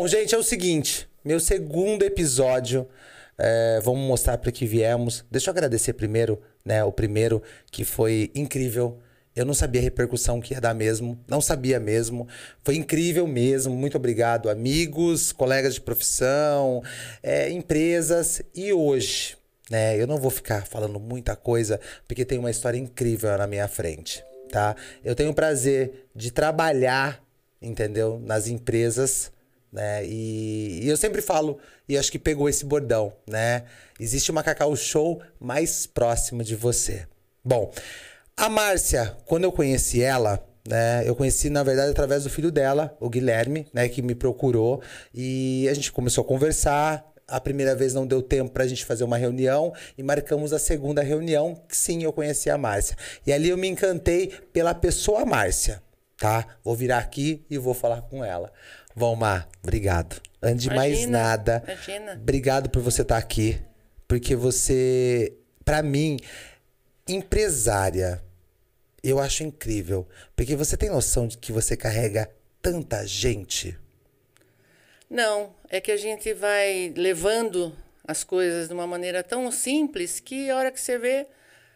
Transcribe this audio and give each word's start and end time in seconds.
Bom, 0.00 0.08
gente, 0.08 0.34
é 0.34 0.38
o 0.38 0.42
seguinte. 0.42 1.06
Meu 1.22 1.38
segundo 1.38 2.02
episódio. 2.04 2.88
É, 3.36 3.80
vamos 3.82 4.00
mostrar 4.00 4.38
para 4.38 4.50
que 4.50 4.64
viemos. 4.64 5.26
Deixa 5.30 5.50
eu 5.50 5.52
agradecer 5.52 5.92
primeiro, 5.92 6.40
né? 6.64 6.82
O 6.82 6.90
primeiro, 6.90 7.42
que 7.70 7.84
foi 7.84 8.30
incrível. 8.34 8.98
Eu 9.36 9.44
não 9.44 9.52
sabia 9.52 9.78
a 9.78 9.84
repercussão 9.84 10.40
que 10.40 10.54
ia 10.54 10.60
dar 10.60 10.72
mesmo. 10.72 11.22
Não 11.28 11.38
sabia 11.38 11.78
mesmo. 11.78 12.26
Foi 12.64 12.76
incrível 12.76 13.26
mesmo. 13.26 13.76
Muito 13.76 13.98
obrigado, 13.98 14.48
amigos, 14.48 15.32
colegas 15.32 15.74
de 15.74 15.82
profissão, 15.82 16.82
é, 17.22 17.50
empresas. 17.50 18.40
E 18.54 18.72
hoje, 18.72 19.36
né? 19.68 20.00
Eu 20.00 20.06
não 20.06 20.16
vou 20.16 20.30
ficar 20.30 20.66
falando 20.66 20.98
muita 20.98 21.36
coisa, 21.36 21.78
porque 22.08 22.24
tem 22.24 22.38
uma 22.38 22.50
história 22.50 22.78
incrível 22.78 23.36
na 23.36 23.46
minha 23.46 23.68
frente, 23.68 24.24
tá? 24.50 24.74
Eu 25.04 25.14
tenho 25.14 25.28
o 25.28 25.34
prazer 25.34 26.06
de 26.16 26.30
trabalhar, 26.30 27.22
entendeu? 27.60 28.18
Nas 28.24 28.48
empresas 28.48 29.30
né? 29.72 30.04
E, 30.04 30.80
e, 30.84 30.88
eu 30.88 30.96
sempre 30.96 31.22
falo, 31.22 31.58
e 31.88 31.96
acho 31.96 32.10
que 32.10 32.18
pegou 32.18 32.48
esse 32.48 32.64
bordão, 32.64 33.12
né? 33.26 33.64
Existe 33.98 34.30
uma 34.30 34.42
Cacau 34.42 34.74
Show 34.74 35.22
mais 35.38 35.86
próxima 35.86 36.42
de 36.42 36.56
você. 36.56 37.06
Bom, 37.44 37.72
a 38.36 38.48
Márcia, 38.48 39.16
quando 39.26 39.44
eu 39.44 39.52
conheci 39.52 40.02
ela, 40.02 40.42
né? 40.66 41.02
Eu 41.06 41.14
conheci, 41.16 41.50
na 41.50 41.62
verdade, 41.62 41.90
através 41.90 42.24
do 42.24 42.30
filho 42.30 42.50
dela, 42.50 42.96
o 43.00 43.08
Guilherme, 43.08 43.66
né? 43.72 43.88
Que 43.88 44.02
me 44.02 44.14
procurou 44.14 44.82
e 45.14 45.68
a 45.68 45.74
gente 45.74 45.92
começou 45.92 46.22
a 46.22 46.26
conversar. 46.26 47.06
A 47.26 47.40
primeira 47.40 47.76
vez 47.76 47.94
não 47.94 48.06
deu 48.06 48.20
tempo 48.20 48.50
pra 48.50 48.66
gente 48.66 48.84
fazer 48.84 49.04
uma 49.04 49.16
reunião 49.16 49.72
e 49.96 50.02
marcamos 50.02 50.52
a 50.52 50.58
segunda 50.58 51.00
reunião, 51.00 51.54
que 51.68 51.76
sim, 51.76 52.02
eu 52.02 52.12
conheci 52.12 52.50
a 52.50 52.58
Márcia. 52.58 52.96
E 53.24 53.32
ali 53.32 53.48
eu 53.48 53.56
me 53.56 53.68
encantei 53.68 54.32
pela 54.52 54.74
pessoa 54.74 55.24
Márcia, 55.24 55.80
tá? 56.16 56.44
Vou 56.64 56.74
virar 56.74 56.98
aqui 56.98 57.44
e 57.48 57.56
vou 57.56 57.72
falar 57.72 58.02
com 58.02 58.24
ela. 58.24 58.52
Valmar, 58.94 59.48
obrigado. 59.62 60.20
Antes 60.42 60.64
de 60.64 60.70
mais 60.70 61.06
nada, 61.06 61.62
imagina. 61.64 62.12
obrigado 62.12 62.70
por 62.70 62.82
você 62.82 63.02
estar 63.02 63.16
tá 63.16 63.20
aqui. 63.20 63.60
Porque 64.08 64.34
você, 64.34 65.32
para 65.64 65.82
mim, 65.82 66.18
empresária, 67.06 68.22
eu 69.02 69.18
acho 69.18 69.44
incrível. 69.44 70.08
Porque 70.34 70.56
você 70.56 70.76
tem 70.76 70.90
noção 70.90 71.28
de 71.28 71.38
que 71.38 71.52
você 71.52 71.76
carrega 71.76 72.30
tanta 72.60 73.06
gente? 73.06 73.78
Não, 75.08 75.54
é 75.68 75.80
que 75.80 75.92
a 75.92 75.96
gente 75.96 76.32
vai 76.34 76.92
levando 76.96 77.76
as 78.06 78.24
coisas 78.24 78.68
de 78.68 78.74
uma 78.74 78.86
maneira 78.86 79.22
tão 79.22 79.50
simples 79.52 80.20
que 80.20 80.50
a 80.50 80.56
hora 80.56 80.72
que 80.72 80.80
você 80.80 80.98
vê, 80.98 81.26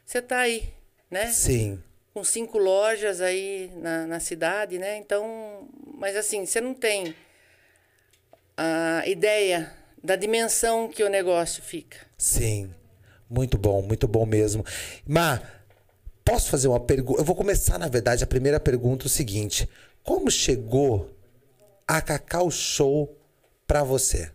você 0.04 0.20
tá 0.20 0.38
aí, 0.38 0.72
né? 1.10 1.26
Sim. 1.30 1.82
Com 2.14 2.24
cinco 2.24 2.56
lojas 2.56 3.20
aí 3.20 3.70
na, 3.74 4.06
na 4.06 4.20
cidade, 4.20 4.78
né? 4.78 4.96
Então, 4.96 5.68
mas 5.98 6.16
assim, 6.16 6.46
você 6.46 6.60
não 6.60 6.72
tem 6.72 7.14
a 8.56 9.02
ideia 9.06 9.70
da 10.02 10.16
dimensão 10.16 10.88
que 10.88 11.02
o 11.02 11.08
negócio 11.08 11.62
fica. 11.62 11.98
Sim. 12.16 12.72
Muito 13.28 13.58
bom, 13.58 13.82
muito 13.82 14.06
bom 14.06 14.24
mesmo. 14.24 14.64
Má, 15.06 15.42
posso 16.24 16.50
fazer 16.50 16.68
uma 16.68 16.78
pergunta? 16.78 17.20
Eu 17.20 17.24
vou 17.24 17.34
começar, 17.34 17.78
na 17.78 17.88
verdade, 17.88 18.22
a 18.22 18.26
primeira 18.26 18.60
pergunta 18.60 19.06
é 19.06 19.08
o 19.08 19.10
seguinte: 19.10 19.68
Como 20.02 20.30
chegou 20.30 21.10
a 21.86 22.00
Cacau 22.00 22.50
Show 22.50 23.18
para 23.66 23.82
você? 23.82 24.30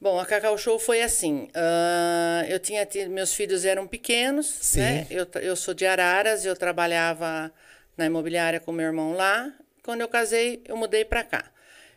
Bom, 0.00 0.18
a 0.18 0.24
Cacau 0.24 0.56
Show 0.56 0.78
foi 0.78 1.02
assim. 1.02 1.50
Uh, 1.54 2.46
eu 2.48 2.58
tinha 2.58 2.88
meus 3.10 3.34
filhos 3.34 3.66
eram 3.66 3.86
pequenos, 3.86 4.46
Sim. 4.46 4.80
né? 4.80 5.06
Eu, 5.10 5.26
eu 5.42 5.54
sou 5.54 5.74
de 5.74 5.84
Araras, 5.84 6.46
eu 6.46 6.56
trabalhava 6.56 7.52
na 7.98 8.06
imobiliária 8.06 8.58
com 8.58 8.72
meu 8.72 8.86
irmão 8.86 9.12
lá. 9.12 9.52
Quando 9.82 10.00
eu 10.00 10.08
casei, 10.08 10.62
eu 10.66 10.74
mudei 10.74 11.04
para 11.04 11.22
cá. 11.22 11.44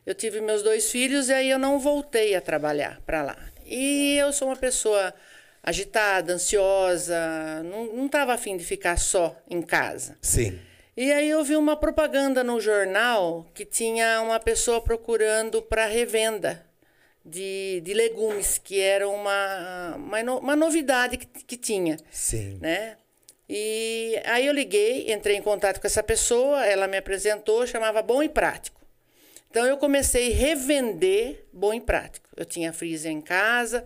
Eu 0.05 0.13
tive 0.13 0.41
meus 0.41 0.61
dois 0.61 0.91
filhos 0.91 1.29
e 1.29 1.33
aí 1.33 1.49
eu 1.49 1.57
não 1.57 1.79
voltei 1.79 2.35
a 2.35 2.41
trabalhar 2.41 2.99
para 3.05 3.23
lá. 3.23 3.37
E 3.65 4.17
eu 4.17 4.33
sou 4.33 4.49
uma 4.49 4.57
pessoa 4.57 5.13
agitada, 5.63 6.33
ansiosa, 6.33 7.63
não 7.63 8.05
estava 8.05 8.33
afim 8.33 8.57
de 8.57 8.65
ficar 8.65 8.97
só 8.97 9.33
em 9.49 9.61
casa. 9.61 10.17
Sim. 10.21 10.59
E 10.97 11.09
aí 11.09 11.29
eu 11.29 11.41
vi 11.41 11.55
uma 11.55 11.77
propaganda 11.77 12.43
no 12.43 12.59
jornal 12.59 13.47
que 13.53 13.63
tinha 13.63 14.21
uma 14.21 14.41
pessoa 14.41 14.81
procurando 14.81 15.61
para 15.61 15.85
revenda 15.85 16.65
de, 17.25 17.81
de 17.81 17.93
legumes, 17.93 18.57
que 18.57 18.79
era 18.79 19.07
uma, 19.07 19.95
uma, 19.95 20.21
uma 20.39 20.55
novidade 20.55 21.17
que, 21.17 21.25
que 21.25 21.57
tinha. 21.57 21.97
Sim. 22.11 22.57
Né? 22.61 22.97
E 23.47 24.19
aí 24.25 24.47
eu 24.47 24.53
liguei, 24.53 25.11
entrei 25.11 25.35
em 25.35 25.41
contato 25.41 25.79
com 25.79 25.87
essa 25.87 26.01
pessoa, 26.01 26.65
ela 26.65 26.87
me 26.87 26.97
apresentou, 26.97 27.67
chamava 27.67 28.01
Bom 28.01 28.23
e 28.23 28.29
Prático. 28.29 28.83
Então 29.53 29.67
eu 29.67 29.77
comecei 29.77 30.33
a 30.33 30.35
revender 30.35 31.45
bom 31.53 31.75
e 31.75 31.79
prático. 31.79 32.27
Eu 32.35 32.43
tinha 32.43 32.73
freezer 32.73 33.11
em 33.11 33.21
casa, 33.21 33.85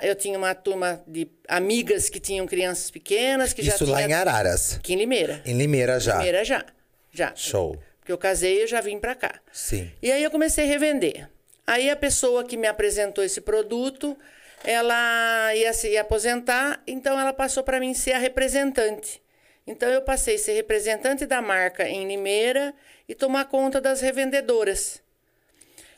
eu 0.00 0.14
tinha 0.14 0.38
uma 0.38 0.54
turma 0.54 1.02
de 1.08 1.26
amigas 1.48 2.08
que 2.08 2.20
tinham 2.20 2.46
crianças 2.46 2.88
pequenas 2.88 3.52
que 3.52 3.62
Isso 3.62 3.84
já 3.84 3.92
lá 3.92 4.02
em 4.04 4.12
Araras. 4.12 4.76
Aqui 4.76 4.92
em 4.92 4.96
Limeira. 4.96 5.42
Em 5.44 5.58
Limeira 5.58 5.98
já. 5.98 6.18
Limeira 6.18 6.44
já. 6.44 6.64
Já. 7.10 7.32
Show. 7.34 7.76
Porque 7.98 8.12
eu 8.12 8.18
casei 8.18 8.62
e 8.62 8.66
já 8.68 8.80
vim 8.80 9.00
para 9.00 9.16
cá. 9.16 9.40
Sim. 9.52 9.90
E 10.00 10.12
aí 10.12 10.22
eu 10.22 10.30
comecei 10.30 10.66
a 10.66 10.68
revender. 10.68 11.28
Aí 11.66 11.88
a 11.90 11.96
pessoa 11.96 12.44
que 12.44 12.56
me 12.56 12.66
apresentou 12.66 13.22
esse 13.22 13.40
produto, 13.40 14.16
ela 14.64 15.54
ia 15.54 15.72
se 15.72 15.96
aposentar, 15.96 16.82
então 16.86 17.18
ela 17.18 17.32
passou 17.32 17.62
para 17.62 17.80
mim 17.80 17.94
ser 17.94 18.12
a 18.12 18.18
representante. 18.18 19.22
Então 19.66 19.88
eu 19.88 20.02
passei 20.02 20.34
a 20.34 20.38
ser 20.38 20.52
representante 20.54 21.24
da 21.24 21.40
marca 21.40 21.88
em 21.88 22.06
Limeira 22.06 22.74
e 23.08 23.14
tomar 23.14 23.44
conta 23.44 23.80
das 23.80 24.00
revendedoras. 24.00 25.00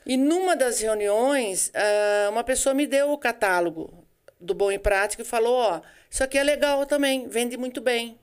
E 0.07 0.17
numa 0.19 0.55
das 0.55 0.81
reuniões, 0.81 1.73
ah, 1.75 2.29
uma 2.31 2.45
pessoa 2.45 2.75
me 2.75 2.87
deu 2.87 3.11
o 3.11 3.19
catálogo 3.19 4.07
do 4.39 4.55
Bom 4.55 4.71
e 4.71 4.79
Prático 4.79 5.23
e 5.23 5.25
falou: 5.25 5.55
Ó, 5.57 5.81
isso 6.11 6.23
aqui 6.23 6.37
é 6.37 6.43
legal 6.43 6.85
também, 6.85 7.27
vende 7.27 7.57
muito 7.57 7.81
bem. 7.81 8.19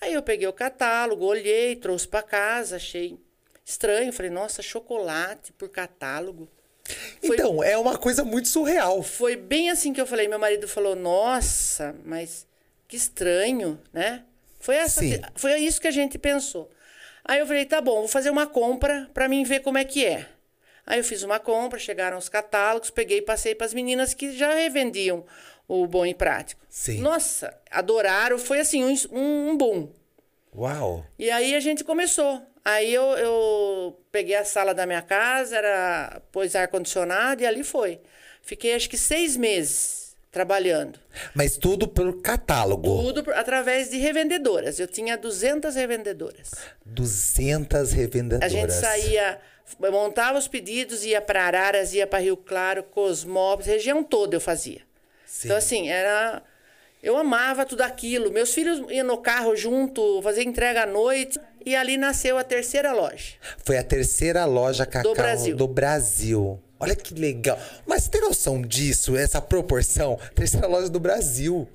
Aí 0.00 0.14
eu 0.14 0.22
peguei 0.22 0.48
o 0.48 0.52
catálogo, 0.52 1.24
olhei, 1.24 1.76
trouxe 1.76 2.08
para 2.08 2.22
casa, 2.22 2.76
achei 2.76 3.18
estranho. 3.70 4.12
Falei: 4.12 4.30
Nossa, 4.30 4.62
chocolate 4.62 5.52
por 5.52 5.68
catálogo. 5.68 6.48
Foi, 7.24 7.36
então, 7.36 7.62
é 7.62 7.78
uma 7.78 7.96
coisa 7.96 8.24
muito 8.24 8.48
surreal. 8.48 9.02
Foi 9.02 9.36
bem 9.36 9.70
assim 9.70 9.92
que 9.92 10.00
eu 10.00 10.06
falei. 10.06 10.28
Meu 10.28 10.38
marido 10.38 10.68
falou: 10.68 10.94
Nossa, 10.96 11.94
mas 12.04 12.46
que 12.88 12.96
estranho, 12.96 13.80
né? 13.92 14.24
Foi, 14.58 14.76
essa, 14.76 15.00
foi 15.36 15.56
isso 15.58 15.80
que 15.80 15.88
a 15.88 15.92
gente 15.92 16.18
pensou. 16.18 16.70
Aí 17.24 17.38
eu 17.38 17.46
falei: 17.46 17.64
Tá 17.64 17.80
bom, 17.80 18.00
vou 18.00 18.08
fazer 18.08 18.30
uma 18.30 18.46
compra 18.46 19.08
para 19.14 19.28
mim 19.28 19.44
ver 19.44 19.60
como 19.60 19.78
é 19.78 19.84
que 19.84 20.04
é. 20.04 20.26
Aí 20.86 20.98
eu 20.98 21.04
fiz 21.04 21.22
uma 21.22 21.38
compra, 21.38 21.78
chegaram 21.78 22.18
os 22.18 22.28
catálogos, 22.28 22.90
peguei 22.90 23.18
e 23.18 23.22
passei 23.22 23.54
para 23.54 23.66
as 23.66 23.74
meninas 23.74 24.12
que 24.12 24.32
já 24.32 24.52
revendiam 24.54 25.24
o 25.68 25.86
Bom 25.86 26.04
e 26.04 26.12
Prático. 26.12 26.60
Sim. 26.68 27.00
Nossa, 27.00 27.56
adoraram, 27.70 28.38
foi 28.38 28.58
assim, 28.58 28.84
um, 28.84 28.94
um 29.12 29.56
boom. 29.56 29.88
Uau! 30.52 31.06
E 31.16 31.30
aí 31.30 31.54
a 31.54 31.60
gente 31.60 31.84
começou. 31.84 32.42
Aí 32.64 32.92
eu, 32.92 33.02
eu 33.02 34.00
peguei 34.12 34.36
a 34.36 34.44
sala 34.44 34.74
da 34.74 34.86
minha 34.86 35.02
casa, 35.02 35.56
era 35.56 36.22
pôs 36.30 36.54
ar-condicionado 36.54 37.42
e 37.42 37.46
ali 37.46 37.64
foi. 37.64 38.00
Fiquei 38.42 38.74
acho 38.74 38.88
que 38.88 38.98
seis 38.98 39.36
meses 39.36 40.14
trabalhando. 40.30 40.98
Mas 41.34 41.56
tudo 41.56 41.88
pelo 41.88 42.20
catálogo? 42.20 43.02
Tudo 43.02 43.32
através 43.32 43.90
de 43.90 43.96
revendedoras. 43.98 44.78
Eu 44.78 44.86
tinha 44.86 45.16
200 45.16 45.74
revendedoras. 45.74 46.52
200 46.84 47.92
revendedoras. 47.92 48.44
A 48.44 48.48
gente 48.48 48.72
saía 48.72 49.40
montava 49.78 50.38
os 50.38 50.48
pedidos, 50.48 51.04
ia 51.04 51.20
para 51.20 51.44
Araras, 51.44 51.92
ia 51.92 52.06
para 52.06 52.18
Rio 52.18 52.36
Claro, 52.36 52.82
Cosmópolis, 52.82 53.66
região 53.66 54.02
toda 54.02 54.36
eu 54.36 54.40
fazia. 54.40 54.80
Sim. 55.26 55.48
Então, 55.48 55.56
assim, 55.56 55.88
era. 55.88 56.42
Eu 57.02 57.16
amava 57.16 57.64
tudo 57.64 57.80
aquilo. 57.80 58.30
Meus 58.30 58.52
filhos 58.52 58.82
iam 58.90 59.06
no 59.06 59.18
carro 59.18 59.56
junto, 59.56 60.20
fazer 60.22 60.42
entrega 60.42 60.82
à 60.82 60.86
noite. 60.86 61.38
E 61.64 61.74
ali 61.74 61.96
nasceu 61.96 62.38
a 62.38 62.44
terceira 62.44 62.92
loja. 62.92 63.34
Foi 63.64 63.78
a 63.78 63.84
terceira 63.84 64.44
loja 64.44 64.86
Cacau 64.86 65.12
do 65.12 65.16
Brasil. 65.16 65.56
Do 65.56 65.68
Brasil. 65.68 66.60
Olha 66.78 66.96
que 66.96 67.14
legal. 67.14 67.58
Mas 67.86 68.08
tem 68.08 68.20
noção 68.22 68.62
disso, 68.62 69.16
essa 69.16 69.40
proporção? 69.40 70.18
Terceira 70.34 70.66
loja 70.66 70.88
do 70.88 70.98
Brasil. 70.98 71.68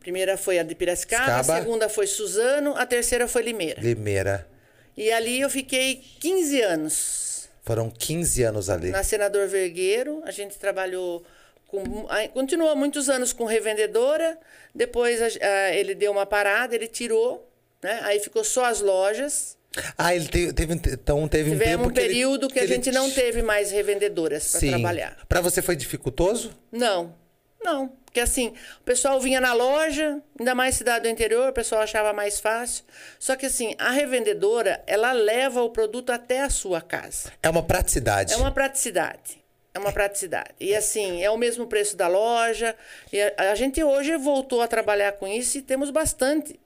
Primeira 0.00 0.36
foi 0.36 0.58
a 0.58 0.62
de 0.62 0.74
Piracicaba, 0.74 1.40
Escaba. 1.40 1.54
a 1.54 1.60
segunda 1.60 1.88
foi 1.88 2.06
Suzano, 2.06 2.74
a 2.76 2.86
terceira 2.86 3.26
foi 3.26 3.42
Limeira. 3.42 3.80
Limeira. 3.80 4.48
E 4.96 5.10
ali 5.10 5.40
eu 5.40 5.50
fiquei 5.50 6.02
15 6.20 6.60
anos. 6.62 7.48
Foram 7.62 7.90
15 7.90 8.42
anos 8.42 8.70
ali. 8.70 8.90
Na 8.90 9.02
Senador 9.02 9.48
Vergueiro, 9.48 10.22
a 10.24 10.30
gente 10.30 10.56
trabalhou 10.58 11.24
com, 11.68 12.06
continuou 12.32 12.74
muitos 12.74 13.08
anos 13.08 13.32
com 13.32 13.44
revendedora. 13.44 14.36
Depois 14.74 15.20
a, 15.22 15.72
ele 15.72 15.94
deu 15.94 16.10
uma 16.10 16.26
parada, 16.26 16.74
ele 16.74 16.88
tirou, 16.88 17.48
né? 17.82 18.00
Aí 18.02 18.18
ficou 18.18 18.42
só 18.42 18.64
as 18.64 18.80
lojas. 18.80 19.56
Ah, 19.96 20.14
ele 20.14 20.26
teve, 20.26 20.52
teve 20.52 20.74
então 20.74 21.28
teve 21.28 21.54
um 21.54 21.58
tempo 21.58 21.84
um 21.84 21.92
período 21.92 22.48
que, 22.48 22.58
ele, 22.58 22.66
que 22.66 22.72
a 22.72 22.76
gente 22.76 22.90
não 22.90 23.10
teve 23.10 23.42
mais 23.42 23.70
revendedoras 23.70 24.50
para 24.50 24.60
trabalhar. 24.60 25.16
Para 25.28 25.40
você 25.40 25.62
foi 25.62 25.76
dificultoso? 25.76 26.50
Não. 26.72 27.14
Não, 27.62 27.88
porque 28.04 28.20
assim, 28.20 28.54
o 28.80 28.84
pessoal 28.84 29.20
vinha 29.20 29.40
na 29.40 29.52
loja, 29.52 30.22
ainda 30.38 30.54
mais 30.54 30.76
cidade 30.76 31.02
do 31.02 31.08
interior, 31.08 31.50
o 31.50 31.52
pessoal 31.52 31.82
achava 31.82 32.12
mais 32.12 32.40
fácil. 32.40 32.84
Só 33.18 33.36
que 33.36 33.46
assim, 33.46 33.74
a 33.78 33.90
revendedora, 33.90 34.82
ela 34.86 35.12
leva 35.12 35.62
o 35.62 35.70
produto 35.70 36.10
até 36.10 36.40
a 36.42 36.50
sua 36.50 36.80
casa. 36.80 37.32
É 37.42 37.50
uma 37.50 37.62
praticidade. 37.62 38.32
É 38.32 38.36
uma 38.36 38.52
praticidade. 38.52 39.42
É 39.78 39.80
uma 39.80 39.92
praticidade. 39.92 40.50
E 40.60 40.74
assim, 40.74 41.22
é 41.22 41.30
o 41.30 41.36
mesmo 41.38 41.66
preço 41.66 41.96
da 41.96 42.08
loja. 42.08 42.74
E 43.12 43.20
a, 43.20 43.52
a 43.52 43.54
gente 43.54 43.82
hoje 43.82 44.16
voltou 44.16 44.60
a 44.60 44.66
trabalhar 44.66 45.12
com 45.12 45.26
isso 45.26 45.58
e 45.58 45.62
temos 45.62 45.90
bastante 45.90 46.58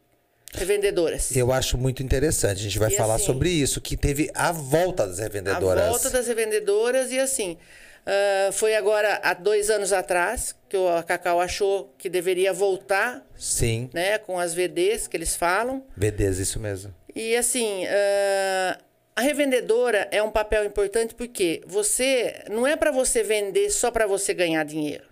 revendedoras. 0.55 1.35
Eu 1.37 1.53
acho 1.53 1.79
muito 1.79 2.03
interessante. 2.03 2.59
A 2.59 2.62
gente 2.62 2.79
vai 2.79 2.91
E 2.91 2.97
falar 2.97 3.14
assim- 3.17 3.26
sobre 3.26 3.50
isso, 3.50 3.81
que 3.81 3.97
teve 3.97 4.31
a 4.35 4.53
volta 4.53 5.06
das 5.06 5.19
revendedoras. 5.19 5.85
A 5.85 5.88
volta 5.91 6.11
das 6.11 6.26
revendedoras 6.26 7.11
e 7.12 7.19
assim. 7.19 7.56
ah, 8.05 8.50
foi 8.53 8.75
agora 8.75 9.20
há 9.23 9.32
dois 9.32 9.70
anos 9.70 9.93
atrás 9.93 10.55
que 10.69 10.76
o- 10.76 10.88
a 10.88 11.03
Cacau 11.05 11.41
achou 11.41 11.94
que 11.97 12.09
deveria 12.09 12.53
voltar, 12.53 13.25
Sim. 13.37 13.88
né, 13.94 14.19
com 14.19 14.38
as 14.41 14.53
VDs 14.55 15.06
que 15.06 15.17
eles 15.17 15.37
falam. 15.37 15.85
BDs, 15.97 16.38
isso 16.38 16.59
mesmo. 16.59 16.93
E 17.14 17.37
assim, 17.37 17.85
ah, 17.87 18.79
a 19.14 19.20
revendedora 19.20 20.09
é 20.11 20.23
um 20.23 20.31
papel 20.31 20.64
importante 20.64 21.14
porque 21.14 21.62
você 21.67 22.44
não 22.50 22.67
é 22.67 22.76
para 22.76 22.91
você 22.91 23.23
vender 23.23 23.70
só 23.70 23.91
para 23.91 24.06
você 24.06 24.32
ganhar 24.32 24.64
dinheiro. 24.64 25.05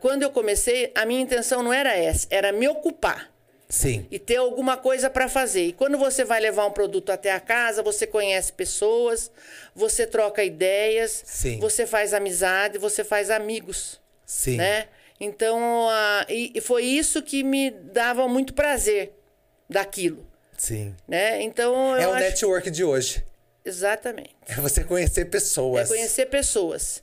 Quando 0.00 0.22
eu 0.22 0.30
comecei, 0.30 0.90
a 0.94 1.06
minha 1.06 1.20
intenção 1.20 1.62
não 1.62 1.72
era 1.72 1.94
essa, 1.96 2.26
era 2.30 2.50
me 2.52 2.66
ocupar 2.68 3.30
Sim. 3.68 4.06
e 4.10 4.18
ter 4.18 4.36
alguma 4.36 4.76
coisa 4.76 5.10
para 5.10 5.28
fazer. 5.28 5.66
E 5.66 5.72
quando 5.72 5.98
você 5.98 6.24
vai 6.24 6.40
levar 6.40 6.66
um 6.66 6.70
produto 6.70 7.10
até 7.10 7.30
a 7.30 7.38
casa, 7.38 7.82
você 7.82 8.06
conhece 8.06 8.52
pessoas, 8.52 9.30
você 9.74 10.06
troca 10.06 10.42
ideias, 10.42 11.22
Sim. 11.24 11.60
você 11.60 11.86
faz 11.86 12.12
amizade, 12.14 12.78
você 12.78 13.04
faz 13.04 13.30
amigos, 13.30 14.00
Sim. 14.26 14.56
né? 14.56 14.88
Então, 15.20 15.88
ah, 15.90 16.26
e, 16.28 16.52
e 16.54 16.60
foi 16.60 16.84
isso 16.84 17.22
que 17.22 17.42
me 17.42 17.70
dava 17.70 18.26
muito 18.26 18.54
prazer 18.54 19.12
daquilo, 19.68 20.26
Sim. 20.58 20.94
né? 21.06 21.40
Então, 21.42 21.96
É 21.96 22.06
o 22.06 22.12
acho... 22.12 22.24
network 22.24 22.70
de 22.70 22.84
hoje. 22.84 23.24
Exatamente. 23.64 24.34
É 24.48 24.54
você 24.56 24.84
conhecer 24.84 25.22
É 25.22 25.24
pessoas. 25.24 25.88
conhecer 25.88 26.26
pessoas. 26.26 27.02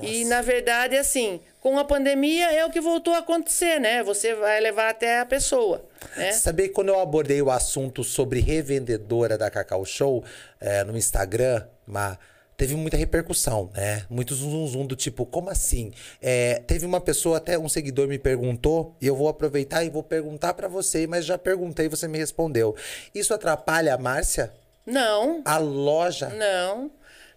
E, 0.00 0.24
na 0.24 0.40
verdade, 0.40 0.96
assim, 0.96 1.40
com 1.60 1.78
a 1.78 1.84
pandemia 1.84 2.50
é 2.52 2.64
o 2.64 2.70
que 2.70 2.80
voltou 2.80 3.12
a 3.14 3.18
acontecer, 3.18 3.78
né? 3.80 4.02
Você 4.04 4.34
vai 4.34 4.60
levar 4.60 4.88
até 4.88 5.18
a 5.18 5.26
pessoa, 5.26 5.84
né? 6.16 6.32
Sabia 6.32 6.68
que 6.68 6.74
quando 6.74 6.88
eu 6.90 7.00
abordei 7.00 7.42
o 7.42 7.50
assunto 7.50 8.04
sobre 8.04 8.40
revendedora 8.40 9.36
da 9.36 9.50
Cacau 9.50 9.84
Show 9.84 10.24
é, 10.60 10.84
no 10.84 10.96
Instagram, 10.96 11.66
Ma, 11.86 12.16
teve 12.56 12.74
muita 12.74 12.96
repercussão, 12.96 13.70
né? 13.74 14.04
Muito 14.08 14.34
zum 14.34 14.66
zum 14.66 14.86
do 14.86 14.96
tipo, 14.96 15.26
como 15.26 15.50
assim? 15.50 15.92
É, 16.20 16.62
teve 16.66 16.86
uma 16.86 17.00
pessoa, 17.00 17.38
até 17.38 17.58
um 17.58 17.68
seguidor 17.68 18.06
me 18.08 18.18
perguntou, 18.18 18.94
e 19.00 19.06
eu 19.06 19.16
vou 19.16 19.28
aproveitar 19.28 19.84
e 19.84 19.90
vou 19.90 20.02
perguntar 20.02 20.54
pra 20.54 20.68
você, 20.68 21.06
mas 21.06 21.24
já 21.24 21.36
perguntei 21.38 21.86
e 21.86 21.88
você 21.88 22.06
me 22.06 22.18
respondeu. 22.18 22.74
Isso 23.14 23.34
atrapalha 23.34 23.94
a 23.94 23.98
Márcia? 23.98 24.52
Não, 24.84 25.42
A 25.44 25.58
loja? 25.58 26.28
Não, 26.30 26.90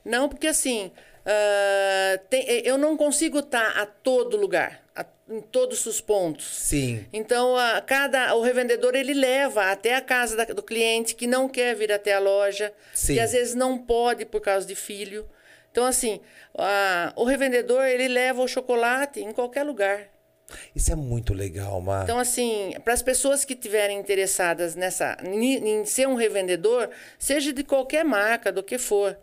não, 0.03 0.27
porque 0.29 0.47
assim, 0.47 0.91
ah, 1.25 2.19
tem- 2.29 2.45
eu 2.65 2.77
não 2.77 2.95
consigo 2.95 3.39
estar 3.39 3.77
a 3.79 3.85
todo 3.85 4.37
lugar, 4.37 4.81
a- 4.95 5.05
em 5.29 5.41
todos 5.41 5.85
os 5.85 5.99
pontos. 5.99 6.45
Sim. 6.45 7.05
Então, 7.11 7.55
a, 7.57 7.81
cada, 7.81 8.35
o 8.35 8.41
revendedor 8.41 8.95
ele 8.95 9.13
leva 9.13 9.71
até 9.71 9.95
a 9.95 10.01
casa 10.01 10.35
da- 10.35 10.45
do 10.45 10.61
cliente 10.63 11.15
que 11.15 11.25
não 11.27 11.49
quer 11.49 11.75
vir 11.75 11.91
até 11.91 12.13
a 12.13 12.19
loja, 12.19 12.71
Sim. 12.93 13.15
que 13.15 13.19
às 13.19 13.31
vezes 13.31 13.55
não 13.55 13.77
pode 13.77 14.25
por 14.25 14.41
causa 14.41 14.65
de 14.67 14.75
filho. 14.75 15.27
Então, 15.71 15.85
assim, 15.85 16.21
a- 16.57 17.11
o 17.15 17.23
revendedor 17.25 17.83
ele 17.85 18.07
leva 18.07 18.41
o 18.41 18.47
chocolate 18.47 19.19
em 19.19 19.31
qualquer 19.33 19.63
lugar. 19.63 20.07
Isso 20.75 20.91
é 20.91 20.95
muito 20.95 21.33
legal, 21.33 21.81
Ma. 21.81 22.03
Então, 22.03 22.19
assim, 22.19 22.75
para 22.83 22.93
as 22.93 23.01
pessoas 23.01 23.43
que 23.43 23.53
estiverem 23.53 23.97
interessadas 23.99 24.75
nessa, 24.75 25.17
em, 25.23 25.55
em 25.79 25.85
ser 25.85 26.07
um 26.07 26.13
revendedor, 26.13 26.87
seja 27.17 27.51
de 27.51 27.63
qualquer 27.63 28.05
marca, 28.05 28.51
do 28.51 28.61
que 28.61 28.77
for, 28.77 29.17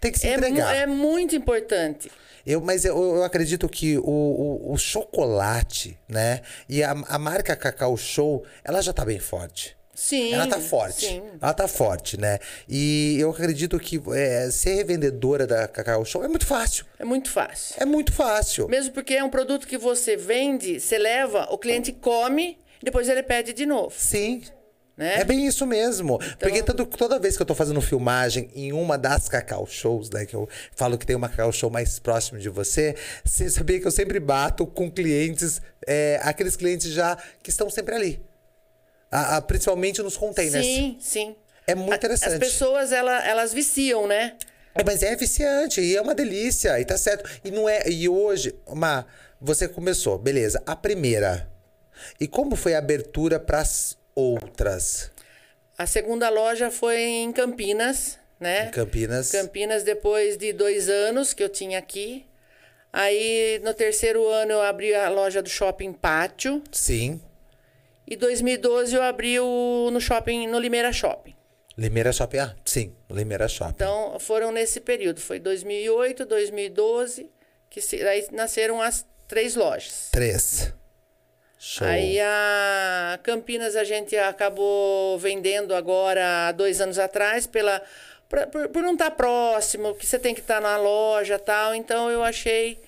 Tem 0.00 0.10
que 0.12 0.18
se 0.18 0.26
é, 0.26 0.30
mu- 0.36 0.46
entregar. 0.46 0.74
é 0.76 0.86
muito 0.86 1.34
importante. 1.36 2.10
Eu, 2.46 2.60
mas 2.60 2.84
eu, 2.84 2.96
eu 3.16 3.22
acredito 3.24 3.68
que 3.68 3.98
o, 3.98 4.02
o, 4.02 4.72
o 4.72 4.78
chocolate, 4.78 5.98
né? 6.08 6.40
E 6.68 6.82
a, 6.82 6.92
a 6.92 7.18
marca 7.18 7.54
Cacau 7.54 7.96
Show, 7.96 8.44
ela 8.64 8.80
já 8.80 8.92
tá 8.92 9.04
bem 9.04 9.18
forte. 9.18 9.76
Sim. 9.94 10.32
Ela 10.32 10.46
tá 10.46 10.58
forte. 10.58 11.06
Sim. 11.06 11.22
Ela 11.42 11.52
tá 11.52 11.68
forte, 11.68 12.18
né? 12.18 12.38
E 12.66 13.18
eu 13.20 13.30
acredito 13.30 13.78
que 13.78 14.00
é, 14.14 14.50
ser 14.50 14.76
revendedora 14.76 15.46
da 15.46 15.68
Cacau 15.68 16.02
Show 16.06 16.24
é 16.24 16.28
muito 16.28 16.46
fácil. 16.46 16.86
É 16.98 17.04
muito 17.04 17.30
fácil. 17.30 17.74
É 17.78 17.84
muito 17.84 18.10
fácil. 18.12 18.66
Mesmo 18.68 18.92
porque 18.94 19.12
é 19.14 19.22
um 19.22 19.28
produto 19.28 19.66
que 19.68 19.76
você 19.76 20.16
vende, 20.16 20.80
você 20.80 20.96
leva, 20.96 21.46
o 21.50 21.58
cliente 21.58 21.92
come, 21.92 22.58
depois 22.82 23.10
ele 23.10 23.22
pede 23.22 23.52
de 23.52 23.66
novo. 23.66 23.92
Sim. 23.94 24.42
Né? 25.00 25.14
É 25.20 25.24
bem 25.24 25.46
isso 25.46 25.64
mesmo. 25.66 26.16
Então 26.22 26.36
Porque 26.40 26.62
todo- 26.62 26.84
toda 26.84 27.18
vez 27.18 27.34
que 27.34 27.40
eu 27.40 27.46
tô 27.46 27.54
fazendo 27.54 27.80
filmagem 27.80 28.50
em 28.54 28.70
uma 28.70 28.98
das 28.98 29.30
Cacau 29.30 29.66
Shows, 29.66 30.10
né? 30.10 30.26
Que 30.26 30.36
eu 30.36 30.46
falo 30.76 30.98
que 30.98 31.06
tem 31.06 31.16
uma 31.16 31.26
Cacau 31.26 31.50
Show 31.50 31.70
mais 31.70 31.98
próxima 31.98 32.38
de 32.38 32.50
você, 32.50 32.94
você 33.24 33.48
sabia 33.48 33.80
que 33.80 33.86
eu 33.86 33.90
sempre 33.90 34.20
bato 34.20 34.66
com 34.66 34.90
clientes, 34.90 35.62
é, 35.86 36.20
aqueles 36.22 36.54
clientes 36.54 36.90
já 36.92 37.16
que 37.42 37.48
estão 37.48 37.70
sempre 37.70 37.94
ali. 37.94 38.22
A- 39.10 39.38
a- 39.38 39.40
principalmente 39.40 40.02
nos 40.02 40.18
containers. 40.18 40.66
Sim, 40.66 40.98
sim. 41.00 41.34
É 41.66 41.74
muito 41.74 41.94
A- 41.94 41.96
interessante. 41.96 42.34
As 42.34 42.38
pessoas, 42.38 42.92
ela, 42.92 43.26
elas 43.26 43.54
viciam, 43.54 44.06
né? 44.06 44.34
É, 44.74 44.84
Mas 44.84 45.02
é 45.02 45.16
viciante 45.16 45.80
e 45.80 45.96
é 45.96 46.00
uma 46.02 46.14
delícia, 46.14 46.78
e 46.78 46.84
tá 46.84 46.98
certo. 46.98 47.28
E 47.42 47.50
não 47.50 47.66
é. 47.66 47.88
E 47.88 48.06
hoje, 48.06 48.54
Ma, 48.72 49.06
você 49.40 49.66
começou, 49.66 50.18
beleza. 50.18 50.62
A 50.66 50.76
primeira. 50.76 51.50
E 52.20 52.28
como 52.28 52.54
foi 52.54 52.74
a 52.74 52.78
abertura 52.78 53.40
pras 53.40 53.96
outras? 54.20 55.10
A 55.76 55.86
segunda 55.86 56.28
loja 56.28 56.70
foi 56.70 57.00
em 57.00 57.32
Campinas, 57.32 58.18
né? 58.38 58.66
Em 58.66 58.70
Campinas. 58.70 59.32
Campinas, 59.32 59.82
depois 59.82 60.36
de 60.36 60.52
dois 60.52 60.88
anos 60.88 61.32
que 61.32 61.42
eu 61.42 61.48
tinha 61.48 61.78
aqui. 61.78 62.26
Aí, 62.92 63.60
no 63.62 63.72
terceiro 63.72 64.28
ano, 64.28 64.52
eu 64.52 64.62
abri 64.62 64.94
a 64.94 65.08
loja 65.08 65.40
do 65.40 65.48
Shopping 65.48 65.92
Pátio. 65.92 66.62
Sim. 66.72 67.20
E 68.06 68.16
2012 68.16 68.94
eu 68.94 69.02
abri 69.02 69.38
o, 69.38 69.88
no 69.92 70.00
shopping, 70.00 70.48
no 70.48 70.58
Limeira 70.58 70.92
Shopping. 70.92 71.34
Limeira 71.78 72.12
Shopping. 72.12 72.38
Ah, 72.38 72.56
sim, 72.64 72.92
Limeira 73.08 73.46
Shopping. 73.46 73.72
Então, 73.74 74.18
foram 74.18 74.50
nesse 74.50 74.80
período. 74.80 75.20
Foi 75.20 75.38
2008, 75.38 76.26
2012, 76.26 77.30
que 77.70 77.80
se, 77.80 78.02
aí 78.02 78.26
nasceram 78.32 78.82
as 78.82 79.06
três 79.28 79.54
lojas. 79.54 80.08
Três. 80.10 80.74
Show. 81.62 81.86
Aí 81.86 82.18
a 82.18 83.18
Campinas 83.22 83.76
a 83.76 83.84
gente 83.84 84.16
acabou 84.16 85.18
vendendo 85.18 85.74
agora 85.74 86.48
há 86.48 86.52
dois 86.52 86.80
anos 86.80 86.98
atrás 86.98 87.46
pela 87.46 87.82
pra- 88.30 88.46
por, 88.46 88.66
por 88.68 88.82
não 88.82 88.94
estar 88.94 89.10
próximo, 89.10 89.94
que 89.94 90.06
você 90.06 90.18
tem 90.18 90.34
que 90.34 90.40
estar 90.40 90.58
na 90.58 90.78
loja 90.78 91.38
tal. 91.38 91.74
Então 91.74 92.10
eu 92.10 92.24
achei 92.24 92.78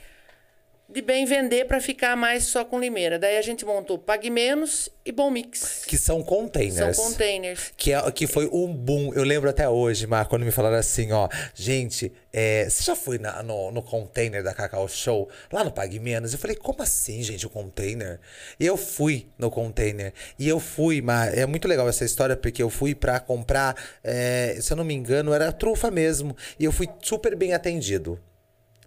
de 0.93 1.01
bem 1.03 1.25
vender 1.25 1.67
para 1.67 1.81
ficar 1.81 2.17
mais 2.17 2.45
só 2.45 2.65
com 2.65 2.79
Limeira. 2.79 3.19
Daí 3.19 3.37
a 3.39 3.43
gente 3.43 3.65
montou 3.65 3.99
Pague 3.99 4.29
Menos 4.31 4.89
e 5.05 5.11
Bom 5.11 5.31
Mix. 5.31 5.85
Que 5.87 5.97
são 5.97 6.19
São 6.19 6.23
containers. 6.25 6.97
containers. 6.97 7.73
Que, 7.77 7.93
é, 7.93 8.11
que 8.13 8.27
foi 8.27 8.47
um 8.53 8.73
boom. 8.73 9.13
Eu 9.15 9.25
lembro 9.25 9.49
até 9.49 9.69
hoje, 9.69 10.07
Mar, 10.07 10.27
quando 10.27 10.45
me 10.45 10.51
falaram 10.53 10.77
assim, 10.77 11.11
ó. 11.13 11.29
Gente, 11.55 12.13
é, 12.33 12.69
você 12.69 12.83
já 12.83 12.95
foi 12.95 13.19
na- 13.19 13.43
no, 13.43 13.71
no 13.71 13.83
container 13.83 14.43
da 14.43 14.53
Cacau 14.53 14.87
Show? 14.87 15.29
Lá 15.51 15.65
no 15.65 15.73
Pague 15.73 15.99
Menos? 15.99 16.33
Eu 16.33 16.39
falei, 16.39 16.57
como 16.57 16.83
assim, 16.83 17.23
gente, 17.23 17.47
o 17.47 17.51
container? 17.51 18.21
E 18.61 18.67
eu 18.67 18.77
fui 18.77 19.27
no 19.39 19.51
container. 19.51 20.13
E 20.39 20.47
eu 20.49 20.61
fui, 20.61 21.01
Mar, 21.01 21.37
é 21.37 21.47
muito 21.47 21.67
legal 21.67 21.89
essa 21.89 22.05
história, 22.05 22.37
porque 22.37 22.63
eu 22.63 22.69
fui 22.71 22.95
pra 22.95 23.19
comprar, 23.19 23.75
é, 24.05 24.57
se 24.61 24.73
eu 24.73 24.77
não 24.77 24.85
me 24.85 24.95
engano, 24.95 25.33
era 25.33 25.51
trufa 25.51 25.91
mesmo. 25.91 26.37
E 26.61 26.65
eu 26.65 26.71
fui 26.73 26.89
super 27.01 27.35
bem 27.35 27.55
atendido. 27.55 28.21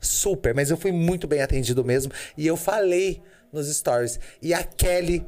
Super, 0.06 0.54
mas 0.54 0.70
eu 0.70 0.78
fui 0.78 0.92
muito 0.92 1.28
bem 1.28 1.42
atendido 1.42 1.84
mesmo. 1.84 2.12
E 2.38 2.46
eu 2.46 2.56
falei 2.56 3.22
nos 3.52 3.74
stories. 3.74 4.20
E 4.42 4.54
a 4.54 4.64
Kelly 4.64 5.26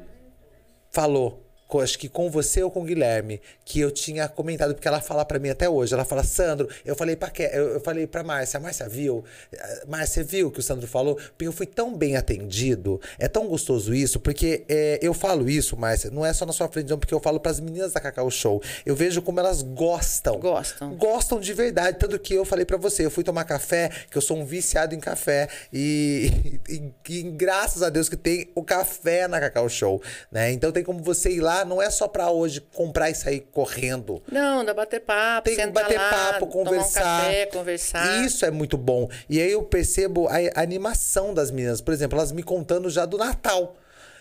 falou, 0.92 1.47
acho 1.76 2.00
que 2.00 2.08
com 2.08 2.30
você 2.30 2.64
ou 2.64 2.72
com 2.72 2.82
o 2.82 2.84
Guilherme, 2.86 3.42
que 3.66 3.80
eu 3.80 3.92
tinha 3.92 4.28
comentado, 4.28 4.74
porque 4.74 4.88
ela 4.88 5.02
fala 5.02 5.26
pra 5.26 5.38
mim 5.40 5.50
até 5.50 5.68
hoje. 5.70 5.94
Ela 5.94 6.06
fala, 6.06 6.24
Sandro, 6.24 6.68
eu 6.86 6.96
falei 6.96 7.16
pra, 7.16 7.30
Ke 7.30 7.44
eu, 7.54 7.70
eu 7.74 7.80
falei 7.82 8.08
pra 8.08 8.24
Márcia, 8.24 8.58
a 8.58 8.62
Márcia 8.62 8.88
viu? 8.88 9.24
Eh, 9.52 9.84
Márcia 9.88 10.24
viu 10.24 10.48
o 10.48 10.52
que 10.52 10.60
o 10.60 10.64
Sandro 10.64 10.88
falou? 10.88 11.16
Porque 11.16 11.46
eu 11.48 11.52
fui 11.52 11.66
tão 11.66 11.96
bem 11.96 12.16
atendido, 12.16 13.02
é 13.20 13.28
tão 13.28 13.48
gostoso 13.48 13.94
isso, 13.94 14.20
porque 14.20 14.64
eh, 14.70 15.00
eu 15.02 15.14
falo 15.14 15.50
isso, 15.50 15.76
Márcia, 15.78 16.10
não 16.10 16.26
é 16.26 16.32
só 16.34 16.46
na 16.46 16.54
sua 16.54 16.68
frente, 16.70 16.90
não, 16.90 16.98
porque 16.98 17.14
eu 17.14 17.20
falo 17.20 17.40
pras 17.40 17.60
meninas 17.60 17.94
da 17.94 18.00
Cacau 18.00 18.30
Show. 18.32 18.62
Eu 18.86 18.96
vejo 18.96 19.22
como 19.22 19.40
elas 19.40 19.62
gostam. 19.62 20.40
Gostam. 20.40 20.96
Gostam 20.96 21.40
de 21.40 21.54
verdade. 21.54 21.98
Tanto 22.00 22.18
que 22.20 22.34
eu 22.34 22.46
falei 22.46 22.66
pra 22.66 22.78
você, 22.78 23.06
eu 23.06 23.12
fui 23.12 23.24
tomar 23.24 23.44
café, 23.44 23.90
que 24.10 24.18
eu 24.18 24.22
sou 24.22 24.38
um 24.38 24.46
viciado 24.46 24.96
em 24.96 25.00
café. 25.00 25.50
E, 25.74 26.32
e- 26.70 26.94
e 27.10 27.22
graças 27.24 27.82
a 27.84 27.90
Deus 27.90 28.08
que 28.10 28.16
tem 28.16 28.50
o 28.56 28.64
café 28.64 29.28
na 29.28 29.40
Cacau 29.40 29.68
Show, 29.70 30.02
né? 30.32 30.52
Então 30.52 30.72
tem 30.72 30.84
como 30.84 31.02
você 31.04 31.30
ir 31.32 31.40
lá 31.42 31.57
Não 31.66 31.82
é 31.82 31.90
só 31.90 32.08
pra 32.08 32.30
hoje 32.32 32.62
comprar 32.74 33.10
e 33.10 33.16
sair 33.16 33.42
correndo. 33.52 34.22
Não, 34.32 34.64
dá 34.64 34.74
bater 34.74 35.02
papo, 35.02 35.50
Tem 35.50 35.56
que 35.56 35.68
bater 35.68 35.98
lá, 35.98 36.10
papo, 36.10 36.48
tomar 36.48 36.52
conversar. 36.66 37.02
um 37.02 37.24
café, 37.26 37.46
conversar. 37.48 38.26
Isso 38.26 38.46
é 38.46 38.52
muito 38.52 38.78
bom. 38.78 39.10
E 39.30 39.42
aí 39.42 39.52
eu 39.52 39.64
percebo 39.64 40.28
a, 40.28 40.34
a 40.56 40.62
animação 40.62 41.34
das 41.34 41.52
meninas. 41.52 41.82
Por 41.82 41.94
exemplo, 41.94 42.18
elas 42.18 42.32
me 42.32 42.44
contando 42.44 42.90
já 42.90 43.06
do 43.06 43.18
Natal. 43.18 43.76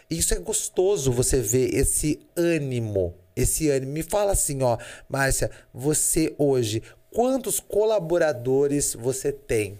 Isso 0.09 0.35
é 0.35 0.38
gostoso 0.38 1.11
você 1.11 1.40
ver 1.40 1.75
esse 1.75 2.21
ânimo. 2.37 3.14
Esse 3.35 3.69
ânimo. 3.71 3.93
Me 3.93 4.02
fala 4.02 4.33
assim, 4.33 4.62
ó, 4.62 4.78
Márcia, 5.09 5.50
você 5.75 6.35
hoje, 6.38 6.83
quantos 7.11 7.59
colaboradores 7.61 8.95
você 8.95 9.33
tem? 9.33 9.78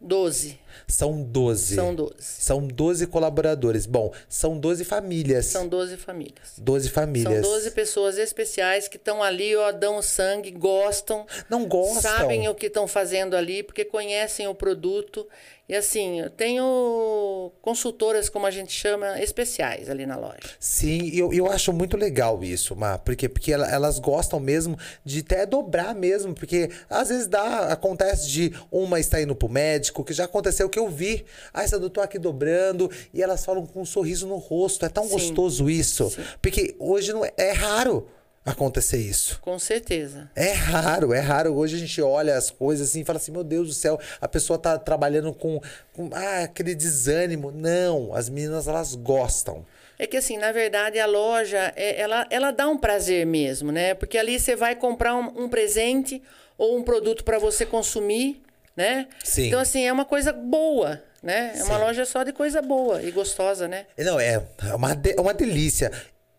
Doze. 0.00 0.58
São 0.86 1.22
12. 1.22 1.74
São 1.74 1.94
12. 1.94 2.14
São 2.20 2.66
12 2.66 3.06
colaboradores. 3.06 3.86
Bom, 3.86 4.12
são 4.28 4.58
12 4.58 4.84
famílias. 4.84 5.46
São 5.46 5.66
12 5.66 5.96
famílias. 5.96 6.54
12 6.58 6.90
famílias. 6.90 7.42
São 7.42 7.52
12 7.52 7.70
pessoas 7.70 8.18
especiais 8.18 8.88
que 8.88 8.96
estão 8.96 9.22
ali, 9.22 9.56
ó, 9.56 9.72
dão 9.72 10.02
sangue, 10.02 10.50
gostam. 10.50 11.26
Não 11.48 11.66
gostam. 11.66 12.02
Sabem 12.02 12.46
o 12.48 12.54
que 12.54 12.66
estão 12.66 12.86
fazendo 12.86 13.34
ali, 13.34 13.62
porque 13.62 13.84
conhecem 13.84 14.46
o 14.46 14.54
produto. 14.54 15.26
E 15.68 15.74
assim, 15.74 16.20
eu 16.20 16.30
tenho 16.30 17.50
consultoras, 17.60 18.28
como 18.28 18.46
a 18.46 18.50
gente 18.52 18.72
chama, 18.72 19.20
especiais 19.20 19.90
ali 19.90 20.06
na 20.06 20.16
loja. 20.16 20.38
Sim, 20.60 21.10
eu, 21.12 21.32
eu 21.32 21.50
acho 21.50 21.72
muito 21.72 21.96
legal 21.96 22.42
isso, 22.44 22.76
Má, 22.76 22.98
porque, 22.98 23.28
porque 23.28 23.52
ela- 23.52 23.68
elas 23.68 23.98
gostam 23.98 24.38
mesmo 24.38 24.78
de 25.04 25.20
até 25.20 25.44
dobrar 25.44 25.92
mesmo, 25.94 26.34
porque 26.34 26.70
às 26.88 27.08
vezes 27.08 27.26
dá, 27.26 27.72
acontece 27.72 28.28
de 28.28 28.52
uma 28.70 29.00
estar 29.00 29.20
indo 29.20 29.34
pro 29.34 29.48
médico, 29.48 30.04
que 30.04 30.12
já 30.12 30.24
aconteceu 30.26 30.68
que 30.68 30.78
eu 30.78 30.88
vi, 30.88 31.24
ah, 31.52 31.64
essa 31.64 31.80
doutora 31.80 32.04
aqui 32.04 32.18
dobrando, 32.18 32.88
e 33.12 33.20
elas 33.20 33.44
falam 33.44 33.66
com 33.66 33.80
um 33.80 33.84
sorriso 33.86 34.26
no 34.28 34.36
rosto, 34.36 34.86
é 34.86 34.88
tão 34.88 35.04
Sim. 35.04 35.10
gostoso 35.10 35.68
isso, 35.68 36.10
Sim. 36.10 36.22
porque 36.40 36.76
hoje 36.78 37.12
não 37.12 37.24
é, 37.24 37.32
é 37.36 37.50
raro 37.50 38.06
acontecer 38.46 38.98
isso. 38.98 39.38
Com 39.40 39.58
certeza. 39.58 40.30
É 40.34 40.52
raro, 40.52 41.12
é 41.12 41.18
raro. 41.20 41.54
Hoje 41.54 41.76
a 41.76 41.78
gente 41.78 42.00
olha 42.00 42.36
as 42.36 42.50
coisas 42.50 42.88
assim 42.88 43.00
e 43.00 43.04
fala 43.04 43.18
assim: 43.18 43.32
meu 43.32 43.42
Deus 43.44 43.68
do 43.68 43.74
céu, 43.74 43.98
a 44.20 44.28
pessoa 44.28 44.58
tá 44.58 44.78
trabalhando 44.78 45.34
com, 45.34 45.60
com 45.92 46.08
ah, 46.12 46.44
aquele 46.44 46.74
desânimo. 46.74 47.50
Não, 47.50 48.14
as 48.14 48.28
meninas 48.28 48.68
elas 48.68 48.94
gostam. 48.94 49.66
É 49.98 50.06
que 50.06 50.16
assim, 50.16 50.36
na 50.36 50.52
verdade, 50.52 50.98
a 50.98 51.06
loja, 51.06 51.72
é- 51.74 52.00
ela, 52.00 52.26
ela 52.30 52.50
dá 52.50 52.68
um 52.68 52.76
prazer 52.78 53.26
mesmo, 53.26 53.72
né? 53.72 53.94
Porque 53.94 54.16
ali 54.18 54.38
você 54.38 54.54
vai 54.54 54.76
comprar 54.76 55.14
um, 55.16 55.44
um 55.44 55.48
presente 55.48 56.22
ou 56.58 56.76
um 56.78 56.82
produto 56.82 57.24
para 57.24 57.38
você 57.38 57.64
consumir, 57.66 58.42
né? 58.76 59.08
Sim. 59.24 59.46
Então, 59.48 59.58
assim, 59.58 59.84
é 59.86 59.92
uma 59.92 60.04
coisa 60.04 60.32
boa, 60.34 61.02
né? 61.22 61.52
É 61.56 61.64
uma 61.64 61.76
Sim. 61.76 61.80
loja 61.80 62.04
só 62.04 62.22
de 62.22 62.32
coisa 62.32 62.60
boa 62.60 63.02
e 63.02 63.10
gostosa, 63.10 63.66
né? 63.66 63.86
Não, 63.98 64.20
é 64.20 64.42
é 64.68 64.74
uma, 64.74 64.94
de- 64.94 65.14
é 65.16 65.20
uma 65.20 65.32
delícia. 65.32 65.90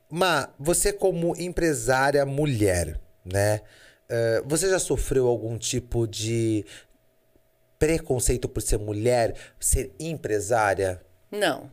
Ma, 0.10 0.50
você 0.58 0.94
como 0.94 1.36
empresária 1.38 2.26
mulher, 2.26 3.00
né? 3.26 3.62
eh, 4.10 4.42
você 4.46 4.70
já 4.70 4.80
sofreu 4.80 5.28
algum 5.28 5.58
tipo 5.58 6.08
de 6.08 6.64
preconceito 7.78 8.48
por 8.50 8.62
ser 8.62 8.78
mulher, 8.78 9.36
ser 9.60 9.94
empresária? 10.00 11.02
Não. 11.32 11.70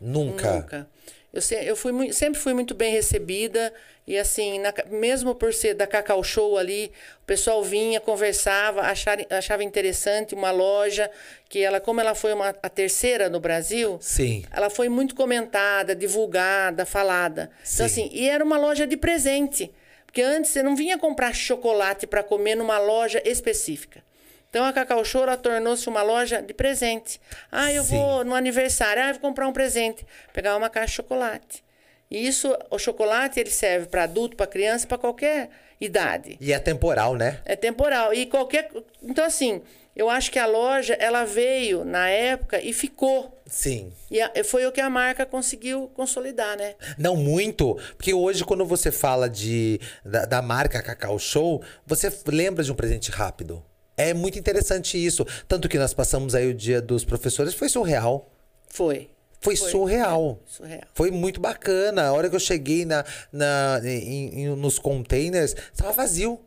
Nunca. 0.00 0.52
Nunca. 0.54 0.88
Eu, 1.32 1.42
se- 1.42 1.54
eu 1.64 1.76
fui, 1.76 2.12
sempre 2.12 2.40
fui 2.40 2.54
muito 2.54 2.74
bem 2.74 2.92
recebida. 2.92 3.72
E 4.06 4.16
assim, 4.16 4.60
na 4.60 4.72
mesmo 4.88 5.34
por 5.34 5.52
ser 5.52 5.74
da 5.74 5.86
Cacau 5.86 6.22
Show 6.22 6.56
ali, 6.56 6.92
o 7.22 7.26
pessoal 7.26 7.64
vinha, 7.64 7.98
conversava, 8.00 8.82
achar, 8.82 9.18
achava 9.30 9.64
interessante 9.64 10.32
uma 10.32 10.52
loja 10.52 11.10
que 11.48 11.60
ela, 11.60 11.80
como 11.80 12.00
ela 12.00 12.14
foi 12.14 12.32
uma, 12.32 12.50
a 12.62 12.68
terceira 12.68 13.28
no 13.28 13.40
Brasil, 13.40 13.98
Sim. 14.00 14.44
ela 14.52 14.70
foi 14.70 14.88
muito 14.88 15.14
comentada, 15.16 15.94
divulgada, 15.94 16.86
falada. 16.86 17.50
Então, 17.54 17.64
Sim. 17.64 17.84
assim, 17.84 18.10
e 18.12 18.28
era 18.28 18.44
uma 18.44 18.56
loja 18.56 18.86
de 18.86 18.96
presente. 18.96 19.72
Porque 20.06 20.22
antes 20.22 20.52
você 20.52 20.62
não 20.62 20.76
vinha 20.76 20.96
comprar 20.96 21.34
chocolate 21.34 22.06
para 22.06 22.22
comer 22.22 22.54
numa 22.54 22.78
loja 22.78 23.20
específica. 23.24 24.02
Então 24.48 24.64
a 24.64 24.72
Cacau 24.72 25.04
Show 25.04 25.24
ela 25.24 25.36
tornou-se 25.36 25.86
uma 25.88 26.02
loja 26.02 26.40
de 26.40 26.54
presente. 26.54 27.20
Ah, 27.50 27.72
eu 27.72 27.82
Sim. 27.82 27.96
vou 27.96 28.24
no 28.24 28.34
aniversário, 28.34 29.02
ah, 29.02 29.08
eu 29.08 29.14
vou 29.14 29.20
comprar 29.20 29.46
um 29.48 29.52
presente, 29.52 30.06
pegar 30.32 30.56
uma 30.56 30.70
caixa 30.70 30.86
de 30.86 30.92
chocolate. 30.94 31.65
E 32.10 32.26
isso, 32.26 32.56
o 32.70 32.78
chocolate, 32.78 33.40
ele 33.40 33.50
serve 33.50 33.86
para 33.86 34.04
adulto, 34.04 34.36
para 34.36 34.46
criança, 34.46 34.86
para 34.86 34.98
qualquer 34.98 35.50
idade. 35.80 36.36
E 36.40 36.52
é 36.52 36.58
temporal, 36.58 37.14
né? 37.16 37.40
É 37.44 37.56
temporal. 37.56 38.14
E 38.14 38.26
qualquer. 38.26 38.70
Então, 39.02 39.24
assim, 39.24 39.62
eu 39.96 40.10
acho 40.10 40.30
que 40.30 40.38
a 40.38 40.46
loja, 40.46 40.92
ela 40.94 41.24
veio 41.24 41.82
na 41.82 42.08
época 42.08 42.60
e 42.60 42.72
ficou. 42.74 43.40
Sim. 43.46 43.90
E 44.10 44.44
foi 44.44 44.66
o 44.66 44.72
que 44.72 44.80
a 44.80 44.90
marca 44.90 45.24
conseguiu 45.24 45.90
consolidar, 45.94 46.56
né? 46.58 46.74
Não 46.98 47.16
muito, 47.16 47.78
porque 47.96 48.12
hoje 48.12 48.44
quando 48.44 48.64
você 48.66 48.92
fala 48.92 49.28
de 49.28 49.80
da, 50.04 50.26
da 50.26 50.42
marca 50.42 50.82
Cacau 50.82 51.18
Show, 51.18 51.62
você 51.86 52.12
lembra 52.26 52.62
de 52.62 52.70
um 52.70 52.74
presente 52.74 53.10
rápido. 53.10 53.64
É 53.96 54.12
muito 54.12 54.38
interessante 54.38 55.02
isso, 55.02 55.26
tanto 55.48 55.68
que 55.68 55.78
nós 55.78 55.94
passamos 55.94 56.34
aí 56.34 56.46
o 56.50 56.54
dia 56.54 56.82
dos 56.82 57.02
professores, 57.02 57.54
foi 57.54 57.70
surreal. 57.70 58.30
Foi. 58.68 59.08
Foi, 59.40 59.54
Foi. 59.56 59.70
surreal. 59.70 60.40
Surreal. 60.46 60.82
Foi 60.94 61.10
muito 61.10 61.40
bacana. 61.40 62.04
A 62.06 62.12
hora 62.12 62.28
que 62.28 62.36
eu 62.36 62.40
cheguei 62.40 62.84
na, 62.84 63.04
na, 63.32 63.80
em- 63.84 64.42
em- 64.42 64.56
nos 64.56 64.78
containers, 64.78 65.54
estava 65.72 65.92
vazio. 65.92 66.40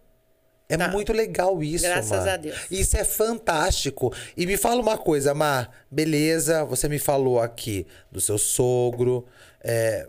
É 0.68 0.78
Tá. 0.78 0.88
muito 0.90 1.12
legal 1.12 1.64
isso, 1.64 1.86
Graças 1.86 2.12
Mar. 2.26 2.30
a 2.30 2.38
Deus. 2.38 2.56
Isso 2.70 2.96
é 2.96 3.04
fantástico. 3.04 4.14
E 4.38 4.46
me 4.46 4.56
fala 4.58 4.80
uma 4.82 4.98
coisa, 4.98 5.34
Mar. 5.34 5.72
Beleza, 5.90 6.64
você 6.66 6.88
me 6.88 7.00
falou 7.00 7.40
aqui 7.40 7.88
do 8.12 8.22
seu 8.22 8.38
sogro, 8.38 9.26
é, 9.64 10.08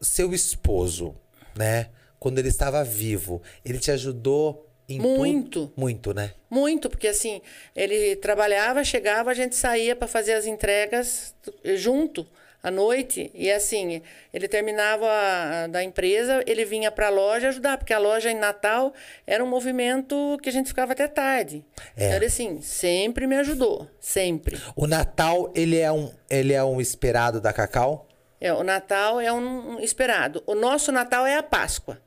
seu 0.00 0.32
esposo, 0.32 1.14
né? 1.54 1.88
Quando 2.18 2.38
ele 2.38 2.48
estava 2.48 2.82
vivo, 2.84 3.42
ele 3.64 3.78
te 3.78 3.90
ajudou? 3.90 4.69
Muito. 4.98 5.72
Muito, 5.76 6.12
né? 6.14 6.32
Muito, 6.48 6.88
porque 6.90 7.08
assim, 7.08 7.40
ele 7.76 8.16
trabalhava, 8.16 8.82
chegava, 8.82 9.30
a 9.30 9.34
gente 9.34 9.54
saía 9.54 9.94
para 9.94 10.08
fazer 10.08 10.32
as 10.32 10.46
entregas 10.46 11.34
junto 11.76 12.26
à 12.62 12.70
noite. 12.70 13.30
E 13.34 13.50
assim, 13.50 14.02
ele 14.34 14.46
terminava 14.48 15.06
a- 15.08 15.66
da 15.68 15.82
empresa, 15.82 16.42
ele 16.46 16.64
vinha 16.64 16.90
para 16.90 17.06
a 17.06 17.10
loja 17.10 17.48
ajudar, 17.48 17.78
porque 17.78 17.92
a 17.94 17.98
loja 17.98 18.30
em 18.30 18.34
Natal 18.38 18.92
era 19.26 19.42
um 19.42 19.46
movimento 19.48 20.36
que 20.42 20.48
a 20.48 20.52
gente 20.52 20.68
ficava 20.68 20.92
até 20.92 21.06
tarde. 21.08 21.64
É. 21.96 22.04
Então, 22.06 22.16
ele 22.16 22.26
assim, 22.26 22.60
sempre 22.60 23.26
me 23.26 23.36
ajudou, 23.36 23.88
sempre. 24.00 24.60
O 24.76 24.86
Natal, 24.86 25.50
ele 25.54 25.78
é 25.78 25.90
um, 25.92 26.12
ele 26.28 26.52
é 26.52 26.62
um 26.64 26.80
esperado 26.80 27.40
da 27.40 27.52
Cacau? 27.52 28.06
É, 28.40 28.52
o 28.54 28.62
Natal 28.64 29.20
é 29.20 29.30
um 29.32 29.78
esperado. 29.80 30.42
O 30.46 30.54
nosso 30.54 30.90
Natal 30.90 31.26
é 31.26 31.36
a 31.36 31.42
Páscoa. 31.42 31.98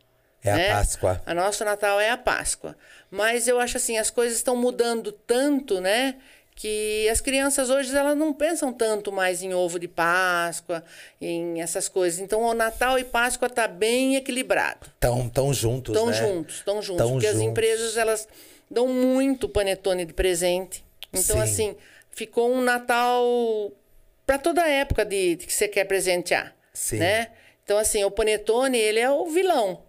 É 0.44 0.52
a 0.52 0.56
né? 0.56 0.70
Páscoa. 0.74 1.22
A 1.26 1.34
nosso 1.34 1.64
Natal 1.64 2.00
é 2.00 2.10
a 2.10 2.18
Páscoa. 2.18 2.76
Mas 3.10 3.48
eu 3.48 3.60
acho 3.60 3.78
assim, 3.78 3.98
as 3.98 4.10
coisas 4.10 4.38
estão 4.38 4.56
mudando 4.56 5.12
tanto, 5.12 5.80
né? 5.80 6.16
Que 6.56 7.10
as 7.10 7.20
crianças 7.20 7.70
hoje 7.70 7.96
elas 7.96 8.16
não 8.16 8.32
pensam 8.32 8.72
tanto 8.72 9.12
mais 9.12 9.42
em 9.42 9.54
ovo 9.54 9.80
de 9.80 9.88
Páscoa, 9.88 10.84
em 11.20 11.62
essas 11.62 11.88
coisas. 11.88 12.20
Então 12.20 12.42
o 12.42 12.54
Natal 12.54 13.00
e 13.00 13.04
Páscoa 13.04 13.50
tá 13.50 13.68
bem 13.68 14.16
equilibrado. 14.16 14.88
Tão, 15.00 15.28
tão 15.30 15.54
juntos, 15.54 15.96
Estão 15.96 16.08
né? 16.08 16.14
juntos, 16.14 16.56
estão 16.58 16.82
juntos. 16.82 17.04
Tão 17.04 17.12
porque 17.14 17.28
as 17.28 17.34
juntos. 17.34 17.50
empresas 17.50 17.98
elas 17.98 18.28
dão 18.70 18.88
muito 18.88 19.50
panetone 19.50 20.06
de 20.06 20.14
presente. 20.14 20.84
Então, 21.12 21.38
Sim. 21.38 21.42
assim, 21.42 21.76
ficou 22.12 22.52
um 22.52 22.62
Natal 22.62 23.24
para 24.26 24.38
toda 24.38 24.64
a 24.64 24.68
época 24.68 25.06
de, 25.06 25.36
de 25.36 25.46
que 25.46 25.54
você 25.54 25.68
quer 25.68 25.86
presentear. 25.86 26.56
Sim. 26.74 26.98
Né? 26.98 27.30
Então, 27.64 27.78
assim, 27.78 28.04
o 28.04 28.12
panetone, 28.12 28.78
ele 28.78 29.00
é 29.00 29.10
o 29.10 29.26
vilão. 29.28 29.82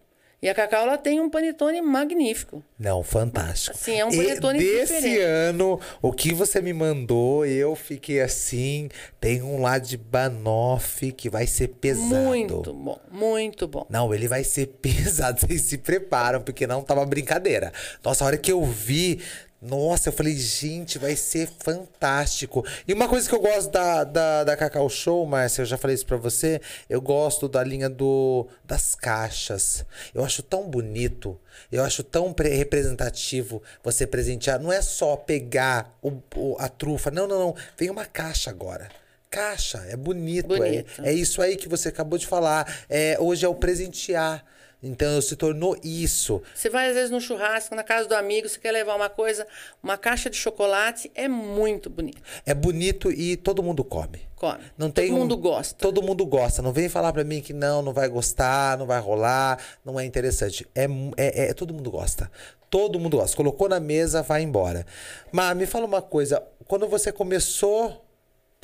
E 0.44 0.48
a 0.50 0.54
Cacau, 0.54 0.82
ela 0.82 0.98
tem 0.98 1.22
um 1.22 1.30
panetone 1.30 1.80
magnífico. 1.80 2.62
Não, 2.78 3.02
fantástico. 3.02 3.74
Assim, 3.74 3.98
é 3.98 4.04
um 4.04 4.10
E 4.10 4.16
panetone 4.18 4.58
Desse 4.58 4.92
diferente. 4.96 5.18
ano, 5.20 5.80
o 6.02 6.12
que 6.12 6.34
você 6.34 6.60
me 6.60 6.74
mandou, 6.74 7.46
eu 7.46 7.74
fiquei 7.74 8.20
assim. 8.20 8.90
Tem 9.18 9.40
um 9.40 9.62
lá 9.62 9.78
de 9.78 9.96
banoffee 9.96 11.12
que 11.12 11.30
vai 11.30 11.46
ser 11.46 11.68
pesado. 11.68 12.14
Muito 12.14 12.74
bom, 12.74 13.00
muito 13.10 13.66
bom. 13.66 13.86
Não, 13.88 14.12
ele 14.12 14.28
vai 14.28 14.44
ser 14.44 14.66
pesado. 14.82 15.40
Vocês 15.40 15.62
se 15.62 15.78
preparam, 15.78 16.42
porque 16.42 16.66
não 16.66 16.82
tava 16.82 17.06
brincadeira. 17.06 17.72
Nossa, 18.04 18.22
a 18.22 18.26
hora 18.26 18.36
que 18.36 18.52
eu 18.52 18.62
vi. 18.66 19.22
Nossa, 19.66 20.10
eu 20.10 20.12
falei, 20.12 20.36
gente, 20.36 20.98
vai 20.98 21.16
ser 21.16 21.48
fantástico. 21.62 22.62
E 22.86 22.92
uma 22.92 23.08
coisa 23.08 23.26
que 23.26 23.34
eu 23.34 23.40
gosto 23.40 23.70
da, 23.70 24.04
da, 24.04 24.44
da 24.44 24.56
Cacau 24.58 24.90
Show, 24.90 25.24
Márcia, 25.24 25.62
eu 25.62 25.66
já 25.66 25.78
falei 25.78 25.94
isso 25.94 26.04
pra 26.04 26.18
você, 26.18 26.60
eu 26.88 27.00
gosto 27.00 27.48
da 27.48 27.64
linha 27.64 27.88
do, 27.88 28.46
das 28.62 28.94
caixas. 28.94 29.82
Eu 30.14 30.22
acho 30.22 30.42
tão 30.42 30.68
bonito, 30.68 31.40
eu 31.72 31.82
acho 31.82 32.02
tão 32.02 32.30
pre- 32.30 32.50
representativo 32.54 33.62
você 33.82 34.06
presentear. 34.06 34.60
Não 34.60 34.70
é 34.70 34.82
só 34.82 35.16
pegar 35.16 35.96
o, 36.02 36.12
o- 36.36 36.56
a 36.58 36.68
trufa, 36.68 37.10
não, 37.10 37.26
não, 37.26 37.38
não. 37.38 37.56
Vem 37.78 37.88
uma 37.88 38.04
caixa 38.04 38.50
agora. 38.50 38.90
Caixa, 39.34 39.84
é 39.88 39.96
bonito. 39.96 40.54
é- 40.54 40.58
Bonito. 40.58 41.02
é 41.04 41.12
isso 41.12 41.40
aí 41.42 41.56
que 41.56 41.68
você 41.68 41.88
acabou 41.88 42.18
de 42.18 42.26
falar. 42.26 42.84
É, 42.88 43.16
hoje 43.20 43.44
é 43.44 43.48
o 43.48 43.54
presentear. 43.54 44.44
Então 44.86 45.18
se 45.22 45.34
tornou 45.34 45.78
isso. 45.82 46.42
Você 46.54 46.68
vai 46.68 46.88
às 46.90 46.94
vezes 46.94 47.10
no 47.10 47.18
churrasco, 47.18 47.74
na 47.74 47.82
casa 47.82 48.06
do 48.06 48.14
amigo, 48.14 48.46
você 48.46 48.58
quer 48.58 48.70
levar 48.70 48.94
uma 48.94 49.08
coisa, 49.08 49.46
uma 49.82 49.96
caixa 49.96 50.28
de 50.28 50.36
chocolate, 50.36 51.10
é 51.14 51.26
muito 51.26 51.88
bonito. 51.88 52.20
É 52.44 52.52
bonito 52.52 53.10
e 53.10 53.34
todo 53.34 53.62
mundo 53.62 53.82
come. 53.82 54.20
Come. 54.36 54.62
Não 54.76 54.90
tem 54.90 55.06
Todo 55.08 55.16
um- 55.16 55.20
mundo 55.20 55.38
gosta. 55.38 55.74
Todo 55.78 56.02
mundo 56.02 56.26
gosta. 56.26 56.60
Não 56.60 56.70
vem 56.70 56.90
falar 56.90 57.14
pra 57.14 57.24
mim 57.24 57.40
que 57.40 57.54
não, 57.54 57.80
não 57.80 57.94
vai 57.94 58.08
gostar, 58.10 58.76
não 58.76 58.84
vai 58.84 59.00
rolar, 59.00 59.58
não 59.82 59.98
é 59.98 60.04
interessante. 60.04 60.66
É, 60.74 60.84
é, 61.16 61.46
é- 61.48 61.54
todo 61.54 61.72
mundo 61.72 61.90
gosta. 61.90 62.30
Todo 62.68 63.00
mundo 63.00 63.16
gosta. 63.16 63.34
Colocou 63.34 63.70
na 63.70 63.80
mesa, 63.80 64.20
vai 64.22 64.42
embora. 64.42 64.84
Mas 65.32 65.56
me 65.56 65.64
fala 65.64 65.86
uma 65.86 66.02
coisa. 66.02 66.42
Quando 66.68 66.86
você 66.86 67.10
começou 67.10 68.03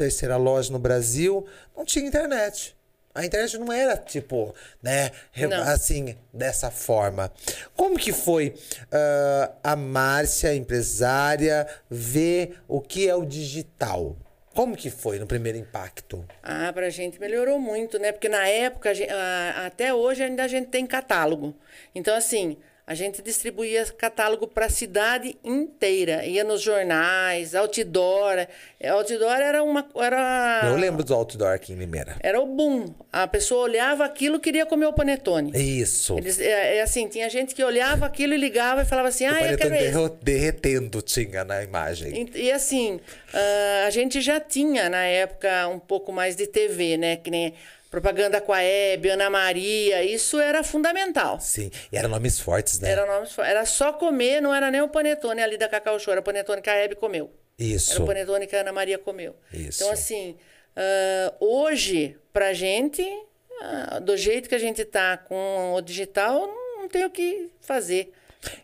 terceira 0.00 0.36
loja 0.38 0.72
no 0.72 0.78
Brasil, 0.78 1.46
não 1.76 1.84
tinha 1.84 2.06
internet. 2.06 2.74
A 3.14 3.24
internet 3.26 3.58
não 3.58 3.70
era 3.72 3.96
tipo, 3.96 4.54
né, 4.82 5.10
Não. 5.36 5.62
assim, 5.64 6.16
dessa 6.32 6.70
forma. 6.70 7.30
Como 7.76 7.98
que 7.98 8.12
foi 8.12 8.54
ah, 8.90 9.50
a 9.64 9.76
Márcia, 9.76 10.54
empresária, 10.54 11.66
ver 11.90 12.60
o 12.68 12.80
que 12.80 13.08
é 13.08 13.14
o 13.14 13.24
digital? 13.26 14.16
Como 14.54 14.76
que 14.76 14.90
foi 14.90 15.18
no 15.18 15.26
primeiro 15.26 15.58
impacto? 15.58 16.24
Ah, 16.42 16.72
pra 16.72 16.88
gente 16.88 17.20
melhorou 17.20 17.58
muito, 17.58 17.98
né? 17.98 18.10
Porque 18.12 18.28
na 18.28 18.46
época, 18.48 18.90
a 18.90 18.94
gen- 18.94 19.08
ah, 19.10 19.64
até 19.66 19.92
hoje 19.92 20.22
ainda 20.22 20.44
a 20.44 20.48
gente 20.48 20.68
tem 20.68 20.86
catálogo. 20.86 21.54
Então, 21.94 22.14
assim, 22.16 22.56
a 22.90 22.94
gente 22.94 23.22
distribuía 23.22 23.84
catálogo 23.96 24.48
para 24.48 24.66
a 24.66 24.68
cidade 24.68 25.36
inteira. 25.44 26.26
Ia 26.26 26.42
nos 26.42 26.60
jornais, 26.60 27.54
outdoor. 27.54 28.48
É, 28.80 28.88
Outdoor 28.88 29.36
era 29.40 29.62
uma. 29.62 29.88
Era, 29.94 30.62
Eu 30.64 30.74
lembro 30.74 31.04
do 31.04 31.14
outdoor 31.14 31.52
aqui 31.54 31.72
em 31.72 31.76
Limeira. 31.76 32.16
Era 32.18 32.40
o 32.40 32.46
boom. 32.46 32.92
A 33.12 33.28
pessoa 33.28 33.62
olhava 33.62 34.04
aquilo 34.04 34.38
e 34.38 34.40
queria 34.40 34.66
comer 34.66 34.86
o 34.86 34.92
panetone. 34.92 35.52
Isso. 35.54 36.18
Eles, 36.18 36.40
é, 36.40 36.78
é 36.78 36.82
assim, 36.82 37.06
tinha 37.06 37.30
gente 37.30 37.54
que 37.54 37.62
olhava 37.62 38.06
aquilo 38.06 38.34
e 38.34 38.36
ligava 38.36 38.82
e 38.82 38.84
falava 38.84 39.06
assim, 39.06 39.24
o 39.24 39.30
ah, 39.34 39.40
eu 39.52 39.56
quero 39.56 39.70
derro- 39.70 40.18
derretendo 40.20 41.00
tinha 41.00 41.44
na 41.44 41.62
imagem. 41.62 42.28
E, 42.34 42.46
e 42.46 42.50
assim, 42.50 42.98
ah, 43.32 43.84
a 43.86 43.90
gente 43.90 44.20
já 44.20 44.40
tinha 44.40 44.88
na 44.88 45.04
época 45.04 45.68
um 45.68 45.78
pouco 45.78 46.10
mais 46.10 46.34
de 46.34 46.48
TV, 46.48 46.96
né? 46.96 47.14
Que 47.14 47.30
nem 47.30 47.54
propaganda 47.90 48.40
com 48.40 48.52
a 48.52 48.62
Hebe, 48.62 49.08
Ana 49.10 49.28
Maria, 49.28 50.02
isso 50.04 50.38
era 50.38 50.62
fundamental. 50.62 51.40
Sim. 51.40 51.70
E 51.90 51.96
eram 51.96 52.08
nomes 52.08 52.38
fortes, 52.38 52.78
né? 52.78 52.90
Era, 52.90 53.04
nomes 53.04 53.36
era 53.38 53.66
só 53.66 53.92
comer, 53.92 54.40
não 54.40 54.54
era 54.54 54.70
nem 54.70 54.80
o 54.80 54.88
panetone 54.88 55.42
ali 55.42 55.58
da 55.58 55.68
Cacau 55.68 55.98
Show, 55.98 56.12
era 56.12 56.20
o 56.20 56.24
panetone 56.24 56.62
que 56.62 56.70
a 56.70 56.74
Hebe 56.76 56.94
comeu. 56.94 57.30
Era 57.58 57.68
Isso. 57.68 58.02
o 58.02 58.06
panetone 58.06 58.46
que 58.46 58.54
a 58.56 58.60
Ana 58.60 58.72
Maria 58.72 58.96
comeu. 58.98 59.34
Isso. 59.52 59.82
Então, 59.82 59.92
assim, 59.92 60.36
ah, 60.76 61.34
hoje, 61.40 62.16
pra 62.32 62.52
gente, 62.54 63.02
ah, 63.60 63.98
do 63.98 64.16
jeito 64.16 64.48
que 64.48 64.54
a 64.54 64.58
gente 64.58 64.84
tá 64.84 65.16
com 65.18 65.74
o 65.74 65.80
digital, 65.80 66.46
não 66.76 66.88
tem 66.88 67.04
o 67.04 67.10
que 67.10 67.50
fazer. 67.60 68.12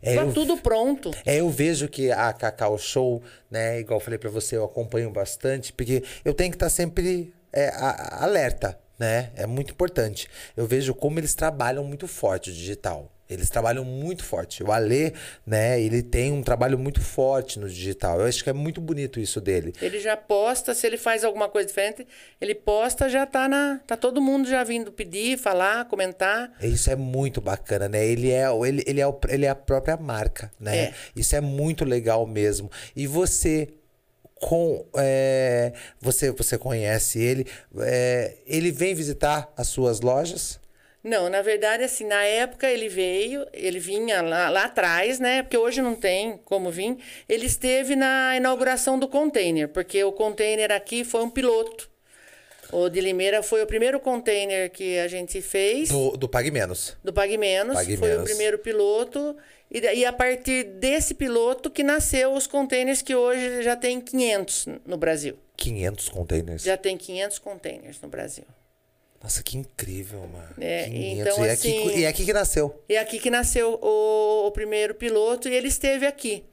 É, 0.00 0.14
tá 0.14 0.22
eu- 0.22 0.32
tudo 0.32 0.56
pronto. 0.56 1.10
É, 1.26 1.40
eu 1.40 1.50
vejo 1.50 1.86
que 1.88 2.10
a 2.10 2.32
Cacau 2.32 2.78
Show, 2.78 3.22
né, 3.50 3.80
igual 3.80 3.98
eu 4.00 4.04
falei 4.04 4.18
pra 4.18 4.30
você, 4.30 4.56
eu 4.56 4.64
acompanho 4.64 5.10
bastante, 5.10 5.70
porque 5.72 6.02
eu 6.24 6.32
tenho 6.32 6.50
que 6.50 6.56
estar 6.56 6.70
sempre 6.70 7.34
é, 7.52 7.68
a- 7.68 8.20
alerta, 8.24 8.78
né? 8.98 9.30
É 9.36 9.46
muito 9.46 9.72
importante. 9.72 10.28
Eu 10.56 10.66
vejo 10.66 10.94
como 10.94 11.18
eles 11.18 11.34
trabalham 11.34 11.84
muito 11.84 12.06
forte 12.08 12.50
o 12.50 12.52
digital. 12.52 13.12
Eles 13.28 13.50
trabalham 13.50 13.84
muito 13.84 14.22
forte. 14.22 14.62
O 14.62 14.70
Alê, 14.70 15.12
né, 15.44 15.80
ele 15.80 16.00
tem 16.00 16.30
um 16.30 16.44
trabalho 16.44 16.78
muito 16.78 17.00
forte 17.00 17.58
no 17.58 17.68
digital. 17.68 18.20
Eu 18.20 18.26
acho 18.26 18.44
que 18.44 18.48
é 18.50 18.52
muito 18.52 18.80
bonito 18.80 19.18
isso 19.18 19.40
dele. 19.40 19.72
Ele 19.82 19.98
já 19.98 20.16
posta, 20.16 20.72
se 20.76 20.86
ele 20.86 20.96
faz 20.96 21.24
alguma 21.24 21.48
coisa 21.48 21.66
diferente, 21.66 22.06
ele 22.40 22.54
posta, 22.54 23.08
já 23.08 23.26
tá 23.26 23.48
na. 23.48 23.80
Tá 23.84 23.96
todo 23.96 24.20
mundo 24.22 24.48
já 24.48 24.62
vindo 24.62 24.92
pedir, 24.92 25.36
falar, 25.38 25.86
comentar. 25.86 26.52
Isso 26.62 26.88
é 26.88 26.94
muito 26.94 27.40
bacana, 27.40 27.88
né? 27.88 28.06
Ele 28.06 28.30
é, 28.30 28.48
o- 28.48 28.64
ele, 28.64 28.84
ele 28.86 29.00
é, 29.00 29.06
o- 29.08 29.18
ele 29.28 29.44
é 29.44 29.48
a 29.48 29.56
própria 29.56 29.96
marca, 29.96 30.52
né? 30.60 30.76
É. 30.78 30.94
Isso 31.16 31.34
é 31.34 31.40
muito 31.40 31.84
legal 31.84 32.24
mesmo. 32.28 32.70
E 32.94 33.08
você 33.08 33.66
com 34.40 34.84
é, 34.96 35.72
você 36.00 36.30
você 36.30 36.58
conhece 36.58 37.18
ele 37.18 37.46
é, 37.78 38.36
ele 38.46 38.70
vem 38.70 38.94
visitar 38.94 39.52
as 39.56 39.68
suas 39.68 40.00
lojas 40.00 40.60
Não, 41.02 41.30
na 41.30 41.40
verdade, 41.40 41.84
assim, 41.84 42.04
na 42.04 42.24
época 42.24 42.68
ele 42.68 42.88
veio, 42.88 43.46
ele 43.52 43.78
vinha 43.78 44.20
lá, 44.22 44.48
lá 44.50 44.64
atrás, 44.64 45.20
né? 45.20 45.40
Porque 45.42 45.56
hoje 45.56 45.80
não 45.80 45.94
tem 45.94 46.36
como 46.44 46.68
vir. 46.68 46.98
Ele 47.28 47.46
esteve 47.46 47.94
na 47.94 48.36
inauguração 48.36 48.98
do 48.98 49.06
container, 49.06 49.68
porque 49.68 50.02
o 50.02 50.10
container 50.10 50.72
aqui 50.72 51.04
foi 51.04 51.22
um 51.22 51.30
piloto. 51.30 51.88
O 52.72 52.88
de 52.88 53.00
Limeira 53.00 53.42
foi 53.42 53.62
o 53.62 53.66
primeiro 53.66 53.98
container 54.00 54.70
que 54.70 54.98
a 54.98 55.08
gente 55.08 55.40
fez. 55.40 55.88
do, 55.88 56.16
do 56.16 56.28
Pague 56.28 56.50
Menos 56.50 56.96
do 57.04 57.12
Pague 57.12 57.38
Menos, 57.38 57.74
Pague 57.74 57.96
foi 57.96 58.08
Menos. 58.08 58.22
o 58.22 58.24
primeiro 58.26 58.58
piloto. 58.58 59.36
E, 59.70 59.80
daí, 59.80 60.04
a 60.04 60.12
partir 60.12 60.62
desse 60.64 61.12
piloto 61.14 61.68
que 61.70 61.82
nasceu 61.82 62.32
os 62.34 62.46
containers 62.46 63.02
que 63.02 63.14
hoje 63.14 63.62
já 63.62 63.74
tem 63.76 64.00
500 64.00 64.66
no 64.86 64.96
Brasil. 64.96 65.36
500 65.56 66.08
containers 66.08 66.62
Já 66.62 66.76
tem 66.76 66.96
500 66.96 67.38
containers 67.38 68.00
no 68.00 68.08
Brasil. 68.08 68.44
nossa 69.22 69.42
que 69.42 69.56
incrível 69.56 70.20
mano 70.20 70.54
É, 70.60 70.84
500 70.84 71.18
então, 71.32 71.44
e, 71.44 71.48
é 71.48 71.50
assim- 71.52 71.78
aqui, 71.88 71.98
e 71.98 72.04
é 72.04 72.08
aqui 72.08 72.24
que 72.26 72.32
nasceu 72.32 72.82
E 72.88 72.94
é 72.94 72.98
aqui 73.00 73.18
que 73.18 73.30
nasceu 73.30 73.78
o, 73.82 74.46
o 74.46 74.50
primeiro 74.52 74.94
piloto 74.94 75.48
e 75.48 75.54
ele 75.54 75.68
esteve 75.68 76.06
aqui, 76.06 76.44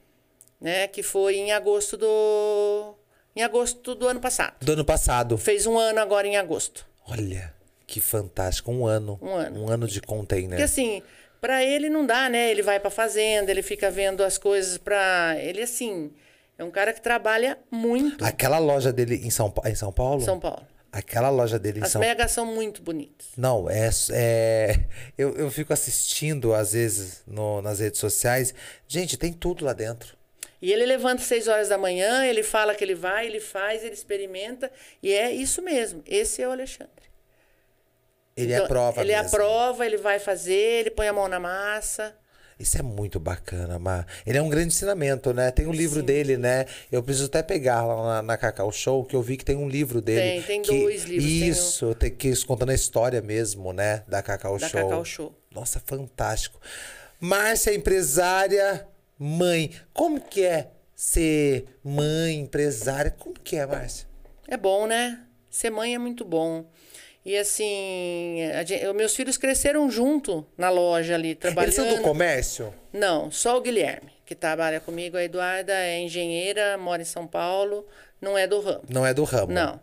né? 0.60 0.88
Que 0.88 1.02
foi 1.02 1.36
em 1.36 1.52
agosto 1.52 1.96
do 1.98 2.94
em 3.36 3.42
agosto 3.42 3.94
do 3.94 4.06
ano 4.08 4.20
passado. 4.20 4.54
do 4.64 4.72
ano 4.72 4.84
passado 4.84 5.36
Fez 5.38 5.66
um 5.66 5.78
ano 5.78 5.98
agora 6.00 6.26
em 6.26 6.36
agosto. 6.36 6.86
olha 7.08 7.52
que 7.86 8.00
fantástico 8.00 8.70
um 8.72 8.86
ano 8.86 9.18
Um 9.20 9.34
ano. 9.34 9.64
um 9.64 9.68
ano 9.68 9.86
de 9.86 10.00
container 10.00 10.50
Porque 10.50 10.62
assim, 10.62 11.02
para 11.40 11.62
ele 11.62 11.90
não 11.90 12.06
dá, 12.06 12.28
né? 12.30 12.50
Ele 12.50 12.62
vai 12.62 12.80
para 12.80 12.90
fazenda, 12.90 13.50
ele 13.50 13.62
fica 13.62 13.90
vendo 13.90 14.22
as 14.24 14.38
coisas 14.38 14.78
para 14.78 15.36
ele 15.38 15.60
assim, 15.62 16.10
é 16.56 16.64
um 16.64 16.70
cara 16.70 16.92
que 16.92 17.00
trabalha 17.02 17.58
muito 17.70 18.24
aquela 18.24 18.58
loja 18.58 18.92
dele 18.92 19.16
em 19.16 19.30
São, 19.30 19.52
em 19.66 19.74
São 19.74 19.92
Paulo 19.92 20.22
em 20.22 20.24
São 20.24 20.40
Paulo. 20.40 20.66
aquela 20.90 21.28
loja 21.28 21.58
dele 21.58 21.80
em 21.80 21.82
As 21.82 21.90
São 21.90 22.00
megas 22.00 22.30
são 22.30 22.46
muito 22.46 22.80
bonitas. 22.80 23.26
Não, 23.36 23.68
é. 23.68 23.90
é 24.12 24.80
eu, 25.18 25.36
eu 25.36 25.50
fico 25.50 25.72
assistindo, 25.72 26.54
às 26.54 26.72
vezes, 26.72 27.22
no, 27.26 27.60
nas 27.60 27.80
redes 27.80 27.98
sociais. 28.00 28.54
Gente, 28.88 29.16
tem 29.18 29.32
tudo 29.32 29.64
lá 29.64 29.72
dentro. 29.72 30.16
E 30.64 30.72
ele 30.72 30.86
levanta 30.86 31.20
às 31.20 31.28
6 31.28 31.46
horas 31.46 31.68
da 31.68 31.76
manhã, 31.76 32.24
ele 32.24 32.42
fala 32.42 32.74
que 32.74 32.82
ele 32.82 32.94
vai, 32.94 33.26
ele 33.26 33.38
faz, 33.38 33.84
ele 33.84 33.92
experimenta, 33.92 34.72
e 35.02 35.12
é 35.12 35.30
isso 35.30 35.60
mesmo. 35.60 36.02
Esse 36.06 36.40
é 36.40 36.48
o 36.48 36.52
Alexandre. 36.52 37.04
Ele 38.34 38.52
Então, 38.54 38.64
é 38.64 38.68
prova 38.68 39.00
Ele 39.02 39.12
mesmo. 39.14 39.26
aprova, 39.28 39.84
ele 39.84 39.98
vai 39.98 40.18
fazer, 40.18 40.80
ele 40.80 40.90
põe 40.90 41.06
a 41.06 41.12
mão 41.12 41.28
na 41.28 41.38
massa. 41.38 42.16
Isso 42.58 42.78
é 42.78 42.82
muito 42.82 43.20
bacana, 43.20 43.78
Mar. 43.78 44.06
Ele 44.26 44.38
é 44.38 44.42
um 44.42 44.48
grande 44.48 44.68
ensinamento, 44.68 45.34
né? 45.34 45.50
Tem 45.50 45.66
um 45.66 45.72
livro 45.72 46.02
dele, 46.02 46.38
né? 46.38 46.64
Eu 46.90 47.02
preciso 47.02 47.26
até 47.26 47.42
pegar 47.42 47.84
lá 47.84 48.02
na, 48.02 48.22
na 48.22 48.36
Cacau 48.38 48.72
Show, 48.72 49.04
que 49.04 49.14
eu 49.14 49.20
vi 49.20 49.36
que 49.36 49.44
tem 49.44 49.56
um 49.56 49.68
livro 49.68 50.00
dele. 50.00 50.20
Tem, 50.20 50.42
tem 50.42 50.62
que- 50.62 50.80
dois 50.80 51.02
livros, 51.04 51.24
tem 51.30 51.48
Isso, 51.48 51.94
tem 51.96 52.10
que 52.10 52.28
isso 52.28 52.46
contando 52.46 52.70
a 52.70 52.74
história 52.74 53.20
mesmo, 53.20 53.72
né? 53.74 54.02
Da 54.08 54.22
Cacau 54.22 54.56
Da 54.58 54.66
Show. 54.68 54.80
Cacau 54.82 55.04
Show. 55.04 55.34
Nossa, 55.50 55.78
fantástico. 55.84 56.58
Márcia, 57.20 57.74
empresária, 57.74 58.86
mãe. 59.18 59.70
Como 59.92 60.20
que 60.20 60.42
é 60.44 60.70
ser 60.94 61.66
mãe, 61.82 62.40
empresária? 62.40 63.10
Como 63.10 63.34
que 63.38 63.56
é, 63.56 63.66
Márcia? 63.66 64.06
É 64.48 64.56
bom, 64.56 64.86
né? 64.86 65.20
Ser 65.50 65.70
mãe 65.70 65.94
é 65.94 65.98
muito 65.98 66.24
bom. 66.24 66.66
E 67.24 67.36
assim, 67.38 68.42
a 68.54 68.62
gen- 68.64 68.92
meus 68.92 69.16
filhos 69.16 69.38
cresceram 69.38 69.90
junto 69.90 70.46
na 70.58 70.68
loja 70.68 71.14
ali, 71.14 71.34
trabalhando. 71.34 71.72
Eles 71.72 71.74
são 71.74 71.96
do 71.96 72.02
comércio? 72.02 72.74
Não, 72.92 73.30
só 73.30 73.56
o 73.56 73.62
Guilherme, 73.62 74.10
que 74.26 74.34
trabalha 74.34 74.78
comigo. 74.78 75.16
A 75.16 75.24
Eduarda 75.24 75.72
é 75.72 75.98
engenheira, 76.00 76.76
mora 76.76 77.00
em 77.00 77.06
São 77.06 77.26
Paulo, 77.26 77.86
não 78.20 78.36
é 78.36 78.46
do 78.46 78.60
ramo. 78.60 78.82
Não 78.90 79.06
é 79.06 79.14
do 79.14 79.24
ramo? 79.24 79.50
Não. 79.52 79.80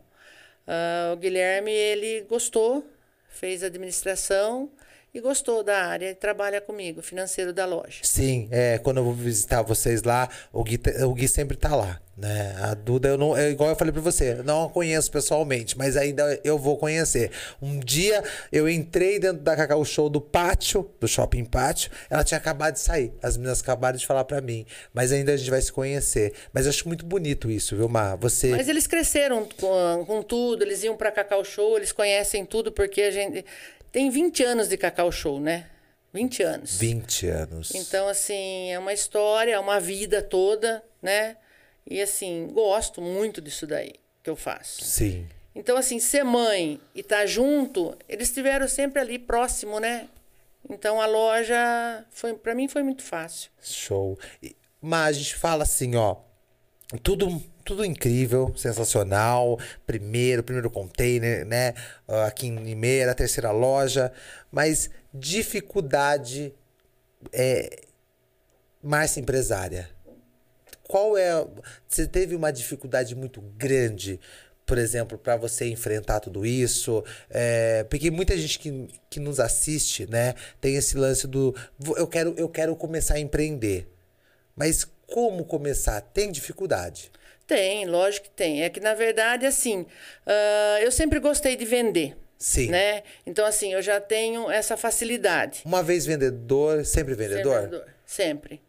Ah, 0.67 1.11
o 1.13 1.17
Guilherme, 1.17 1.71
ele 1.71 2.21
gostou, 2.29 2.85
fez 3.27 3.63
administração 3.63 4.69
e 5.13 5.19
gostou 5.19 5.63
da 5.63 5.85
área 5.85 6.11
e 6.11 6.15
trabalha 6.15 6.61
comigo, 6.61 7.01
financeiro 7.01 7.51
da 7.51 7.65
loja. 7.65 7.99
Sim, 8.01 8.47
é, 8.49 8.77
quando 8.77 8.97
eu 8.97 9.03
vou 9.03 9.13
visitar 9.13 9.61
vocês 9.61 10.03
lá, 10.03 10.29
o 10.53 10.63
Gui, 10.63 10.79
o 11.05 11.13
Gui 11.13 11.27
sempre 11.27 11.57
tá 11.57 11.75
lá, 11.75 11.99
né? 12.15 12.55
A 12.61 12.73
Duda, 12.73 13.09
eu 13.09 13.17
não, 13.17 13.35
é 13.35 13.49
igual 13.49 13.71
eu 13.71 13.75
falei 13.75 13.91
pra 13.91 14.01
você, 14.01 14.35
não 14.35 14.65
a 14.65 14.69
conheço 14.69 15.11
pessoalmente, 15.11 15.77
mas 15.77 15.97
ainda 15.97 16.39
eu 16.45 16.57
vou 16.57 16.77
conhecer. 16.77 17.29
Um 17.61 17.77
dia 17.77 18.23
eu 18.53 18.69
entrei 18.69 19.19
dentro 19.19 19.41
da 19.41 19.53
Cacau 19.53 19.83
Show 19.83 20.09
do 20.09 20.21
pátio, 20.21 20.89
do 20.97 21.07
shopping 21.09 21.43
pátio, 21.43 21.91
ela 22.09 22.23
tinha 22.23 22.37
acabado 22.37 22.75
de 22.75 22.79
sair. 22.79 23.11
As 23.21 23.35
meninas 23.35 23.61
acabaram 23.61 23.97
de 23.97 24.07
falar 24.07 24.23
pra 24.23 24.39
mim, 24.39 24.65
mas 24.93 25.11
ainda 25.11 25.33
a 25.33 25.37
gente 25.37 25.49
vai 25.49 25.61
se 25.61 25.73
conhecer. 25.73 26.31
Mas 26.53 26.65
eu 26.65 26.69
acho 26.69 26.87
muito 26.87 27.05
bonito 27.05 27.51
isso, 27.51 27.75
viu, 27.75 27.89
Mar? 27.89 28.15
Você. 28.17 28.51
Mas 28.51 28.69
eles 28.69 28.87
cresceram 28.87 29.45
com, 29.59 30.05
com 30.05 30.23
tudo, 30.23 30.63
eles 30.63 30.81
iam 30.83 30.95
para 30.95 31.11
Cacau 31.11 31.43
Show, 31.43 31.75
eles 31.75 31.91
conhecem 31.91 32.45
tudo, 32.45 32.71
porque 32.71 33.01
a 33.01 33.11
gente. 33.11 33.43
Tem 33.91 34.09
20 34.09 34.43
anos 34.43 34.67
de 34.67 34.77
Cacau 34.77 35.11
Show, 35.11 35.39
né? 35.39 35.69
20 36.13 36.43
anos. 36.43 36.77
20 36.77 37.27
anos. 37.27 37.75
Então, 37.75 38.07
assim, 38.07 38.71
é 38.71 38.79
uma 38.79 38.93
história, 38.93 39.53
é 39.53 39.59
uma 39.59 39.79
vida 39.79 40.21
toda, 40.21 40.83
né? 41.01 41.37
E, 41.85 42.01
assim, 42.01 42.47
gosto 42.51 43.01
muito 43.01 43.41
disso 43.41 43.65
daí 43.65 43.93
que 44.23 44.29
eu 44.29 44.35
faço. 44.35 44.83
Sim. 44.83 45.27
Então, 45.55 45.75
assim, 45.75 45.99
ser 45.99 46.23
mãe 46.23 46.79
e 46.95 47.01
estar 47.01 47.25
junto, 47.25 47.97
eles 48.07 48.29
estiveram 48.29 48.67
sempre 48.67 49.01
ali 49.01 49.17
próximo, 49.19 49.79
né? 49.79 50.07
Então 50.69 51.01
a 51.01 51.05
loja 51.05 52.05
foi 52.11 52.33
para 52.33 52.53
mim 52.55 52.67
foi 52.67 52.83
muito 52.83 53.03
fácil. 53.03 53.49
Show. 53.61 54.17
Mas 54.79 55.17
a 55.17 55.19
gente 55.19 55.35
fala 55.35 55.63
assim, 55.63 55.95
ó. 55.95 56.17
Tudo, 57.03 57.41
tudo 57.63 57.85
incrível, 57.85 58.53
sensacional. 58.57 59.57
Primeiro, 59.85 60.43
primeiro 60.43 60.69
container, 60.69 61.45
né? 61.45 61.73
Ah, 62.07 62.25
Aqui 62.25 62.47
em 62.47 62.55
Limeira, 62.57 63.15
terceira 63.15 63.51
loja. 63.51 64.11
Mas 64.51 64.89
dificuldade 65.13 66.53
é 67.31 67.81
Márcia 68.83 69.21
empresária. 69.21 69.89
Qual 70.83 71.17
é. 71.17 71.45
Você 71.87 72.05
teve 72.07 72.35
uma 72.35 72.51
dificuldade 72.51 73.15
muito 73.15 73.39
grande, 73.41 74.19
por 74.65 74.77
exemplo, 74.77 75.17
para 75.17 75.37
você 75.37 75.69
enfrentar 75.69 76.19
tudo 76.19 76.45
isso? 76.45 77.03
É, 77.29 77.85
porque 77.89 78.11
muita 78.11 78.37
gente 78.37 78.59
que, 78.59 78.87
que 79.09 79.19
nos 79.19 79.39
assiste, 79.39 80.09
né, 80.09 80.33
tem 80.59 80.75
esse 80.75 80.97
lance 80.97 81.27
do. 81.27 81.55
"Vou- 81.79 81.97
Eu 81.97 82.07
quero, 82.07 82.33
eu 82.37 82.49
quero 82.49 82.75
começar 82.75 83.13
a 83.13 83.19
empreender. 83.19 83.87
Mas 84.55 84.85
como 85.11 85.45
começar? 85.45 85.99
Tem 86.01 86.31
dificuldade. 86.31 87.11
Tem, 87.45 87.85
lógico 87.85 88.25
que 88.27 88.31
tem. 88.31 88.63
É 88.63 88.69
que, 88.69 88.79
na 88.79 88.93
verdade, 88.93 89.45
assim, 89.45 89.85
ah, 90.25 90.79
eu 90.81 90.91
sempre 90.91 91.19
gostei 91.19 91.55
de 91.55 91.65
vender. 91.65 92.15
Sim. 92.37 92.69
Né? 92.69 93.03
Então, 93.25 93.45
assim, 93.45 93.73
eu 93.73 93.81
já 93.81 93.99
tenho 94.01 94.49
essa 94.49 94.75
facilidade. 94.75 95.61
Uma 95.65 95.83
vez 95.83 96.05
vendedor, 96.05 96.85
sempre 96.85 97.13
vendedor? 97.13 97.53
Ser 97.55 97.61
vendedor. 97.61 97.87
Sempre. 98.05 98.61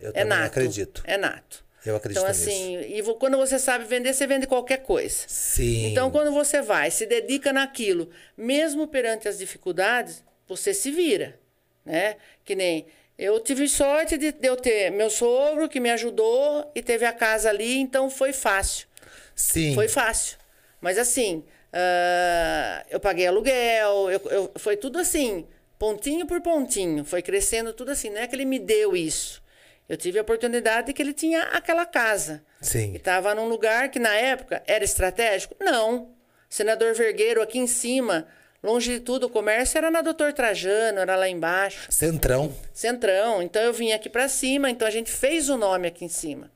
Eu 0.00 0.12
É 0.14 0.24
nato. 0.24 0.46
acredito. 0.46 1.02
É 1.04 1.18
nato. 1.18 1.62
Eu 1.84 1.96
acredito 1.96 2.18
Então, 2.22 2.30
nisso. 2.30 2.48
assim, 2.48 2.80
e 2.94 3.02
vo- 3.02 3.14
quando 3.16 3.36
você 3.36 3.58
sabe 3.58 3.84
vender, 3.84 4.12
você 4.14 4.26
vende 4.26 4.46
qualquer 4.46 4.78
coisa. 4.82 5.24
Sim. 5.26 5.86
Então, 5.86 6.10
quando 6.10 6.30
você 6.32 6.62
vai, 6.62 6.90
se 6.90 7.04
dedica 7.06 7.52
naquilo, 7.52 8.08
mesmo 8.36 8.86
perante 8.86 9.26
as 9.28 9.38
dificuldades, 9.38 10.22
você 10.46 10.72
se 10.72 10.90
vira, 10.90 11.38
né? 11.84 12.16
Que 12.44 12.54
nem 12.54 12.86
eu 13.24 13.38
tive 13.40 13.68
sorte 13.68 14.16
de 14.16 14.32
de 14.32 14.48
eu 14.48 14.56
ter 14.56 14.90
meu 14.90 15.10
sogro 15.10 15.68
que 15.68 15.78
me 15.80 15.90
ajudou 15.90 16.70
e 16.74 16.82
teve 16.82 17.04
a 17.04 17.12
casa 17.12 17.48
ali, 17.50 17.78
então 17.78 18.08
foi 18.10 18.32
fácil. 18.32 18.86
Sim. 19.34 19.74
Foi 19.74 19.88
fácil. 19.88 20.38
Mas 20.80 20.98
assim, 20.98 21.44
ah, 21.72 22.84
eu 22.90 22.98
paguei 23.00 23.26
aluguel, 23.26 24.10
eu, 24.10 24.20
eu- 24.30 24.52
foi 24.56 24.76
tudo 24.76 24.98
assim, 24.98 25.46
pontinho 25.78 26.26
por 26.26 26.40
pontinho, 26.40 27.04
foi 27.04 27.22
crescendo 27.22 27.72
tudo 27.72 27.90
assim. 27.90 28.10
Não 28.10 28.20
é 28.20 28.26
que 28.26 28.34
ele 28.34 28.44
me 28.44 28.58
deu 28.58 28.96
isso. 28.96 29.42
Eu 29.88 29.96
tive 29.96 30.18
a 30.18 30.22
oportunidade 30.22 30.86
de 30.88 30.92
que 30.92 31.02
ele 31.02 31.12
tinha 31.12 31.42
aquela 31.44 31.84
casa. 31.84 32.44
Sim. 32.60 32.92
E 32.92 32.96
estava 32.96 33.34
num 33.34 33.48
lugar 33.48 33.88
que 33.90 33.98
na 33.98 34.14
época 34.14 34.62
era 34.66 34.84
estratégico? 34.84 35.56
Não. 35.60 36.14
Senador 36.48 36.94
Vergueiro 36.94 37.42
aqui 37.42 37.58
em 37.58 37.66
cima, 37.66 38.26
longe 38.62 38.94
de 38.94 39.00
tudo, 39.00 39.26
o 39.26 39.30
comércio 39.30 39.78
era 39.78 39.90
na 39.90 40.02
Doutor 40.02 40.32
Trajano, 40.32 40.98
era 41.00 41.16
lá 41.16 41.28
embaixo. 41.28 41.90
Centrão. 41.90 42.54
Centrão. 42.72 43.42
Então 43.42 43.62
eu 43.62 43.72
vim 43.72 43.92
aqui 43.92 44.08
para 44.08 44.28
cima, 44.28 44.70
então 44.70 44.86
a 44.86 44.90
gente 44.90 45.10
fez 45.10 45.48
o 45.48 45.56
nome 45.56 45.88
aqui 45.88 46.04
em 46.04 46.08
cima. 46.08 46.50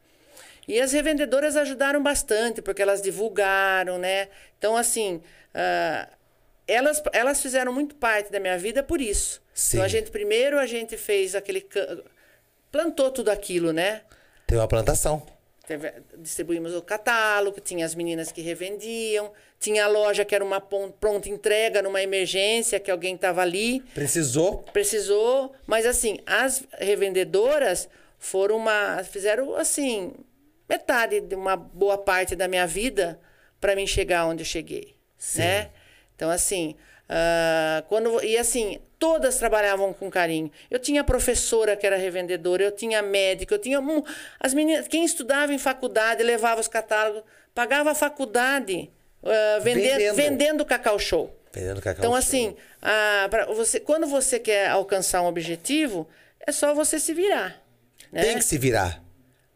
E 0.67 0.81
as 0.81 0.93
revendedoras 0.93 1.57
ajudaram 1.57 2.03
bastante, 2.03 2.63
porque 2.63 2.81
elas 2.81 3.03
divulgaram, 3.03 3.99
né? 3.99 4.29
Então, 4.59 4.77
assim, 4.77 5.21
ah, 5.53 6.09
elas, 6.67 7.03
elas 7.13 7.43
fizeram 7.43 7.73
muito 7.73 7.95
parte 7.95 8.33
da 8.33 8.41
minha 8.41 8.57
vida 8.57 8.83
por 8.83 9.01
isso. 9.01 9.43
Sim. 9.53 9.77
Então, 9.77 9.85
a 9.85 9.89
gente, 9.89 10.11
primeiro, 10.11 10.59
a 10.59 10.67
gente 10.67 10.97
fez 10.97 11.35
aquele... 11.35 11.67
Plantou 12.73 13.11
tudo 13.11 13.31
aquilo, 13.31 13.73
né? 13.73 14.01
Tem 14.47 14.57
uma 14.59 14.67
plantação. 14.67 15.25
Teve- 15.67 15.93
distribuímos 16.19 16.75
o 16.75 16.83
catálogo, 16.83 17.61
tinha 17.61 17.87
as 17.87 17.95
meninas 17.95 18.33
que 18.33 18.41
revendiam, 18.41 19.33
tinha 19.65 19.87
a 19.87 19.89
loja 19.89 20.27
que 20.27 20.35
era 20.35 20.45
uma 20.45 20.61
pronta 20.61 21.31
entrega 21.31 21.81
numa 21.81 22.03
emergência, 22.03 22.79
que 22.79 22.91
alguém 22.91 23.15
estava 23.15 23.41
ali 23.41 23.81
Precisou. 23.95 24.59
precisou, 24.75 25.55
mas 25.67 25.87
assim, 25.87 26.19
as 26.27 26.65
revendedoras 26.79 27.89
foram 28.19 28.57
uma, 28.59 29.03
fizeram 29.05 29.57
assim, 29.57 30.13
metade 30.69 31.21
de 31.23 31.35
uma 31.35 31.57
boa 31.57 31.97
parte 31.97 32.37
da 32.37 32.47
minha 32.47 32.67
vida 32.67 33.19
para 33.59 33.75
mim 33.75 33.87
chegar 33.87 34.27
onde 34.27 34.43
eu 34.43 34.47
cheguei, 34.47 34.95
né? 35.37 35.71
Então 36.15 36.29
assim, 36.29 36.77
ah, 37.09 37.83
quando 37.89 38.23
e 38.23 38.37
assim, 38.37 38.79
todas 38.99 39.39
trabalhavam 39.39 39.95
com 39.95 40.11
carinho. 40.11 40.51
Eu 40.71 40.79
tinha 40.79 41.03
professora 41.03 41.75
que 41.75 41.87
era 41.87 41.97
revendedora, 41.97 42.65
eu 42.65 42.71
tinha 42.71 43.01
médica, 43.01 43.55
eu 43.55 43.59
tinha 43.59 43.81
um, 43.81 44.03
as 44.39 44.53
meninas, 44.53 44.87
quem 44.89 45.05
estudava 45.07 45.55
em 45.55 45.59
faculdade 45.59 46.23
levava 46.23 46.61
os 46.61 46.69
catálogos, 46.69 47.23
pagava 47.55 47.93
a 47.93 47.95
faculdade 47.95 48.91
ah, 49.25 49.59
vende- 49.61 49.81
Vendendo. 49.81 50.15
vendendo 50.17 50.65
cacau 50.65 50.99
show. 50.99 51.35
Vendendo 51.53 51.81
cacau 51.81 51.99
Então, 52.01 52.11
show. 52.13 52.19
assim, 52.19 52.57
ah, 52.83 53.27
pra 53.31 53.47
você, 53.47 53.79
quando 53.81 54.07
você 54.07 54.39
quer 54.39 54.69
alcançar 54.69 55.23
um 55.23 55.27
objetivo, 55.27 56.09
é 56.47 56.53
só 56.53 56.75
você 56.75 56.99
se 57.01 57.13
virar. 57.15 57.63
Né? 58.13 58.23
Tem 58.23 58.39
que 58.39 58.45
se 58.45 58.59
virar. 58.59 59.03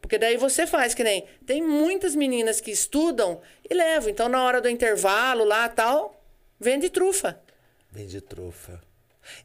Porque 0.01 0.17
daí 0.17 0.37
você 0.37 0.65
faz, 0.65 0.93
que 0.93 1.03
nem. 1.03 1.27
Tem 1.45 1.61
muitas 1.61 2.15
meninas 2.15 2.59
que 2.59 2.71
estudam 2.71 3.41
e 3.69 3.73
levam. 3.73 4.09
Então, 4.09 4.27
na 4.29 4.41
hora 4.43 4.59
do 4.61 4.67
intervalo 4.69 5.43
lá 5.43 5.67
tal, 5.69 6.23
vende 6.59 6.89
trufa. 6.89 7.39
Vende 7.91 8.19
trufa. 8.21 8.81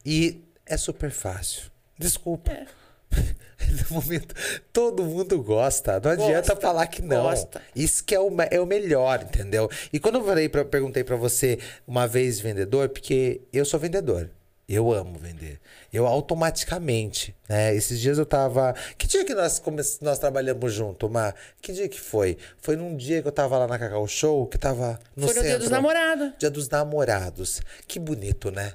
E 0.05 0.41
é 0.65 0.75
super 0.77 1.11
fácil. 1.11 1.69
Desculpa. 1.99 2.51
É. 2.51 2.65
No 3.89 4.01
momento, 4.01 4.33
todo 4.73 5.03
mundo 5.03 5.41
gosta. 5.41 5.99
Não 5.99 6.11
adianta 6.11 6.53
Gosta, 6.53 6.55
falar 6.55 6.87
que 6.87 7.01
não. 7.01 7.23
gosta. 7.23 7.61
Isso 7.75 8.03
que 8.03 8.15
é 8.15 8.19
o, 8.19 8.29
é 8.49 8.59
o 8.59 8.65
melhor, 8.65 9.21
entendeu? 9.23 9.69
E 9.91 9.99
quando 9.99 10.15
eu 10.19 10.25
falei 10.25 10.49
pra, 10.49 10.65
perguntei 10.65 11.03
pra 11.03 11.15
você 11.15 11.59
uma 11.87 12.07
vez 12.07 12.39
vendedor, 12.39 12.89
porque 12.89 13.41
eu 13.53 13.63
sou 13.65 13.79
vendedor. 13.79 14.29
Eu 14.67 14.91
amo 14.91 15.19
vender. 15.19 15.59
Eu 15.93 16.07
automaticamente, 16.07 17.35
né? 17.47 17.75
Esses 17.75 17.99
dias 17.99 18.17
eu 18.17 18.25
tava. 18.25 18.73
Que 18.97 19.05
dia 19.05 19.23
que 19.23 19.35
nós, 19.35 19.59
come... 19.59 19.81
nós 20.01 20.17
trabalhamos 20.17 20.73
junto, 20.73 21.07
Mar? 21.07 21.35
Que 21.61 21.71
dia 21.71 21.87
que 21.87 21.99
foi? 22.01 22.35
Foi 22.57 22.75
num 22.75 22.95
dia 22.95 23.21
que 23.21 23.27
eu 23.27 23.31
tava 23.31 23.59
lá 23.59 23.67
na 23.67 23.77
Cacau 23.77 24.07
Show, 24.07 24.47
que 24.47 24.57
tava 24.57 24.99
no 25.15 25.27
Foi 25.27 25.35
no 25.35 25.41
centro. 25.41 25.49
dia 25.49 25.59
dos 25.59 25.69
namorados. 25.69 26.31
Dia 26.39 26.49
dos 26.49 26.67
namorados. 26.67 27.61
Que 27.87 27.99
bonito, 27.99 28.49
né? 28.49 28.73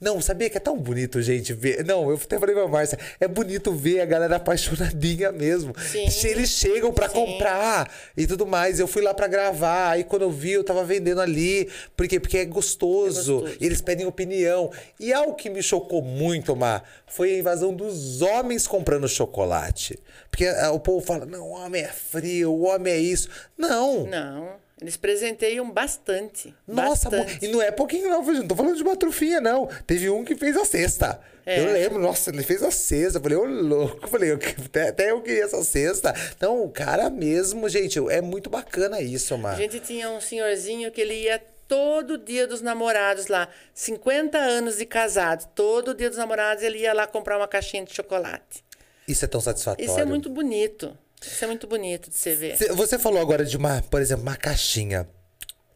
Não, 0.00 0.20
sabia 0.20 0.50
que 0.50 0.56
é 0.56 0.60
tão 0.60 0.78
bonito, 0.78 1.20
gente, 1.22 1.52
ver. 1.52 1.84
Não, 1.84 2.10
eu 2.10 2.16
até 2.16 2.38
falei 2.38 2.54
pra 2.54 2.68
Márcia, 2.68 2.98
é 3.20 3.28
bonito 3.28 3.72
ver 3.72 4.00
a 4.00 4.04
galera 4.04 4.36
apaixonadinha 4.36 5.32
mesmo. 5.32 5.74
Sim. 5.78 6.06
Eles 6.28 6.50
chegam 6.50 6.92
pra 6.92 7.08
Sim. 7.08 7.14
comprar 7.14 7.90
e 8.16 8.26
tudo 8.26 8.46
mais. 8.46 8.78
Eu 8.78 8.86
fui 8.86 9.02
lá 9.02 9.14
pra 9.14 9.26
gravar, 9.26 9.90
aí 9.90 10.04
quando 10.04 10.22
eu 10.22 10.30
vi, 10.30 10.52
eu 10.52 10.64
tava 10.64 10.84
vendendo 10.84 11.20
ali. 11.20 11.68
Por 11.96 12.06
quê? 12.08 12.18
Porque 12.18 12.38
é 12.38 12.44
gostoso. 12.44 13.38
É 13.38 13.40
gostoso. 13.40 13.58
Eles 13.60 13.80
pedem 13.80 14.06
opinião. 14.06 14.70
E 14.98 15.12
algo 15.12 15.34
que 15.34 15.50
me 15.50 15.62
chocou 15.62 16.02
muito, 16.02 16.54
Mar, 16.56 16.82
foi 17.06 17.34
a 17.34 17.38
invasão 17.38 17.74
dos 17.74 18.22
homens 18.22 18.66
comprando 18.66 19.08
chocolate. 19.08 19.98
Porque 20.30 20.46
ah, 20.46 20.72
o 20.72 20.80
povo 20.80 21.04
fala, 21.04 21.24
não, 21.24 21.48
o 21.48 21.50
homem 21.50 21.82
é 21.82 21.88
frio, 21.88 22.52
o 22.52 22.62
homem 22.62 22.92
é 22.92 22.98
isso. 22.98 23.28
Não. 23.56 24.06
Não. 24.06 24.63
Eles 24.84 24.98
presenteiam 24.98 25.70
bastante. 25.70 26.54
Nossa, 26.68 27.08
bastante. 27.08 27.42
e 27.42 27.48
não 27.48 27.62
é 27.62 27.70
pouquinho 27.70 28.10
não, 28.10 28.22
não 28.22 28.46
tô 28.46 28.54
falando 28.54 28.76
de 28.76 28.82
uma 28.82 28.94
trufinha, 28.94 29.40
não. 29.40 29.66
Teve 29.86 30.10
um 30.10 30.22
que 30.22 30.36
fez 30.36 30.54
a 30.58 30.64
cesta. 30.66 31.18
É. 31.46 31.58
Eu 31.58 31.72
lembro, 31.72 31.98
nossa, 31.98 32.28
ele 32.28 32.42
fez 32.42 32.62
a 32.62 32.70
cesta. 32.70 33.16
Eu 33.18 33.22
falei, 33.22 33.38
ô 33.38 33.44
louco, 33.44 34.04
eu 34.04 34.08
falei, 34.10 34.32
eu, 34.32 34.38
até, 34.66 34.88
até 34.90 35.10
eu 35.10 35.22
queria 35.22 35.44
essa 35.44 35.64
cesta. 35.64 36.14
Então, 36.36 36.62
o 36.62 36.68
cara 36.68 37.08
mesmo, 37.08 37.66
gente, 37.66 37.98
é 38.10 38.20
muito 38.20 38.50
bacana 38.50 39.00
isso, 39.00 39.32
A 39.32 39.38
mano. 39.38 39.56
gente 39.56 39.80
tinha 39.80 40.10
um 40.10 40.20
senhorzinho 40.20 40.92
que 40.92 41.00
ele 41.00 41.14
ia 41.14 41.42
todo 41.66 42.18
dia 42.18 42.46
dos 42.46 42.60
namorados 42.60 43.28
lá. 43.28 43.48
50 43.72 44.36
anos 44.36 44.76
de 44.76 44.84
casado. 44.84 45.48
Todo 45.54 45.94
dia 45.94 46.10
dos 46.10 46.18
namorados 46.18 46.62
ele 46.62 46.80
ia 46.80 46.92
lá 46.92 47.06
comprar 47.06 47.38
uma 47.38 47.48
caixinha 47.48 47.84
de 47.84 47.94
chocolate. 47.94 48.62
Isso 49.08 49.24
é 49.24 49.28
tão 49.28 49.40
satisfatório. 49.40 49.90
Isso 49.90 49.98
é 49.98 50.04
muito 50.04 50.28
bonito. 50.28 50.94
Isso 51.22 51.44
é 51.44 51.46
muito 51.46 51.66
bonito 51.66 52.10
de 52.10 52.16
você 52.16 52.34
ver. 52.34 52.56
Cê- 52.56 52.72
Você 52.72 52.98
falou 52.98 53.20
agora 53.20 53.44
de 53.44 53.56
uma, 53.56 53.82
por 53.90 54.00
exemplo, 54.00 54.22
uma 54.22 54.36
caixinha. 54.36 55.08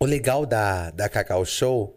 O 0.01 0.05
legal 0.05 0.46
da, 0.46 0.90
da 0.90 1.09
Cacau 1.09 1.44
Show 1.44 1.94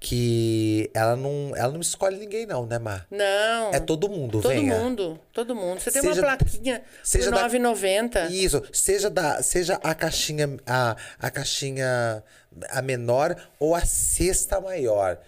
que 0.00 0.90
ela 0.92 1.16
não, 1.16 1.52
ela 1.56 1.72
não 1.72 1.80
escolhe 1.80 2.18
ninguém, 2.18 2.44
não, 2.44 2.66
né, 2.66 2.78
Mar? 2.78 3.06
Não. 3.10 3.70
É 3.72 3.80
todo 3.80 4.08
mundo, 4.08 4.42
Todo 4.42 4.52
venha. 4.52 4.76
mundo. 4.78 5.18
Todo 5.32 5.54
mundo. 5.54 5.80
Você 5.80 5.90
tem 5.90 6.02
Seja- 6.02 6.20
uma 6.20 6.36
plaquinha 6.36 6.82
seja 7.02 7.30
por 7.30 7.36
da- 7.36 7.46
R$ 7.46 7.58
9,90. 7.58 8.30
Isso, 8.30 8.62
seja 8.72 9.08
da, 9.08 9.42
seja 9.42 9.80
a 9.82 9.94
caixinha 9.94 10.56
a, 10.66 10.96
a 11.18 11.30
caixinha 11.30 12.22
a 12.68 12.82
menor 12.82 13.34
ou 13.58 13.74
a 13.74 13.84
cesta 13.84 14.60
maior. 14.60 15.18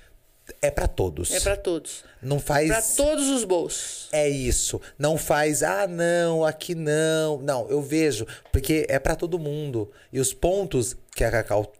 É 0.63 0.71
pra 0.71 0.87
todos. 0.87 1.33
É 1.33 1.41
para 1.41 1.57
todos. 1.57 2.05
Não 2.23 2.39
faz 2.39 2.69
Para 2.69 2.83
todos 2.83 3.29
os 3.29 3.45
bolsos. 3.45 4.09
É 4.13 4.29
isso. 4.29 4.81
Não 4.99 5.17
faz, 5.19 5.63
ah, 5.63 5.87
não, 5.87 6.45
aqui 6.45 6.75
não. 6.75 7.39
Não, 7.39 7.69
eu 7.69 7.83
vejo, 7.83 8.27
porque 8.53 8.87
é 8.89 8.99
pra 8.99 9.17
todo 9.17 9.39
mundo. 9.39 9.91
E 10.13 10.21
os 10.21 10.33
pontos 10.33 10.97
que 11.15 11.25
a 11.25 11.31
Cacau, 11.31 11.73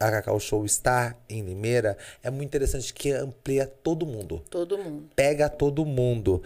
a 0.00 0.10
Cacau 0.10 0.40
Show 0.40 0.64
está 0.64 1.14
em 1.28 1.42
Limeira 1.42 1.96
é 2.22 2.30
muito 2.30 2.46
interessante 2.48 2.94
que 2.94 3.10
amplia 3.10 3.66
todo 3.66 4.06
mundo 4.06 4.42
Todo 4.48 4.78
mundo. 4.78 5.10
pega 5.14 5.48
todo 5.48 5.84
mundo. 5.84 6.42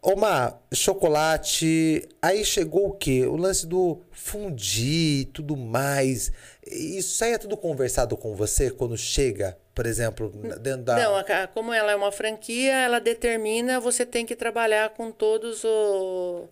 Oma, 0.00 0.58
chocolate. 0.72 2.08
Aí 2.22 2.44
chegou 2.44 2.88
o 2.88 2.92
quê? 2.92 3.26
O 3.26 3.36
lance 3.36 3.66
do 3.66 4.00
fundir 4.12 5.20
e 5.20 5.24
tudo 5.26 5.56
mais. 5.56 6.32
Isso 6.66 7.22
aí 7.24 7.32
é 7.32 7.38
tudo 7.38 7.56
conversado 7.56 8.16
com 8.16 8.34
você 8.34 8.70
quando 8.70 8.96
chega 8.96 9.58
Por 9.74 9.86
exemplo, 9.86 10.28
dentro 10.60 10.82
da. 10.84 10.96
Não, 10.96 11.16
a- 11.16 11.46
como 11.48 11.72
ela 11.72 11.90
é 11.92 11.96
uma 11.96 12.12
franquia, 12.12 12.72
ela 12.74 13.00
determina, 13.00 13.80
você 13.80 14.06
tem 14.06 14.24
que 14.24 14.36
trabalhar 14.36 14.90
com 14.90 15.10
todos 15.10 15.64
o- 15.64 16.48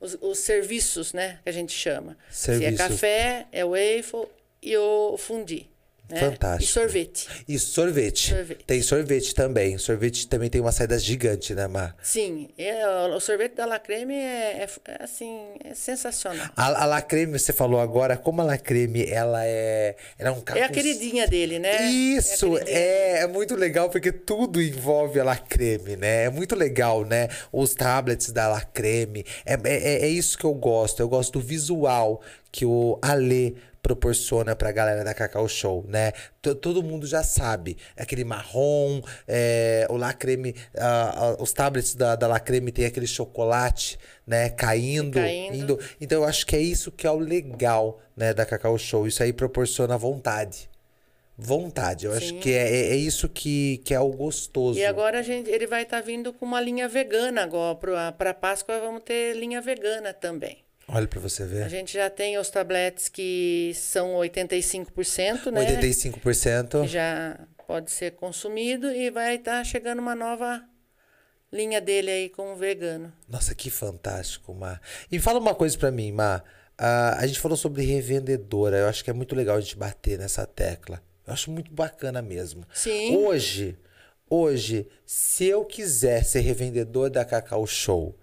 os, 0.00 0.18
os 0.20 0.38
serviços, 0.38 1.12
né? 1.12 1.38
Que 1.42 1.48
a 1.48 1.52
gente 1.52 1.72
chama. 1.72 2.16
Se 2.58 2.64
é 2.66 2.70
café, 2.90 3.46
é 3.52 3.64
waffle 3.64 4.26
e 4.62 4.76
o 4.76 5.16
fundi. 5.16 5.68
Né? 6.10 6.20
Fantástico. 6.20 6.64
E 6.64 6.66
sorvete. 6.72 7.28
E 7.46 7.58
sorvete. 7.58 8.30
Sorvete. 8.30 8.64
Tem 8.64 8.80
sorvete 8.82 9.34
também. 9.34 9.76
Sorvete 9.78 10.26
também 10.26 10.48
tem 10.48 10.60
uma 10.60 10.72
saída 10.72 10.98
gigante, 10.98 11.54
né, 11.54 11.66
Mar? 11.66 11.94
Sim, 12.02 12.48
é, 12.56 12.86
o 13.14 13.20
sorvete 13.20 13.54
da 13.56 13.66
La 13.66 13.78
Creme 13.78 14.14
é, 14.14 14.62
é- 14.64 14.68
é, 14.92 15.04
assim, 15.04 15.38
é 15.64 15.74
sensacional. 15.74 16.46
A, 16.56 16.82
a 16.82 16.86
La 16.86 17.02
Creme, 17.02 17.38
você 17.38 17.52
falou 17.52 17.78
agora, 17.80 18.16
como 18.16 18.40
a 18.40 18.44
La 18.44 18.56
Creme, 18.58 19.04
ela 19.10 19.44
é. 19.44 19.96
Ela 20.18 20.30
é 20.30 20.32
um 20.32 20.42
É 20.56 20.62
a 20.62 20.68
queridinha 20.70 21.26
dele, 21.26 21.58
né? 21.58 21.90
Isso, 21.90 22.56
É 22.56 22.60
queridinha. 22.60 22.78
é, 22.78 23.18
é 23.22 23.26
muito 23.26 23.54
legal 23.54 23.90
porque 23.90 24.10
tudo 24.10 24.62
envolve 24.62 25.20
a 25.20 25.24
La 25.24 25.36
Creme, 25.36 25.96
né? 25.96 26.24
É 26.24 26.30
muito 26.30 26.56
legal, 26.56 27.04
né? 27.04 27.28
Os 27.52 27.74
tablets 27.74 28.32
da 28.32 28.48
La 28.48 28.62
Creme. 28.62 29.24
É, 29.44 29.54
é, 29.64 30.02
é 30.04 30.08
isso 30.08 30.38
que 30.38 30.44
eu 30.44 30.54
gosto. 30.54 31.00
Eu 31.00 31.08
gosto 31.08 31.34
do 31.34 31.40
visual 31.44 32.22
que 32.50 32.64
o 32.64 32.98
Ale 33.02 33.56
proporciona 33.82 34.54
pra 34.56 34.72
galera 34.72 35.02
da 35.04 35.14
Cacau 35.14 35.48
Show, 35.48 35.84
né? 35.88 36.12
T- 36.42 36.54
Todo 36.54 36.82
mundo 36.82 37.06
já 37.06 37.22
sabe. 37.22 37.76
Aquele 37.96 38.24
marrom, 38.24 39.00
é, 39.26 39.86
o 39.88 39.96
La 39.96 40.12
Creme, 40.12 40.54
ah, 40.76 41.14
ah, 41.38 41.42
os 41.42 41.52
tablets 41.52 41.94
da, 41.94 42.16
da 42.16 42.26
La 42.26 42.40
Creme 42.40 42.72
tem 42.72 42.84
aquele 42.86 43.06
chocolate, 43.06 43.98
né? 44.26 44.50
Caindo, 44.50 45.14
Caindo. 45.14 45.54
indo. 45.56 45.80
Então 46.00 46.22
eu 46.22 46.28
acho 46.28 46.46
que 46.46 46.56
é 46.56 46.60
isso 46.60 46.90
que 46.92 47.06
é 47.06 47.10
o 47.10 47.18
legal, 47.18 48.00
né, 48.16 48.34
da 48.34 48.44
Cacau 48.44 48.76
Show. 48.78 49.06
Isso 49.06 49.22
aí 49.22 49.32
proporciona 49.32 49.96
vontade. 49.96 50.68
Vontade. 51.40 52.04
Eu 52.06 52.12
acho 52.12 52.30
Sim. 52.30 52.40
que 52.40 52.52
é, 52.52 52.68
é, 52.68 52.88
é 52.90 52.96
isso 52.96 53.28
que, 53.28 53.78
que 53.84 53.94
é 53.94 54.00
o 54.00 54.10
gostoso. 54.10 54.76
E 54.78 54.84
agora 54.84 55.20
a 55.20 55.22
gente, 55.22 55.48
ele 55.48 55.68
vai 55.68 55.84
estar 55.84 56.00
vindo 56.00 56.32
com 56.32 56.44
uma 56.44 56.60
linha 56.60 56.88
vegana 56.88 57.44
agora. 57.44 57.78
Para 58.12 58.34
Páscoa 58.34 58.80
vamos 58.80 59.02
ter 59.04 59.36
linha 59.36 59.60
vegana 59.60 60.12
também. 60.12 60.58
Olha 60.88 61.06
pra 61.06 61.20
você 61.20 61.42
A 61.42 61.46
ver. 61.46 61.68
gente 61.68 61.92
já 61.92 62.08
tem 62.08 62.38
os 62.38 62.48
tabletes 62.48 63.08
que 63.08 63.72
são 63.74 64.14
85%, 64.14 65.50
né? 65.52 65.76
85%. 65.80 66.82
Que 66.82 66.88
já 66.88 67.38
pode 67.66 67.90
ser 67.90 68.12
consumido 68.12 68.90
e 68.90 69.10
vai 69.10 69.36
estar 69.36 69.62
chegando 69.64 69.98
uma 69.98 70.14
nova 70.14 70.62
linha 71.52 71.80
dele 71.80 72.10
aí 72.10 72.28
com 72.30 72.52
o 72.52 72.56
vegano. 72.56 73.12
Nossa, 73.28 73.54
que 73.54 73.70
fantástico, 73.70 74.54
Mar. 74.54 74.80
E 75.12 75.18
fala 75.18 75.38
uma 75.38 75.54
coisa 75.54 75.76
pra 75.76 75.90
mim, 75.90 76.10
Mar. 76.12 76.42
Ah, 76.78 77.18
a 77.18 77.26
gente 77.26 77.40
falou 77.40 77.56
sobre 77.56 77.84
revendedora. 77.84 78.78
Eu 78.78 78.86
acho 78.88 79.04
que 79.04 79.10
é 79.10 79.12
muito 79.12 79.34
legal 79.34 79.56
a 79.56 79.60
gente 79.60 79.76
bater 79.76 80.18
nessa 80.18 80.46
tecla. 80.46 81.02
Eu 81.26 81.32
acho 81.34 81.50
muito 81.50 81.70
bacana 81.72 82.22
mesmo. 82.22 82.64
Sim. 82.72 83.14
Hoje, 83.16 83.76
hoje, 84.30 84.88
se 85.04 85.44
eu 85.46 85.64
quiser 85.66 86.24
ser 86.24 86.40
revendedor 86.40 87.10
da 87.10 87.24
Cacau 87.24 87.66
Show, 87.66 88.16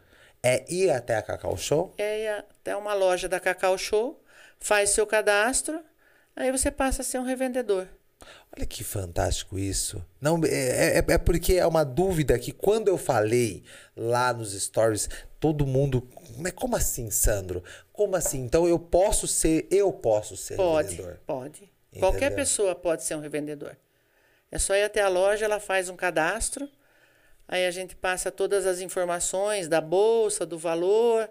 é 0.46 0.64
ir 0.70 0.92
até 0.92 1.16
a 1.16 1.24
Cacau 1.24 1.58
Show? 1.58 1.92
É 1.98 2.20
ir 2.20 2.28
até 2.28 2.76
uma 2.76 2.94
loja 2.94 3.28
da 3.28 3.40
Cacau 3.40 3.76
Show, 3.80 4.24
faz 4.60 4.92
seu 4.92 5.08
cadastro, 5.08 5.84
aí 6.36 6.52
você 6.52 6.70
passa 6.70 7.02
a 7.02 7.06
ser 7.06 7.18
um 7.18 7.24
revendedor. 7.24 7.88
Olha 8.56 8.66
que 8.66 8.84
fantástico 8.84 9.58
isso. 9.58 10.06
Não, 10.22 10.40
é, 10.46 11.00
é, 11.00 11.06
é 11.08 11.18
porque 11.18 11.56
é 11.56 11.66
uma 11.66 11.84
dúvida 11.84 12.38
que 12.38 12.52
quando 12.52 12.88
eu 12.88 12.98
falei 12.98 13.64
lá 13.98 14.32
nos 14.32 14.54
stories, 14.54 15.10
todo 15.40 15.66
mundo. 15.66 16.08
Mas 16.38 16.54
como 16.54 16.76
assim, 16.76 17.10
Sandro? 17.10 17.64
Como 17.92 18.16
assim? 18.16 18.42
Então 18.44 18.68
eu 18.68 18.78
posso 18.78 19.28
ser, 19.28 19.68
eu 19.72 19.92
posso 19.92 20.38
ser 20.38 20.58
Pode, 20.58 20.90
revendedor. 20.92 21.20
pode. 21.26 21.72
Qualquer 21.98 22.28
Entendeu? 22.28 22.36
pessoa 22.36 22.76
pode 22.76 23.04
ser 23.04 23.16
um 23.16 23.20
revendedor. 23.20 23.76
É 24.52 24.60
só 24.60 24.76
ir 24.76 24.84
até 24.84 25.02
a 25.02 25.08
loja, 25.08 25.46
ela 25.46 25.60
faz 25.60 25.90
um 25.90 25.96
cadastro, 25.96 26.70
aí 27.48 27.66
a 27.66 27.72
gente 27.72 27.96
passa 27.96 28.32
todas 28.32 28.66
as 28.66 28.80
informações 28.80 29.68
da 29.68 29.82
bolsa, 29.82 30.46
do 30.46 30.58
valor, 30.58 31.30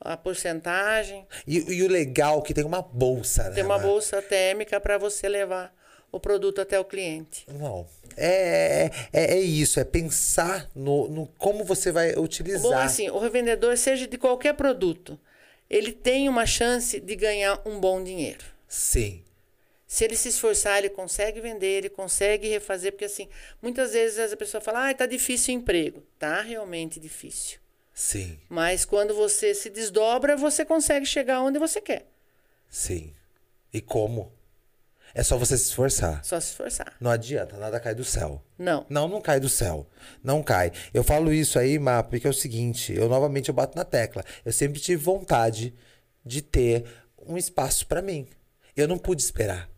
a 0.00 0.16
porcentagem. 0.16 1.26
E, 1.46 1.58
e 1.74 1.82
o 1.82 1.88
legal 1.88 2.40
é 2.40 2.42
que 2.42 2.54
tem 2.54 2.64
uma 2.64 2.82
bolsa, 2.82 3.44
né? 3.44 3.54
Tem 3.54 3.64
uma 3.64 3.78
bolsa 3.78 4.20
térmica 4.20 4.80
para 4.80 4.98
você 4.98 5.28
levar 5.28 5.74
o 6.12 6.20
produto 6.20 6.60
até 6.60 6.78
o 6.78 6.84
cliente. 6.84 7.44
Não. 7.48 7.86
É, 8.16 8.90
é, 9.12 9.34
é 9.34 9.40
isso, 9.40 9.80
é 9.80 9.84
pensar 9.84 10.70
no, 10.74 11.08
no 11.08 11.26
como 11.38 11.64
você 11.64 11.90
vai 11.90 12.12
utilizar. 12.12 12.62
Bom, 12.62 12.78
assim, 12.78 13.10
o 13.10 13.18
revendedor, 13.18 13.76
seja 13.76 14.06
de 14.06 14.16
qualquer 14.16 14.54
produto, 14.54 15.18
ele 15.68 15.90
tem 15.90 16.28
uma 16.28 16.46
chance 16.46 17.00
de 17.00 17.16
ganhar 17.16 17.60
um 17.66 17.80
bom 17.80 18.02
dinheiro. 18.02 18.44
Sim. 18.68 19.23
Se 19.94 20.02
ele 20.02 20.16
se 20.16 20.28
esforçar, 20.28 20.78
ele 20.78 20.90
consegue 20.90 21.40
vender, 21.40 21.68
ele 21.68 21.88
consegue 21.88 22.48
refazer, 22.48 22.90
porque 22.90 23.04
assim, 23.04 23.28
muitas 23.62 23.92
vezes 23.92 24.32
a 24.32 24.36
pessoa 24.36 24.60
fala, 24.60 24.90
ah, 24.90 24.92
tá 24.92 25.06
difícil 25.06 25.54
o 25.54 25.58
emprego. 25.58 26.02
Tá 26.18 26.40
realmente 26.40 26.98
difícil. 26.98 27.60
Sim. 27.94 28.36
Mas 28.48 28.84
quando 28.84 29.14
você 29.14 29.54
se 29.54 29.70
desdobra, 29.70 30.36
você 30.36 30.64
consegue 30.64 31.06
chegar 31.06 31.42
onde 31.42 31.60
você 31.60 31.80
quer. 31.80 32.10
Sim. 32.68 33.14
E 33.72 33.80
como? 33.80 34.32
É 35.14 35.22
só 35.22 35.38
você 35.38 35.56
se 35.56 35.66
esforçar. 35.68 36.24
Só 36.24 36.40
se 36.40 36.48
esforçar. 36.48 36.96
Não 37.00 37.12
adianta, 37.12 37.56
nada 37.56 37.78
cai 37.78 37.94
do 37.94 38.04
céu. 38.04 38.42
Não. 38.58 38.84
Não, 38.90 39.06
não 39.06 39.20
cai 39.20 39.38
do 39.38 39.48
céu. 39.48 39.86
Não 40.24 40.42
cai. 40.42 40.72
Eu 40.92 41.04
falo 41.04 41.32
isso 41.32 41.56
aí, 41.56 41.78
Má, 41.78 42.02
porque 42.02 42.26
é 42.26 42.30
o 42.30 42.34
seguinte, 42.34 42.92
eu 42.92 43.08
novamente 43.08 43.48
eu 43.48 43.54
bato 43.54 43.78
na 43.78 43.84
tecla. 43.84 44.24
Eu 44.44 44.50
sempre 44.50 44.80
tive 44.80 45.00
vontade 45.00 45.72
de 46.26 46.42
ter 46.42 46.84
um 47.24 47.36
espaço 47.36 47.86
pra 47.86 48.02
mim. 48.02 48.26
Eu 48.76 48.88
não 48.88 48.98
pude 48.98 49.22
esperar. 49.22 49.72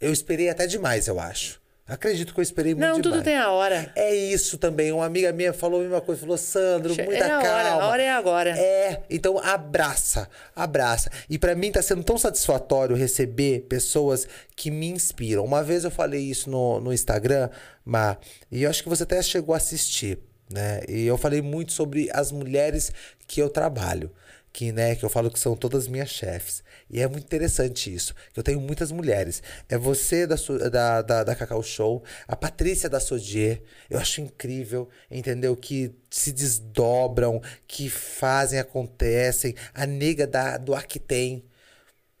Eu 0.00 0.12
esperei 0.12 0.48
até 0.48 0.66
demais, 0.66 1.06
eu 1.08 1.18
acho. 1.18 1.60
Acredito 1.88 2.34
que 2.34 2.40
eu 2.40 2.42
esperei 2.42 2.74
muito 2.74 2.86
Não, 2.86 3.00
demais. 3.00 3.16
tudo 3.16 3.24
tem 3.24 3.38
a 3.38 3.50
hora. 3.50 3.90
É 3.96 4.14
isso 4.14 4.58
também. 4.58 4.92
Uma 4.92 5.06
amiga 5.06 5.32
minha 5.32 5.54
falou 5.54 5.80
a 5.80 5.82
mesma 5.84 6.00
coisa. 6.02 6.20
Falou, 6.20 6.36
Sandro, 6.36 6.94
muita 6.94 7.24
é 7.24 7.30
a 7.30 7.38
hora, 7.38 7.42
calma. 7.70 7.82
a 7.82 7.88
hora 7.88 8.02
é 8.02 8.10
agora. 8.10 8.50
É, 8.58 9.02
então 9.08 9.38
abraça, 9.38 10.28
abraça. 10.54 11.10
E 11.30 11.38
pra 11.38 11.54
mim 11.54 11.72
tá 11.72 11.80
sendo 11.80 12.04
tão 12.04 12.18
satisfatório 12.18 12.94
receber 12.94 13.60
pessoas 13.70 14.28
que 14.54 14.70
me 14.70 14.86
inspiram. 14.90 15.42
Uma 15.42 15.62
vez 15.62 15.82
eu 15.82 15.90
falei 15.90 16.20
isso 16.20 16.50
no, 16.50 16.78
no 16.78 16.92
Instagram, 16.92 17.48
Má, 17.86 18.18
e 18.52 18.64
eu 18.64 18.70
acho 18.70 18.82
que 18.82 18.88
você 18.90 19.04
até 19.04 19.22
chegou 19.22 19.54
a 19.54 19.56
assistir, 19.56 20.18
né? 20.52 20.82
E 20.86 21.06
eu 21.06 21.16
falei 21.16 21.40
muito 21.40 21.72
sobre 21.72 22.10
as 22.12 22.30
mulheres 22.30 22.92
que 23.26 23.40
eu 23.40 23.48
trabalho. 23.48 24.12
Que, 24.58 24.72
né, 24.72 24.96
que 24.96 25.04
eu 25.04 25.08
falo 25.08 25.30
que 25.30 25.38
são 25.38 25.54
todas 25.54 25.86
minhas 25.86 26.10
chefes. 26.10 26.64
E 26.90 27.00
é 27.00 27.06
muito 27.06 27.22
interessante 27.22 27.94
isso. 27.94 28.12
Eu 28.36 28.42
tenho 28.42 28.60
muitas 28.60 28.90
mulheres. 28.90 29.40
É 29.68 29.78
você 29.78 30.26
da, 30.26 30.34
da, 30.68 31.00
da, 31.00 31.22
da 31.22 31.34
Cacau 31.36 31.62
Show, 31.62 32.02
a 32.26 32.34
Patrícia 32.34 32.90
da 32.90 32.98
Sodier. 32.98 33.62
Eu 33.88 34.00
acho 34.00 34.20
incrível, 34.20 34.88
entendeu? 35.08 35.54
Que 35.54 35.94
se 36.10 36.32
desdobram, 36.32 37.40
que 37.68 37.88
fazem, 37.88 38.58
acontecem. 38.58 39.54
A 39.72 39.86
nega 39.86 40.26
da, 40.26 40.58
do 40.58 40.74
Actem, 40.74 41.44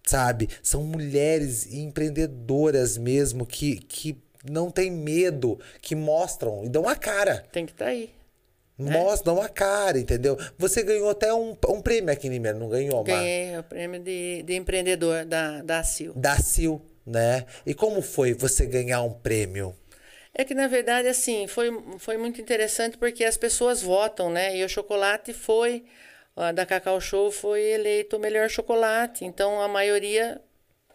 sabe? 0.04 0.48
São 0.62 0.84
mulheres 0.84 1.66
empreendedoras 1.66 2.96
mesmo 2.96 3.44
que, 3.44 3.80
que 3.80 4.16
não 4.48 4.70
tem 4.70 4.92
medo, 4.92 5.58
que 5.82 5.96
mostram 5.96 6.64
e 6.64 6.68
dão 6.68 6.88
a 6.88 6.94
cara. 6.94 7.44
Tem 7.50 7.66
que 7.66 7.72
estar 7.72 7.86
aí. 7.86 8.16
Mostram 8.78 9.42
a 9.42 9.48
cara, 9.48 9.98
entendeu? 9.98 10.38
Você 10.56 10.84
ganhou 10.84 11.10
até 11.10 11.34
um, 11.34 11.56
um 11.68 11.82
prêmio 11.82 12.12
aqui 12.12 12.28
em 12.28 12.30
Limeira, 12.30 12.56
não 12.56 12.68
ganhou, 12.68 12.98
Mar? 12.98 13.04
Ganhei 13.04 13.58
o 13.58 13.62
prêmio 13.64 14.00
de, 14.00 14.44
de 14.44 14.54
empreendedor 14.54 15.24
da, 15.24 15.62
da 15.62 15.80
ACIL. 15.80 16.12
Da 16.14 16.36
Sil, 16.38 16.78
né? 17.04 17.44
E 17.66 17.74
como 17.74 18.00
foi 18.00 18.34
você 18.34 18.66
ganhar 18.66 19.02
um 19.02 19.12
prêmio? 19.12 19.74
É 20.32 20.44
que, 20.44 20.54
na 20.54 20.68
verdade, 20.68 21.08
assim, 21.08 21.48
foi, 21.48 21.68
foi 21.98 22.16
muito 22.16 22.40
interessante 22.40 22.96
porque 22.96 23.24
as 23.24 23.36
pessoas 23.36 23.82
votam, 23.82 24.30
né? 24.30 24.56
E 24.56 24.64
o 24.64 24.68
chocolate 24.68 25.32
foi, 25.32 25.84
a 26.36 26.52
da 26.52 26.64
Cacau 26.64 27.00
Show 27.00 27.32
foi 27.32 27.62
eleito 27.62 28.16
o 28.16 28.20
melhor 28.20 28.48
chocolate. 28.48 29.24
Então, 29.24 29.60
a 29.60 29.66
maioria 29.66 30.40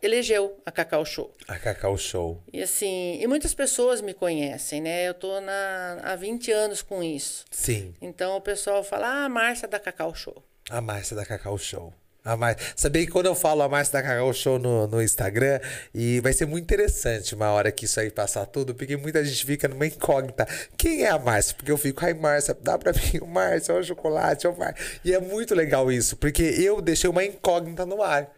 elegeu 0.06 0.62
a 0.66 0.72
Cacau 0.72 1.06
Show. 1.06 1.34
A 1.48 1.58
Cacau 1.58 1.98
Show. 1.98 2.42
E 2.52 2.62
assim, 2.62 3.20
e 3.22 3.28
muitas 3.28 3.54
pessoas 3.54 4.02
me 4.02 4.14
conhecem, 4.14 4.82
né? 4.82 5.08
Eu 5.08 5.14
tô 5.14 5.40
na, 5.42 6.00
há 6.04 6.16
20 6.16 6.52
anos 6.52 6.82
com 6.82 7.04
isso. 7.04 7.46
Sim, 7.52 7.94
Então, 8.02 8.36
o 8.38 8.42
pessoal 8.42 8.84
fala, 8.84 9.26
ah, 9.26 9.30
Márcia 9.30 9.68
da 9.68 9.80
Cacau 9.80 10.14
Show. 10.14 10.44
a 10.70 10.82
Márcia 10.82 11.16
da 11.16 11.26
Cacau 11.26 11.58
Show. 11.58 11.94
A 12.26 12.38
Mar... 12.38 12.56
Sabia 12.76 13.06
que 13.06 13.12
quando 13.12 13.26
eu 13.26 13.36
falo 13.36 13.62
a 13.64 13.68
Márcia 13.68 13.94
da 13.94 14.02
Cacau 14.02 14.34
Show 14.34 14.58
no, 14.58 14.88
no 14.88 15.02
Instagram, 15.02 15.60
e 15.94 16.22
vai 16.22 16.32
ser 16.32 16.46
muito 16.46 16.64
interessante 16.64 17.36
uma 17.36 17.52
hora 17.52 17.70
que 17.70 17.84
isso 17.84 18.00
aí 18.00 18.10
passar 18.10 18.46
tudo, 18.46 18.74
porque 18.74 18.96
muita 18.96 19.24
gente 19.26 19.46
fica 19.46 19.68
numa 19.68 19.86
incógnita. 19.86 20.48
Quem 20.78 21.04
é 21.04 21.10
a 21.10 21.20
Márcia? 21.20 21.54
Porque 21.56 21.72
eu 21.72 21.78
fico, 21.78 22.04
ai 22.06 22.14
Márcia, 22.14 22.58
dá 22.62 22.78
pra 22.78 22.94
mim 22.94 23.20
o 23.22 23.28
Márcia, 23.28 23.74
é 23.74 23.76
o 23.76 23.84
chocolate, 23.84 24.46
é 24.46 24.50
o 24.50 24.58
Mar... 24.58 24.74
E 25.04 25.14
é 25.14 25.20
muito 25.20 25.54
legal 25.54 25.92
isso, 25.92 26.16
porque 26.16 26.44
eu 26.44 26.82
deixei 26.82 27.10
uma 27.10 27.26
incógnita 27.26 27.86
no 27.86 28.02
ar. 28.02 28.34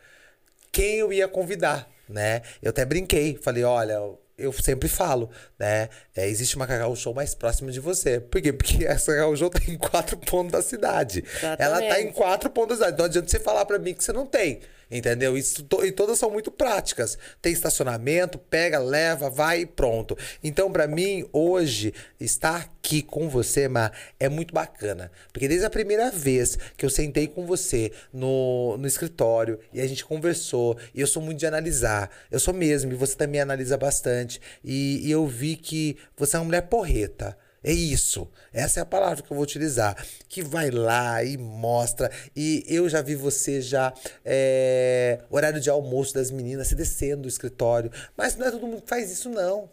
Quem 0.75 0.97
eu 0.97 1.13
ia 1.13 1.25
convidar, 1.25 1.89
né? 2.09 2.41
Eu 2.61 2.71
até 2.71 2.83
brinquei, 2.83 3.39
falei, 3.41 3.63
olha, 3.63 3.97
eu 4.37 4.51
sempre 4.51 4.89
falo, 4.89 5.29
né? 5.57 5.87
É, 6.13 6.27
existe 6.27 6.57
uma 6.57 6.67
Cacau 6.67 6.93
Show 6.97 7.13
mais 7.13 7.33
próxima 7.33 7.71
de 7.71 7.79
você. 7.79 8.19
Por 8.19 8.41
quê? 8.41 8.51
Porque 8.51 8.83
essa 8.85 9.13
Cacau 9.13 9.37
Show 9.37 9.49
tá 9.49 9.61
em 9.69 9.77
quatro 9.77 10.17
pontos 10.17 10.51
da 10.51 10.61
cidade. 10.61 11.23
Ela 11.41 11.77
tá 11.77 11.83
em 11.83 11.85
Exatamente. 11.85 12.13
quatro 12.13 12.49
pontos 12.49 12.79
da 12.79 12.87
cidade. 12.87 12.97
Não 12.99 13.05
adianta 13.05 13.29
você 13.29 13.39
falar 13.39 13.63
pra 13.63 13.79
mim 13.79 13.93
que 13.93 14.03
você 14.03 14.11
não 14.11 14.25
tem. 14.25 14.59
Entendeu? 14.89 15.37
Isso, 15.37 15.63
to- 15.63 15.83
e 15.85 15.91
todas 15.91 16.19
são 16.19 16.29
muito 16.29 16.51
práticas. 16.51 17.17
Tem 17.41 17.51
estacionamento, 17.51 18.37
pega, 18.37 18.77
leva, 18.79 19.29
vai 19.29 19.61
e 19.61 19.65
pronto. 19.65 20.17
Então, 20.43 20.71
pra 20.71 20.87
mim, 20.87 21.27
hoje, 21.33 21.93
estar 22.19 22.55
aqui 22.57 23.01
com 23.01 23.27
você, 23.29 23.67
Mar, 23.67 23.91
é 24.19 24.29
muito 24.29 24.53
bacana. 24.53 25.11
Porque 25.33 25.47
desde 25.47 25.65
a 25.65 25.69
primeira 25.69 26.11
vez 26.11 26.57
que 26.77 26.85
eu 26.85 26.89
sentei 26.89 27.27
com 27.27 27.45
você 27.45 27.91
no, 28.13 28.77
no 28.77 28.87
escritório 28.87 29.59
e 29.73 29.81
a 29.81 29.87
gente 29.87 30.05
conversou, 30.05 30.77
e 30.93 31.01
eu 31.01 31.07
sou 31.07 31.21
muito 31.21 31.39
de 31.39 31.47
analisar, 31.47 32.09
eu 32.29 32.39
sou 32.39 32.53
mesmo, 32.53 32.91
e 32.91 32.95
você 32.95 33.15
também 33.15 33.41
analisa 33.41 33.77
bastante, 33.77 34.39
e, 34.63 35.01
e 35.07 35.11
eu 35.11 35.25
vi 35.27 35.55
que 35.55 35.97
você 36.15 36.35
é 36.35 36.39
uma 36.39 36.45
mulher 36.45 36.61
porreta. 36.63 37.37
É 37.67 37.71
isso. 37.71 38.29
Essa 38.53 38.79
é 38.79 38.83
a 38.83 38.85
palavra 38.85 39.23
que 39.23 39.31
eu 39.31 39.35
vou 39.35 39.43
utilizar. 39.43 39.97
Que 40.29 40.43
vai 40.43 40.69
lá 40.69 41.23
e 41.23 41.35
mostra. 41.35 42.11
E 42.35 42.63
eu 42.67 42.87
já 42.87 43.01
vi 43.01 43.15
você 43.15 43.59
já. 43.59 43.91
é, 44.23 45.19
horário 45.31 45.59
de 45.59 45.69
almoço 45.69 46.13
das 46.13 46.29
meninas, 46.29 46.67
se 46.67 46.75
descendo 46.75 47.23
do 47.23 47.27
escritório. 47.27 47.91
Mas 48.15 48.35
não 48.35 48.45
é 48.45 48.51
todo 48.51 48.67
mundo 48.67 48.83
que 48.83 48.89
faz 48.89 49.11
isso, 49.11 49.29
não. 49.29 49.67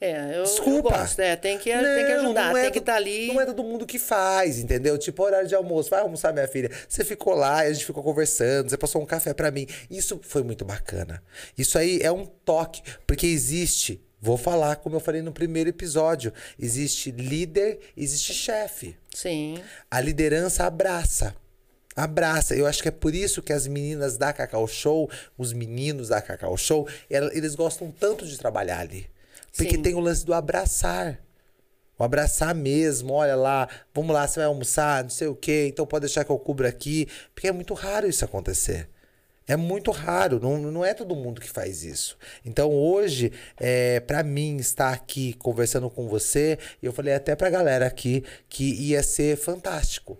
É, 0.00 0.32
eu, 0.34 0.38
eu 0.38 0.42
Desculpa. 0.42 0.90
gosto, 0.90 1.20
é, 1.20 1.36
tem 1.36 1.56
que, 1.56 1.70
tem 1.72 1.80
que 1.80 2.14
Não, 2.14 2.24
ajudar, 2.24 2.50
não 2.50 2.56
é 2.58 2.62
tem 2.64 2.72
que 2.72 2.78
estar 2.80 2.96
ali. 2.96 3.28
Não 3.28 3.40
é 3.40 3.46
todo 3.46 3.62
mundo 3.62 3.86
que 3.86 3.98
faz, 3.98 4.58
entendeu? 4.58 4.98
Tipo, 4.98 5.22
horário 5.22 5.46
de 5.48 5.54
almoço, 5.54 5.88
vai 5.88 6.00
almoçar, 6.00 6.32
minha 6.32 6.48
filha. 6.48 6.70
Você 6.88 7.04
ficou 7.04 7.32
lá 7.32 7.60
a 7.60 7.72
gente 7.72 7.86
ficou 7.86 8.02
conversando, 8.02 8.68
você 8.68 8.76
passou 8.76 9.00
um 9.00 9.06
café 9.06 9.32
pra 9.32 9.50
mim. 9.52 9.66
Isso 9.88 10.20
foi 10.22 10.42
muito 10.42 10.64
bacana. 10.64 11.22
Isso 11.56 11.78
aí 11.78 12.00
é 12.02 12.10
um 12.10 12.26
toque, 12.26 12.82
porque 13.06 13.26
existe, 13.26 14.02
vou 14.24 14.38
falar 14.38 14.76
como 14.76 14.96
eu 14.96 15.00
falei 15.00 15.20
no 15.20 15.32
primeiro 15.32 15.68
episódio, 15.68 16.32
existe 16.58 17.10
líder, 17.10 17.78
existe 17.94 18.32
chefe. 18.32 18.96
Sim. 19.14 19.62
A 19.90 20.00
liderança 20.00 20.64
abraça. 20.64 21.36
Abraça. 21.94 22.56
Eu 22.56 22.66
acho 22.66 22.82
que 22.82 22.88
é 22.88 22.90
por 22.90 23.14
isso 23.14 23.42
que 23.42 23.52
as 23.52 23.66
meninas 23.66 24.16
da 24.16 24.32
Cacau 24.32 24.66
Show, 24.66 25.10
os 25.36 25.52
meninos 25.52 26.08
da 26.08 26.22
Cacau 26.22 26.56
Show, 26.56 26.88
eles 27.10 27.54
gostam 27.54 27.90
tanto 27.90 28.26
de 28.26 28.38
trabalhar 28.38 28.80
ali. 28.80 29.06
Porque 29.54 29.76
Sim. 29.76 29.82
tem 29.82 29.94
o 29.94 30.00
lance 30.00 30.24
do 30.24 30.32
abraçar. 30.32 31.20
O 31.98 32.02
abraçar 32.02 32.54
mesmo, 32.54 33.12
olha 33.12 33.36
lá, 33.36 33.68
vamos 33.94 34.12
lá, 34.12 34.26
você 34.26 34.40
vai 34.40 34.46
almoçar, 34.46 35.04
não 35.04 35.10
sei 35.10 35.28
o 35.28 35.36
quê, 35.36 35.66
então 35.68 35.86
pode 35.86 36.06
deixar 36.06 36.24
que 36.24 36.30
eu 36.30 36.38
cubra 36.38 36.68
aqui. 36.68 37.06
Porque 37.34 37.46
é 37.46 37.52
muito 37.52 37.74
raro 37.74 38.08
isso 38.08 38.24
acontecer. 38.24 38.88
É 39.46 39.56
muito 39.56 39.90
raro, 39.90 40.40
não, 40.40 40.56
não 40.58 40.84
é 40.84 40.94
todo 40.94 41.14
mundo 41.14 41.40
que 41.40 41.48
faz 41.48 41.84
isso. 41.84 42.16
Então 42.44 42.70
hoje, 42.70 43.30
é, 43.58 44.00
para 44.00 44.22
mim, 44.22 44.56
estar 44.56 44.92
aqui 44.92 45.34
conversando 45.34 45.90
com 45.90 46.08
você, 46.08 46.58
eu 46.82 46.92
falei 46.92 47.14
até 47.14 47.36
pra 47.36 47.50
galera 47.50 47.86
aqui 47.86 48.24
que 48.48 48.74
ia 48.74 49.02
ser 49.02 49.36
fantástico. 49.36 50.18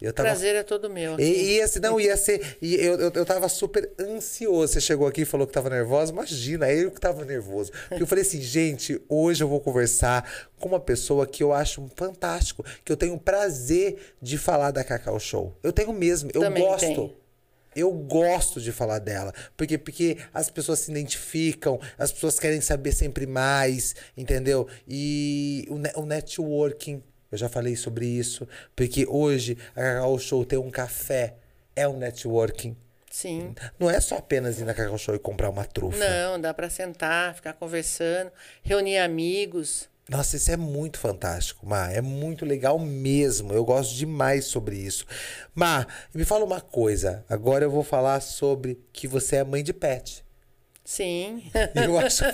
Eu 0.00 0.14
tava 0.14 0.30
Prazer 0.30 0.54
é 0.54 0.62
todo 0.62 0.88
meu. 0.88 1.14
aqui. 1.14 1.22
e, 1.22 1.56
ia 1.56 1.68
ser, 1.68 1.80
não, 1.80 2.00
ia 2.00 2.16
ser. 2.16 2.56
E 2.62 2.74
eu, 2.74 2.98
eu, 2.98 3.12
eu 3.14 3.26
tava 3.26 3.48
super 3.50 3.90
ansioso. 4.00 4.72
Você 4.72 4.80
chegou 4.80 5.06
aqui 5.06 5.22
e 5.22 5.24
falou 5.26 5.46
que 5.46 5.52
tava 5.52 5.68
nervosa. 5.68 6.10
Imagina, 6.10 6.72
eu 6.72 6.90
que 6.90 6.98
tava 6.98 7.22
nervoso. 7.22 7.70
Porque 7.88 8.02
eu 8.02 8.06
falei 8.06 8.22
assim, 8.22 8.40
gente, 8.40 8.98
hoje 9.10 9.44
eu 9.44 9.48
vou 9.48 9.60
conversar 9.60 10.48
com 10.58 10.70
uma 10.70 10.80
pessoa 10.80 11.26
que 11.26 11.42
eu 11.42 11.52
acho 11.52 11.86
fantástico, 11.96 12.64
que 12.82 12.90
eu 12.90 12.96
tenho 12.96 13.18
prazer 13.18 14.14
de 14.22 14.38
falar 14.38 14.70
da 14.70 14.82
Cacau 14.82 15.20
Show. 15.20 15.54
Eu 15.62 15.72
tenho 15.72 15.92
mesmo, 15.92 16.30
eu 16.32 16.40
Também 16.40 16.62
gosto. 16.62 16.80
tenho. 16.80 17.19
Eu 17.74 17.92
gosto 17.92 18.60
de 18.60 18.72
falar 18.72 18.98
dela. 18.98 19.32
Porque, 19.56 19.78
porque 19.78 20.18
as 20.34 20.50
pessoas 20.50 20.80
se 20.80 20.90
identificam, 20.90 21.78
as 21.98 22.10
pessoas 22.12 22.38
querem 22.38 22.60
saber 22.60 22.92
sempre 22.92 23.26
mais, 23.26 23.94
entendeu? 24.16 24.66
E 24.88 25.66
o, 25.70 25.78
ne- 25.78 25.92
o 25.96 26.04
networking, 26.04 27.02
eu 27.30 27.38
já 27.38 27.48
falei 27.48 27.76
sobre 27.76 28.06
isso. 28.06 28.46
Porque 28.74 29.06
hoje 29.08 29.56
a 29.76 29.80
Cacau 29.80 30.18
Show 30.18 30.44
tem 30.44 30.58
um 30.58 30.70
café, 30.70 31.34
é 31.76 31.86
um 31.86 31.96
networking. 31.96 32.76
Sim. 33.10 33.54
Não 33.78 33.90
é 33.90 34.00
só 34.00 34.16
apenas 34.18 34.58
ir 34.60 34.64
na 34.64 34.72
Cacau 34.74 34.96
Show 34.98 35.14
e 35.14 35.18
comprar 35.18 35.50
uma 35.50 35.64
trufa. 35.64 35.98
Não, 35.98 36.40
dá 36.40 36.54
pra 36.54 36.70
sentar, 36.70 37.34
ficar 37.34 37.52
conversando, 37.54 38.30
reunir 38.62 38.98
amigos. 38.98 39.88
Nossa, 40.10 40.36
isso 40.36 40.50
é 40.50 40.56
muito 40.56 40.98
fantástico, 40.98 41.64
Má. 41.64 41.88
É 41.92 42.00
muito 42.00 42.44
legal 42.44 42.78
mesmo. 42.80 43.52
Eu 43.52 43.64
gosto 43.64 43.94
demais 43.94 44.44
sobre 44.46 44.76
isso. 44.76 45.06
Má, 45.54 45.86
me 46.12 46.24
fala 46.24 46.44
uma 46.44 46.60
coisa. 46.60 47.24
Agora 47.28 47.64
eu 47.64 47.70
vou 47.70 47.84
falar 47.84 48.20
sobre 48.20 48.80
que 48.92 49.06
você 49.06 49.36
é 49.36 49.44
mãe 49.44 49.62
de 49.62 49.72
pet. 49.72 50.24
Sim. 50.82 51.44
Eu 51.76 51.96
acho, 52.00 52.24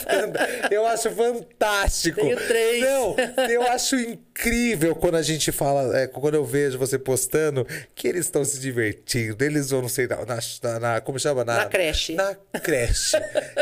eu 0.71 0.87
acho 0.87 1.11
fantástico. 1.11 2.21
Tenho 2.23 2.37
três. 2.47 2.83
Não, 2.83 3.15
eu 3.51 3.63
acho 3.65 3.97
incrível 3.97 4.95
quando 4.95 5.17
a 5.17 5.23
gente 5.23 5.53
fala, 5.53 5.99
é, 5.99 6.07
quando 6.07 6.37
eu 6.37 6.45
vejo 6.45 6.79
você 6.79 6.99
postando, 6.99 7.67
que 7.95 8.09
eles 8.09 8.25
estão 8.25 8.43
se 8.47 8.59
divertindo. 8.59 9.45
Eles 9.45 9.69
vão, 9.69 9.83
não 9.83 9.89
sei, 9.91 10.07
na, 10.07 10.17
na- 10.25 10.81
na- 10.81 11.01
como 11.03 11.19
chama? 11.19 11.45
Na 11.45 11.67
creche. 11.67 12.15
Na 12.15 12.35
creche. 12.63 13.17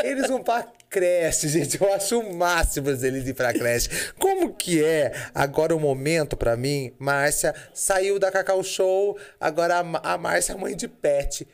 Eles 0.05 0.29
vão 0.29 0.41
pra 0.45 0.63
creche, 0.95 1.49
gente. 1.51 1.81
Eu 1.81 1.93
acho 1.93 2.21
o 2.21 2.35
máximo 2.37 2.89
eles 2.89 3.27
ir 3.27 3.35
pra 3.35 3.53
creche. 3.53 3.89
Como 4.19 4.55
que 4.55 4.83
é 4.85 5.13
agora 5.35 5.75
o 5.75 5.81
momento 5.81 6.37
pra 6.37 6.57
mim? 6.57 6.93
Márcia 6.99 7.53
saiu 7.75 8.19
da 8.19 8.31
Cacau 8.31 8.63
Show, 8.63 9.19
agora 9.41 9.77
a, 9.81 10.15
a 10.15 10.19
Márcia 10.19 10.53
é 10.53 10.57
mãe 10.57 10.77
de 10.77 10.87
pet. 10.87 11.47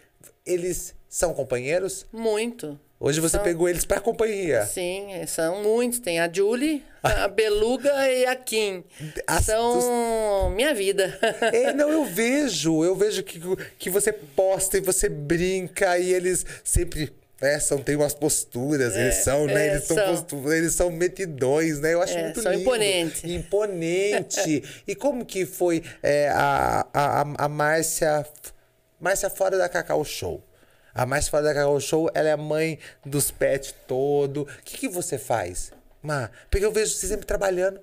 Eles 0.45 0.95
são 1.09 1.33
companheiros? 1.33 2.07
Muito. 2.13 2.79
Hoje 3.03 3.19
você 3.19 3.37
São- 3.39 3.43
pegou 3.45 3.67
eles 3.67 3.87
pra 3.87 3.99
companhia. 3.99 4.67
Sim, 4.67 5.09
são 5.27 5.63
muitos. 5.63 6.01
Tem 6.01 6.21
a 6.21 6.31
Julie, 6.31 6.85
a 7.03 7.27
Beluga 7.33 7.91
e 8.13 8.27
a 8.27 8.37
Kim. 8.37 8.85
As- 9.27 9.47
são 9.47 10.51
minha 10.51 10.75
vida. 10.75 11.19
É, 11.53 11.73
não, 11.73 11.89
eu 11.91 12.05
vejo, 12.05 12.85
eu 12.85 12.95
vejo 12.95 13.23
que, 13.23 13.41
que 13.79 13.89
você 13.89 14.13
posta 14.13 14.77
e 14.77 14.81
você 14.83 15.09
brinca 15.09 15.99
e 15.99 16.13
eles 16.13 16.45
sempre. 16.63 17.11
É, 17.41 17.59
são, 17.59 17.79
tem 17.83 17.97
umas 17.97 18.13
posturas, 18.13 18.95
eles 18.95 19.15
são, 19.17 19.47
né? 19.47 19.69
é, 19.69 19.71
eles, 19.73 19.85
são 19.85 20.53
eles 20.53 20.75
são 20.75 20.91
metidões, 20.91 21.81
né? 21.81 21.95
Eu 21.95 22.03
acho 22.03 22.13
É, 22.17 22.25
muito 22.25 22.43
são 22.43 22.53
lindo. 22.53 22.63
imponentes. 22.63 23.25
Imponente. 23.25 24.83
e 24.87 24.95
como 24.95 25.25
que 25.25 25.47
foi 25.47 25.83
é, 26.03 26.29
a, 26.29 26.87
a, 26.93 27.21
a- 27.23 27.35
a 27.39 27.49
Márcia. 27.49 28.27
Márcia 29.01 29.31
fora 29.31 29.57
da 29.57 29.69
Cacau 29.69 30.05
Show. 30.05 30.43
A 30.95 31.07
Márcia 31.07 31.31
fora 31.31 31.45
da 31.45 31.55
Cacau 31.55 31.81
Show, 31.81 32.11
ela 32.15 32.29
é 32.29 32.33
a 32.33 32.37
mãe 32.37 32.79
dos 33.07 33.31
pets 33.31 33.75
todo. 33.87 34.43
O 34.43 34.47
que, 34.65 34.77
que 34.77 34.89
você 34.89 35.17
faz? 35.17 35.73
Má, 36.03 36.31
porque 36.51 36.65
eu 36.65 36.73
vejo 36.73 36.93
você 36.95 37.07
sempre 37.07 37.27
trabalhando. 37.27 37.81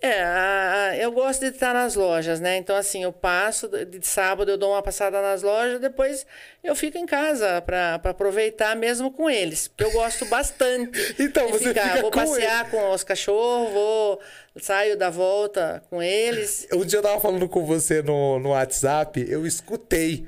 É, 0.00 0.98
eu 1.00 1.10
gosto 1.10 1.40
de 1.40 1.46
estar 1.46 1.72
nas 1.72 1.94
lojas, 1.94 2.38
né? 2.38 2.58
Então, 2.58 2.76
assim, 2.76 3.02
eu 3.02 3.12
passo, 3.12 3.66
de 3.68 4.06
sábado 4.06 4.50
eu 4.50 4.58
dou 4.58 4.72
uma 4.72 4.82
passada 4.82 5.22
nas 5.22 5.42
lojas, 5.42 5.80
depois 5.80 6.26
eu 6.62 6.76
fico 6.76 6.98
em 6.98 7.06
casa 7.06 7.62
para 7.62 7.94
aproveitar 7.94 8.76
mesmo 8.76 9.10
com 9.10 9.28
eles. 9.28 9.70
Eu 9.78 9.90
gosto 9.92 10.26
bastante 10.26 10.98
Então, 11.18 11.46
de 11.46 11.52
você 11.52 11.68
ficar. 11.68 11.88
fica 11.88 12.02
vou 12.02 12.10
com 12.10 12.20
passear 12.20 12.70
com 12.70 12.90
os 12.92 13.02
cachorros, 13.02 13.72
vou, 13.72 14.20
saio 14.60 14.98
da 14.98 15.08
volta 15.08 15.82
com 15.88 16.02
eles. 16.02 16.66
Um 16.72 16.84
dia 16.84 16.98
eu 16.98 17.02
tava 17.02 17.20
falando 17.20 17.48
com 17.48 17.64
você 17.64 18.02
no, 18.02 18.38
no 18.38 18.50
WhatsApp, 18.50 19.24
eu 19.28 19.46
escutei 19.46 20.26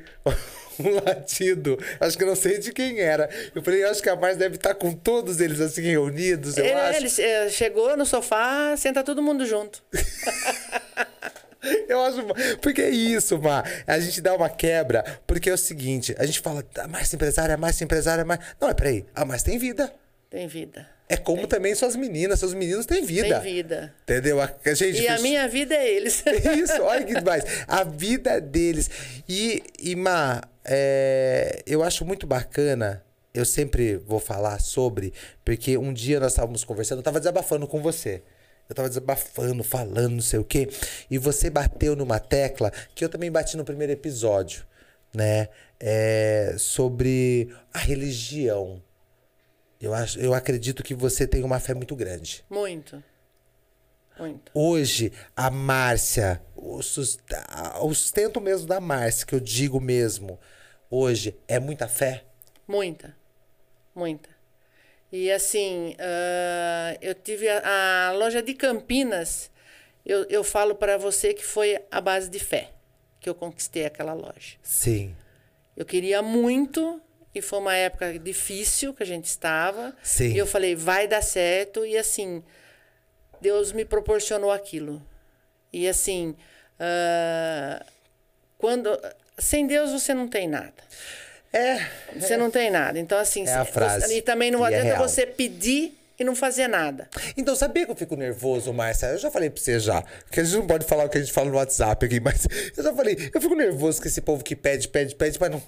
um 0.81 0.95
latido. 1.05 1.79
Acho 2.01 2.17
que 2.17 2.25
eu 2.25 2.29
não 2.29 2.37
sei 2.37 2.59
de 2.59 2.73
quem 2.73 3.01
era. 3.01 3.29
Eu 3.55 3.63
falei, 3.63 3.85
acho 3.85 4.03
que 4.03 4.09
a 4.09 4.17
Márcia 4.17 4.39
deve 4.39 4.57
estar 4.57 4.75
com 4.75 4.93
todos 4.93 5.41
eles 5.41 5.61
assim 5.61 5.83
reunidos, 5.83 6.57
eu 6.57 6.65
Ele, 6.65 6.75
acho. 6.75 7.21
ele, 7.21 7.29
eh, 7.31 7.49
chegou 7.51 7.97
no 7.97 8.07
sofá, 8.07 8.77
senta 8.77 9.03
todo 9.03 9.23
mundo 9.23 9.45
junto. 9.47 9.83
Eu 11.89 12.01
acho. 12.03 12.23
Porque 12.63 12.81
é 12.81 12.89
isso, 12.89 13.37
Má. 13.37 13.65
A 13.87 13.99
gente 13.99 14.21
dá 14.21 14.33
uma 14.35 14.49
quebra, 14.49 15.05
porque 15.27 15.51
é 15.51 15.53
o 15.53 15.59
seguinte: 15.59 16.15
a 16.17 16.25
gente 16.25 16.39
fala, 16.41 16.65
a 16.79 16.87
Márcia 16.89 17.17
empresária, 17.17 17.55
a 17.55 17.59
Márcia 17.59 17.85
empresária, 17.85 18.23
a 18.23 18.25
Márcia. 18.25 18.47
Não, 18.61 18.69
é 18.69 18.75
peraí. 18.75 19.05
A 19.13 19.25
Márcia 19.25 19.51
tem 19.51 19.59
vida. 19.59 19.93
Tem 20.31 20.47
vida. 20.47 20.89
É 21.09 21.17
como 21.17 21.47
também 21.47 21.75
suas 21.75 21.97
meninas, 21.97 22.39
seus 22.39 22.53
meninos 22.53 22.85
têm 22.85 23.03
vida. 23.03 23.41
Tem 23.41 23.55
vida. 23.55 23.95
Entendeu? 24.03 24.41
A, 24.41 24.53
gente 24.75 25.01
E 25.01 25.09
a 25.09 25.19
minha 25.21 25.49
vida 25.49 25.75
é 25.75 25.91
eles. 25.91 26.23
Isso, 26.55 26.83
olha 26.83 27.05
que 27.05 27.15
demais. 27.15 27.45
A 27.67 27.83
vida 27.83 28.39
deles. 28.41 28.91
E, 29.27 29.63
e 29.79 29.97
Má, 29.97 30.43
é, 30.65 31.63
eu 31.67 31.83
acho 31.83 32.05
muito 32.05 32.27
bacana. 32.27 33.03
Eu 33.33 33.45
sempre 33.45 33.97
vou 33.97 34.21
falar 34.21 34.61
sobre, 34.61 35.13
porque 35.45 35.79
um 35.79 35.93
dia 35.93 36.21
nós 36.21 36.33
estávamos 36.33 36.65
conversando, 36.65 36.99
eu 36.99 37.03
estava 37.03 37.21
desabafando 37.21 37.67
com 37.67 37.81
você. 37.81 38.23
Eu 38.69 38.75
tava 38.75 38.89
desabafando, 38.89 39.65
falando, 39.65 40.11
não 40.11 40.21
sei 40.21 40.39
o 40.39 40.45
quê. 40.45 40.69
E 41.11 41.17
você 41.17 41.49
bateu 41.49 41.97
numa 41.97 42.19
tecla 42.19 42.71
que 42.95 43.03
eu 43.03 43.09
também 43.09 43.31
bati 43.31 43.57
no 43.57 43.65
primeiro 43.65 43.93
episódio, 43.93 44.65
né? 45.15 45.49
É, 45.81 46.55
sobre 46.59 47.49
a 47.73 47.79
religião. 47.79 48.83
Eu, 49.81 49.95
acho, 49.95 50.19
eu 50.19 50.35
acredito 50.35 50.83
que 50.83 50.95
você 50.95 51.27
tem 51.27 51.45
uma 51.45 51.61
fé 51.61 51.75
muito 51.75 51.95
grande. 51.95 52.45
Muito. 52.51 53.03
Muito. 54.19 54.51
Hoje, 54.53 55.13
a 55.37 55.51
Márcia, 55.51 56.43
o 56.57 56.83
sustento 56.83 58.41
mesmo 58.41 58.67
da 58.67 58.81
Márcia, 58.81 59.25
que 59.25 59.35
eu 59.35 59.41
digo 59.41 59.81
mesmo, 59.81 60.41
hoje, 60.91 61.39
é 61.47 61.61
muita 61.61 61.87
fé? 61.87 62.25
Muita. 62.67 63.17
Muita. 63.95 64.29
E 65.11 65.31
assim, 65.31 65.95
ah, 65.99 66.97
eu 67.01 67.15
tive 67.15 67.49
a, 67.49 68.09
a 68.09 68.13
loja 68.13 68.43
de 68.43 68.55
Campinas, 68.55 69.51
eu, 70.05 70.25
eu 70.25 70.43
falo 70.43 70.75
para 70.75 70.97
você 70.99 71.33
que 71.33 71.45
foi 71.45 71.81
a 71.91 72.01
base 72.01 72.29
de 72.29 72.39
fé 72.39 72.73
que 73.21 73.29
eu 73.29 73.35
conquistei 73.35 73.85
aquela 73.85 74.13
loja. 74.13 74.57
Sim. 74.63 75.15
Eu 75.77 75.85
queria 75.85 76.23
muito 76.23 77.01
e 77.35 77.43
foi 77.43 77.59
uma 77.59 77.75
época 77.75 78.19
difícil 78.19 78.93
que 78.95 79.03
a 79.03 79.07
gente 79.07 79.27
estava. 79.27 79.95
Sim. 80.03 80.33
E 80.33 80.39
eu 80.39 80.47
falei, 80.47 80.75
vai 80.75 81.07
dar 81.07 81.23
certo. 81.23 81.85
E 81.87 81.97
assim, 81.97 82.43
Deus 83.41 83.73
me 83.73 83.85
proporcionou 83.85 84.51
aquilo. 84.51 85.03
E 85.73 85.87
assim, 85.89 86.35
ah, 86.81 87.85
quando 88.57 88.99
sem 89.39 89.67
Deus 89.67 89.91
você 89.93 90.15
não 90.15 90.29
tem 90.29 90.49
nada. 90.49 90.73
É. 91.53 91.79
Você 92.19 92.37
não 92.37 92.51
tem 92.51 92.71
nada. 92.71 92.99
Então, 92.99 93.19
assim, 93.19 93.47
É 93.47 93.55
a 93.55 93.65
você- 93.65 93.73
frase. 93.73 94.15
e 94.17 94.23
também 94.23 94.51
não 94.51 94.65
é 94.65 94.69
adianta 94.69 94.97
real. 94.97 95.09
você 95.09 95.25
pedir 95.27 95.97
e 96.19 96.25
não 96.25 96.35
fazer 96.35 96.67
nada. 96.69 97.09
Então, 97.37 97.55
sabia 97.55 97.87
que 97.87 97.93
eu 97.93 97.97
fico 97.97 98.17
nervoso, 98.17 98.73
Márcia? 98.73 99.07
Eu 99.07 99.19
já 99.19 99.31
falei 99.31 99.49
pra 99.49 99.63
você 99.63 99.79
já. 99.79 100.03
Que 100.31 100.41
a 100.41 100.45
gente 100.45 100.57
não 100.57 100.67
pode 100.67 100.85
falar 100.85 101.05
o 101.05 101.09
que 101.09 101.17
a 101.17 101.21
gente 101.21 101.33
fala 101.33 101.49
no 101.49 101.57
WhatsApp 101.57 102.05
aqui, 102.05 102.21
mas 102.21 102.47
eu 102.77 102.83
já 102.85 102.93
falei. 102.95 103.31
Eu 103.33 103.41
fico 103.41 103.55
nervoso 103.55 104.03
com 104.03 104.09
esse 104.09 104.21
povo 104.21 104.43
que 104.45 104.57
pede, 104.57 104.89
pede, 104.89 105.15
pede, 105.15 105.39
mas 105.41 105.51
não. 105.51 105.63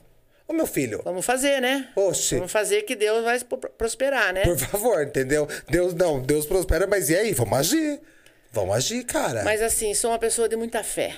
Ô, 0.50 0.52
meu 0.52 0.66
filho, 0.66 1.00
Vamos 1.04 1.24
fazer, 1.24 1.60
né? 1.60 1.90
Oxe. 1.94 2.34
Vamos 2.34 2.50
fazer 2.50 2.82
que 2.82 2.96
Deus 2.96 3.22
vai 3.22 3.38
pro- 3.38 3.56
prosperar, 3.70 4.34
né? 4.34 4.42
por 4.42 4.58
favor, 4.58 5.00
entendeu? 5.04 5.46
Deus 5.68 5.94
não, 5.94 6.20
Deus 6.20 6.44
prospera, 6.44 6.88
mas 6.88 7.08
e 7.08 7.14
aí? 7.16 7.32
Vamos 7.32 7.56
agir. 7.56 8.00
Vamos 8.50 8.74
agir, 8.74 9.04
cara. 9.04 9.44
Mas 9.44 9.62
assim, 9.62 9.94
sou 9.94 10.10
uma 10.10 10.18
pessoa 10.18 10.48
de 10.48 10.56
muita 10.56 10.82
fé. 10.82 11.14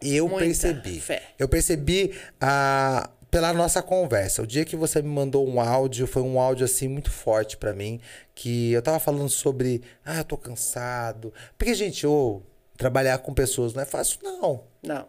eu 0.00 0.28
muita 0.28 0.44
percebi. 0.44 1.00
fé. 1.00 1.20
Eu 1.36 1.48
percebi 1.48 2.16
a 2.40 3.10
pela 3.28 3.52
nossa 3.52 3.82
conversa. 3.82 4.40
O 4.42 4.46
dia 4.46 4.64
que 4.64 4.76
você 4.76 5.02
me 5.02 5.08
mandou 5.08 5.44
um 5.48 5.60
áudio, 5.60 6.06
foi 6.06 6.22
um 6.22 6.38
áudio 6.40 6.64
assim 6.64 6.86
muito 6.86 7.10
forte 7.10 7.56
pra 7.56 7.72
mim, 7.72 8.00
que 8.36 8.70
eu 8.72 8.82
tava 8.82 9.00
falando 9.00 9.28
sobre, 9.28 9.82
ah, 10.04 10.18
eu 10.18 10.24
tô 10.24 10.36
cansado. 10.36 11.34
Porque 11.58 11.74
gente, 11.74 12.06
ô, 12.06 12.40
trabalhar 12.76 13.18
com 13.18 13.34
pessoas 13.34 13.74
não 13.74 13.82
é 13.82 13.86
fácil 13.86 14.18
não. 14.22 14.64
Não. 14.80 15.08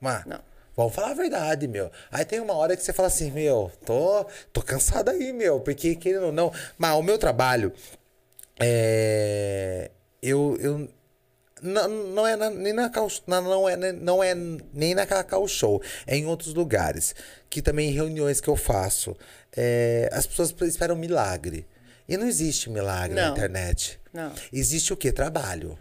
Mas, 0.00 0.24
Não. 0.26 0.40
Vamos 0.76 0.94
falar 0.94 1.10
a 1.10 1.14
verdade, 1.14 1.68
meu. 1.68 1.90
Aí 2.10 2.24
tem 2.24 2.40
uma 2.40 2.54
hora 2.54 2.76
que 2.76 2.82
você 2.82 2.92
fala 2.92 3.08
assim, 3.08 3.30
meu, 3.30 3.70
tô, 3.86 4.24
tô 4.52 4.60
cansado 4.62 5.10
aí, 5.10 5.32
meu, 5.32 5.60
porque 5.60 5.94
querendo 5.94 6.26
ou 6.26 6.32
não. 6.32 6.52
Mas 6.76 6.96
o 6.96 7.02
meu 7.02 7.16
trabalho 7.18 7.72
é. 8.58 9.90
Eu. 10.22 10.56
eu 10.60 10.88
não, 11.62 11.88
não 11.88 12.26
é 12.26 12.36
na- 12.36 12.50
nem 12.50 12.72
na 12.74 12.90
na- 13.26 13.40
não 13.40 13.66
é 13.68 13.76
não 13.92 14.22
é 14.22 14.34
nem 14.34 14.94
na 14.94 15.06
Cacau 15.06 15.46
Show, 15.48 15.80
é 16.06 16.14
em 16.16 16.26
outros 16.26 16.52
lugares 16.52 17.14
que 17.48 17.62
também 17.62 17.88
em 17.88 17.92
reuniões 17.92 18.38
que 18.40 18.48
eu 18.48 18.56
faço, 18.56 19.16
é, 19.56 20.10
as 20.12 20.26
pessoas 20.26 20.54
esperam 20.62 20.94
milagre 20.96 21.66
e 22.06 22.16
não 22.18 22.26
existe 22.26 22.68
milagre 22.68 23.14
na 23.14 23.26
Não. 23.28 23.32
internet. 23.32 23.98
Não. 24.12 24.32
Existe 24.52 24.92
o 24.92 24.96
que? 24.96 25.10
Trabalho. 25.10 25.78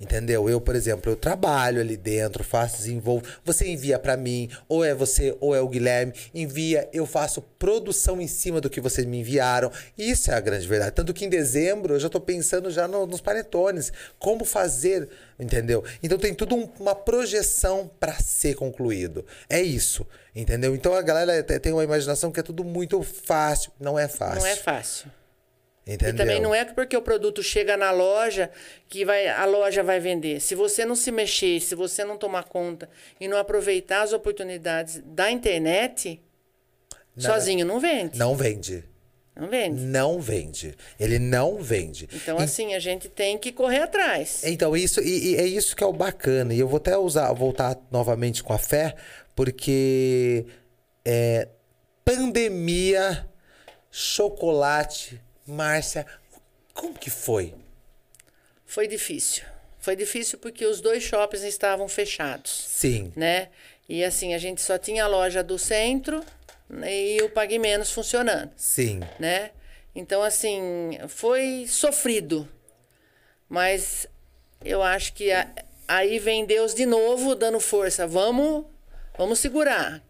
Entendeu? 0.00 0.50
Eu, 0.50 0.60
por 0.60 0.74
exemplo, 0.74 1.10
eu 1.12 1.14
trabalho 1.16 1.80
ali 1.80 1.96
dentro, 1.96 2.42
faço, 2.42 2.78
desenvolvo. 2.78 3.24
Você 3.44 3.68
envia 3.68 3.96
pra 3.96 4.16
mim, 4.16 4.50
ou 4.68 4.84
é 4.84 4.92
você, 4.92 5.36
ou 5.40 5.54
é 5.54 5.60
o 5.60 5.68
Guilherme. 5.68 6.12
Envia, 6.34 6.88
eu 6.92 7.06
faço 7.06 7.40
produção 7.40 8.20
em 8.20 8.26
cima 8.26 8.60
do 8.60 8.68
que 8.68 8.80
vocês 8.80 9.06
me 9.06 9.20
enviaram. 9.20 9.70
Isso 9.96 10.32
é 10.32 10.34
a 10.34 10.40
grande 10.40 10.66
verdade. 10.66 10.90
Tanto 10.96 11.14
que 11.14 11.24
em 11.24 11.28
dezembro 11.28 11.94
eu 11.94 12.00
já 12.00 12.08
tô 12.08 12.20
pensando 12.20 12.70
já 12.72 12.88
no- 12.88 13.06
nos 13.06 13.20
panetones. 13.20 13.92
Como 14.18 14.44
fazer, 14.44 15.08
entendeu? 15.38 15.84
Então 16.02 16.18
tem 16.18 16.34
tudo 16.34 16.56
um- 16.56 16.68
uma 16.80 16.94
projeção 16.94 17.88
pra 18.00 18.14
ser 18.18 18.54
concluído. 18.56 19.24
É 19.48 19.62
isso, 19.62 20.04
entendeu? 20.34 20.74
Então 20.74 20.92
a 20.92 21.02
galera 21.02 21.40
te- 21.42 21.58
tem 21.60 21.72
uma 21.72 21.84
imaginação 21.84 22.32
que 22.32 22.40
é 22.40 22.42
tudo 22.42 22.64
muito 22.64 23.00
fácil. 23.02 23.70
Não 23.78 23.96
é 23.96 24.08
fácil. 24.08 24.40
Não 24.40 24.46
é 24.46 24.56
fácil. 24.56 25.06
Entendeu? 25.86 26.14
E 26.14 26.16
também 26.16 26.40
não 26.40 26.54
é 26.54 26.64
porque 26.64 26.96
o 26.96 27.02
produto 27.02 27.42
chega 27.42 27.76
na 27.76 27.90
loja 27.90 28.50
que 28.88 29.04
vai, 29.04 29.28
a 29.28 29.44
loja 29.44 29.82
vai 29.82 30.00
vender. 30.00 30.40
Se 30.40 30.54
você 30.54 30.84
não 30.84 30.96
se 30.96 31.12
mexer, 31.12 31.60
se 31.60 31.74
você 31.74 32.04
não 32.04 32.16
tomar 32.16 32.44
conta 32.44 32.88
e 33.20 33.28
não 33.28 33.36
aproveitar 33.36 34.02
as 34.02 34.12
oportunidades 34.12 35.02
da 35.04 35.30
internet, 35.30 36.22
sozinho 37.18 37.66
não 37.66 37.78
vende. 37.78 38.18
Não 38.18 38.34
vende. 38.34 38.84
Não 39.36 39.48
vende. 39.48 39.80
Não 39.82 40.20
vende. 40.20 40.74
Ele 40.98 41.18
não 41.18 41.58
vende. 41.58 42.08
Então, 42.12 42.38
assim, 42.38 42.72
a 42.72 42.78
gente 42.78 43.08
tem 43.08 43.36
que 43.36 43.50
correr 43.50 43.80
atrás. 43.80 44.42
Então, 44.44 44.76
isso, 44.76 45.00
e, 45.00 45.32
e 45.32 45.36
é 45.36 45.44
isso 45.44 45.74
que 45.74 45.82
é 45.82 45.86
o 45.86 45.92
bacana. 45.92 46.54
E 46.54 46.60
eu 46.60 46.68
vou 46.68 46.76
até 46.76 46.96
usar, 46.96 47.32
voltar 47.32 47.76
novamente 47.90 48.44
com 48.44 48.52
a 48.52 48.58
fé, 48.58 48.94
porque 49.34 50.46
é, 51.04 51.48
pandemia, 52.04 53.28
chocolate, 53.90 55.20
Márcia, 55.46 56.06
como 56.72 56.94
que 56.94 57.10
foi? 57.10 57.54
Foi 58.66 58.86
difícil. 58.88 59.44
Foi 59.78 59.94
difícil 59.94 60.38
porque 60.38 60.64
os 60.64 60.80
dois 60.80 61.02
shoppings 61.02 61.42
estavam 61.44 61.86
fechados, 61.88 62.50
Sim. 62.68 63.12
né? 63.14 63.50
E 63.88 64.02
assim, 64.02 64.32
a 64.34 64.38
gente 64.38 64.62
só 64.62 64.78
tinha 64.78 65.04
a 65.04 65.06
loja 65.06 65.42
do 65.44 65.58
centro 65.58 66.24
e 66.86 67.20
o 67.22 67.28
Pague 67.28 67.58
Menos 67.58 67.90
funcionando. 67.92 68.50
Sim. 68.56 69.00
né? 69.18 69.50
Então, 69.94 70.22
assim, 70.22 70.98
foi 71.08 71.66
sofrido. 71.68 72.48
Mas 73.48 74.06
eu 74.64 74.82
acho 74.82 75.12
que 75.12 75.30
a- 75.30 75.48
aí 75.86 76.18
vem 76.18 76.46
Deus 76.46 76.74
de 76.74 76.86
novo 76.86 77.34
dando 77.34 77.60
força. 77.60 78.06
Vamos, 78.06 78.64
vamos 79.18 79.38
segurar. 79.38 80.02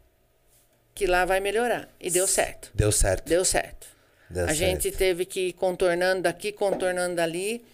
Que 0.95 1.07
lá 1.07 1.25
vai 1.25 1.41
melhorar. 1.41 1.89
E 2.01 2.11
deu 2.11 2.27
certo. 2.29 2.71
Deu 2.73 2.93
certo. 2.93 3.29
Deu 3.29 3.45
certo. 3.45 3.89
Deu 4.35 4.45
a 4.45 4.49
certo. 4.49 4.59
gente 4.59 4.91
teve 4.91 5.25
que 5.25 5.49
ir 5.49 5.53
contornando 5.53 6.23
daqui, 6.23 6.51
contornando 6.51 7.15
dali. 7.15 7.65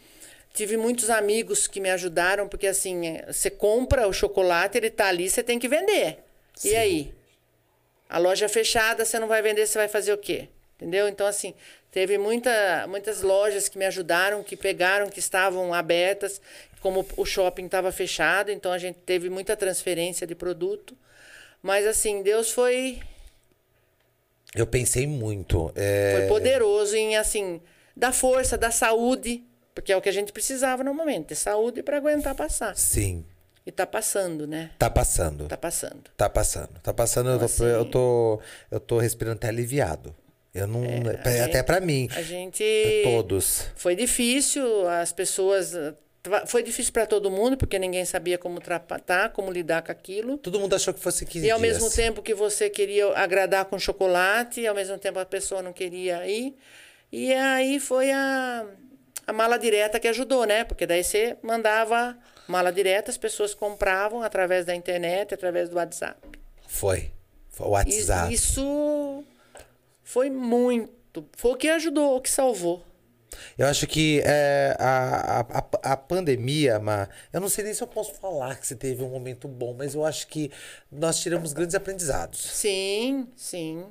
Tive 0.52 0.76
muitos 0.76 1.08
amigos 1.08 1.66
que 1.66 1.80
me 1.80 1.88
ajudaram, 1.88 2.46
porque 2.46 2.66
assim, 2.66 3.06
é, 3.06 3.32
você 3.32 3.48
compra 3.48 4.06
o 4.06 4.12
chocolate, 4.12 4.76
ele 4.76 4.90
tá 4.90 5.06
ali, 5.06 5.30
você 5.30 5.42
tem 5.42 5.58
que 5.58 5.66
vender. 5.66 6.18
Sim. 6.54 6.68
E 6.68 6.76
aí? 6.76 7.14
A 8.10 8.18
loja 8.18 8.46
fechada, 8.46 9.06
você 9.06 9.18
não 9.18 9.26
vai 9.26 9.40
vender, 9.40 9.66
você 9.66 9.78
vai 9.78 9.88
fazer 9.88 10.12
o 10.12 10.18
quê? 10.18 10.48
Entendeu? 10.76 11.08
Então, 11.08 11.26
assim, 11.26 11.54
teve 11.90 12.18
muita, 12.18 12.86
muitas 12.88 13.22
lojas 13.22 13.66
que 13.66 13.78
me 13.78 13.86
ajudaram, 13.86 14.42
que 14.42 14.56
pegaram, 14.56 15.08
que 15.08 15.18
estavam 15.18 15.72
abertas, 15.72 16.42
como 16.82 17.06
o 17.16 17.24
shopping 17.24 17.66
estava 17.66 17.90
fechado, 17.90 18.50
então 18.50 18.70
a 18.70 18.78
gente 18.78 18.98
teve 18.98 19.30
muita 19.30 19.56
transferência 19.56 20.26
de 20.26 20.34
produto. 20.34 20.94
Mas, 21.62 21.86
assim, 21.86 22.22
Deus 22.22 22.50
foi, 22.50 23.00
Eu 24.54 24.66
pensei 24.66 25.06
muito. 25.06 25.72
é, 25.76 26.16
foi 26.18 26.28
poderoso 26.28 26.96
em, 26.96 27.16
assim, 27.16 27.60
dar 27.96 28.12
força, 28.12 28.58
dar 28.58 28.72
saúde, 28.72 29.44
porque 29.74 29.92
é 29.92 29.96
o 29.96 30.00
que 30.00 30.08
a 30.08 30.12
gente 30.12 30.32
precisava 30.32 30.82
no 30.82 30.92
momento, 30.92 31.28
ter 31.28 31.34
saúde 31.36 31.82
para 31.82 31.96
aguentar 31.98 32.34
passar. 32.34 32.76
Sim. 32.76 33.24
E 33.64 33.70
tá 33.70 33.86
passando, 33.86 34.46
né? 34.46 34.70
Tá 34.78 34.88
passando. 34.90 35.46
Tá 35.46 35.56
passando. 35.56 36.10
Tá 36.16 36.28
passando. 36.28 36.80
Tá 36.82 36.92
passando, 36.92 37.30
eu, 37.30 37.38
tô, 37.38 37.44
assim- 37.44 37.64
eu, 37.64 37.84
tô, 37.84 38.40
eu 38.70 38.80
tô 38.80 38.98
respirando 38.98 39.36
até 39.36 39.48
aliviado. 39.48 40.14
Eu 40.52 40.66
não. 40.66 40.82
a 40.82 41.44
até 41.44 41.62
pra 41.62 41.78
mim. 41.80 42.08
A 42.16 42.22
gente. 42.22 42.64
Pra 43.02 43.12
todos. 43.12 43.66
Foi 43.76 43.94
difícil, 43.94 44.88
as 44.88 45.12
pessoas. 45.12 45.72
Foi 46.46 46.62
difícil 46.62 46.92
para 46.92 47.06
todo 47.06 47.30
mundo, 47.30 47.56
porque 47.56 47.78
ninguém 47.78 48.04
sabia 48.04 48.36
como 48.36 48.60
tratar, 48.60 49.30
como 49.30 49.50
lidar 49.50 49.80
com 49.82 49.90
aquilo. 49.90 50.36
Todo 50.36 50.60
mundo 50.60 50.76
achou 50.76 50.92
que 50.92 51.00
fosse 51.00 51.24
15 51.24 51.46
E 51.46 51.50
ao 51.50 51.58
dias. 51.58 51.78
mesmo 51.78 51.90
tempo 51.90 52.20
que 52.22 52.34
você 52.34 52.68
queria 52.68 53.08
agradar 53.16 53.64
com 53.64 53.78
chocolate, 53.78 54.60
e 54.60 54.66
ao 54.66 54.74
mesmo 54.74 54.98
tempo 54.98 55.18
a 55.18 55.24
pessoa 55.24 55.62
não 55.62 55.72
queria 55.72 56.26
ir. 56.28 56.54
E 57.10 57.32
aí 57.32 57.80
foi 57.80 58.10
a, 58.12 58.66
a 59.26 59.32
mala 59.32 59.58
direta 59.58 59.98
que 59.98 60.06
ajudou, 60.08 60.44
né? 60.44 60.62
Porque 60.64 60.86
daí 60.86 61.02
você 61.02 61.38
mandava 61.42 62.16
mala 62.46 62.70
direta, 62.70 63.10
as 63.10 63.16
pessoas 63.16 63.54
compravam 63.54 64.22
através 64.22 64.66
da 64.66 64.74
internet, 64.74 65.32
através 65.32 65.70
do 65.70 65.76
WhatsApp. 65.76 66.18
Foi. 66.68 67.10
Foi 67.48 67.66
o 67.66 67.70
WhatsApp. 67.70 68.32
isso 68.32 69.24
foi 70.04 70.28
muito. 70.28 71.24
Foi 71.32 71.52
o 71.52 71.56
que 71.56 71.68
ajudou, 71.68 72.16
o 72.16 72.20
que 72.20 72.30
salvou. 72.30 72.84
Eu 73.56 73.66
acho 73.66 73.86
que 73.86 74.22
é, 74.24 74.76
a, 74.78 75.40
a, 75.40 75.92
a, 75.92 75.96
pandemia, 75.96 76.78
Ma, 76.78 77.08
eu 77.32 77.40
não 77.40 77.48
sei 77.48 77.64
nem 77.64 77.74
se 77.74 77.82
eu 77.82 77.86
posso 77.86 78.14
falar 78.14 78.58
que 78.58 78.66
você 78.66 78.74
teve 78.74 79.02
um 79.02 79.10
momento 79.10 79.48
bom, 79.48 79.74
mas 79.76 79.94
eu 79.94 80.04
acho 80.04 80.26
que 80.26 80.50
nós 80.90 81.20
tiramos 81.20 81.52
grandes 81.52 81.74
aprendizados. 81.74 82.40
Sim, 82.40 83.28
sim. 83.36 83.86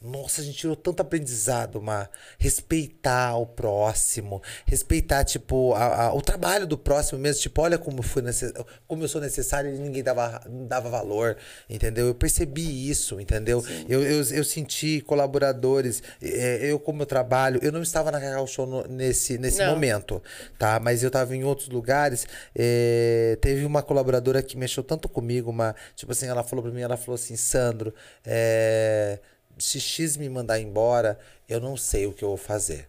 Nossa, 0.00 0.40
a 0.40 0.44
gente 0.44 0.58
tirou 0.58 0.76
tanto 0.76 1.00
aprendizado, 1.00 1.80
Ma. 1.80 2.08
Respeitar 2.38 3.36
o 3.36 3.46
próximo, 3.46 4.42
respeitar, 4.66 5.24
tipo, 5.24 5.72
a- 5.74 6.04
a- 6.06 6.14
o 6.14 6.20
trabalho 6.20 6.66
do 6.66 6.76
próximo 6.76 7.18
mesmo. 7.18 7.40
Tipo, 7.42 7.62
olha 7.62 7.78
como, 7.78 8.02
foi 8.02 8.22
necess... 8.22 8.52
como 8.86 9.02
eu 9.02 9.08
sou 9.08 9.20
necessário 9.20 9.74
e 9.74 9.78
ninguém 9.78 10.02
dava, 10.02 10.42
dava 10.68 10.90
valor, 10.90 11.36
entendeu? 11.68 12.06
Eu 12.06 12.14
percebi 12.14 12.88
isso, 12.90 13.18
entendeu? 13.20 13.64
Eu, 13.88 14.02
eu, 14.02 14.22
eu 14.22 14.44
senti 14.44 15.00
colaboradores, 15.00 16.02
é, 16.22 16.70
eu 16.70 16.78
como 16.78 17.02
eu 17.02 17.06
trabalho, 17.06 17.58
eu 17.62 17.72
não 17.72 17.82
estava 17.82 18.10
na 18.12 18.20
Cacau 18.20 18.46
Show 18.46 18.66
no- 18.66 18.86
nesse, 18.86 19.38
nesse 19.38 19.58
Não. 19.58 19.72
momento, 19.72 20.22
tá? 20.58 20.78
Mas 20.78 21.02
eu 21.02 21.08
estava 21.08 21.34
em 21.34 21.42
outros 21.42 21.68
lugares. 21.68 22.26
é, 22.54 23.36
teve 23.40 23.64
uma 23.64 23.82
colaboradora 23.82 24.42
que 24.42 24.56
mexeu 24.56 24.82
tanto 24.84 25.08
comigo, 25.08 25.50
uma, 25.50 25.74
tipo 25.94 26.12
assim, 26.12 26.26
ela 26.26 26.42
falou 26.44 26.62
pra 26.62 26.72
mim, 26.72 26.82
ela 26.82 26.96
falou 26.96 27.14
assim, 27.14 27.34
Sandro, 27.36 27.94
é, 28.24 29.18
se 29.58 29.80
X 29.80 30.16
me 30.16 30.28
mandar 30.28 30.60
embora, 30.60 31.18
eu 31.48 31.60
não 31.60 31.76
sei 31.76 32.06
o 32.06 32.12
que 32.12 32.24
eu 32.24 32.28
vou 32.28 32.36
fazer. 32.36 32.88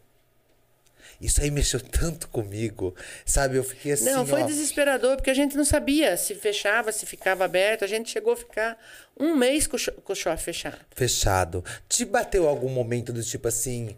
Isso 1.19 1.41
aí 1.41 1.49
mexeu 1.49 1.79
tanto 1.81 2.27
comigo, 2.27 2.95
sabe? 3.25 3.57
Eu 3.57 3.63
fiquei 3.63 3.93
assim. 3.93 4.05
Não, 4.05 4.25
foi 4.25 4.43
ó, 4.43 4.45
desesperador, 4.45 5.15
porque 5.15 5.29
a 5.29 5.33
gente 5.33 5.55
não 5.55 5.65
sabia 5.65 6.15
se 6.17 6.35
fechava, 6.35 6.91
se 6.91 7.05
ficava 7.05 7.45
aberto. 7.45 7.83
A 7.83 7.87
gente 7.87 8.09
chegou 8.09 8.33
a 8.33 8.37
ficar 8.37 8.77
um 9.19 9.35
mês 9.35 9.67
com 9.67 9.75
o, 9.75 10.15
shopping 10.15 10.41
fechado. 10.41 10.79
fechado. 10.95 11.63
Te 11.89 12.05
bateu 12.05 12.47
algum 12.47 12.69
momento 12.69 13.11
do 13.11 13.23
tipo 13.23 13.47
assim, 13.47 13.95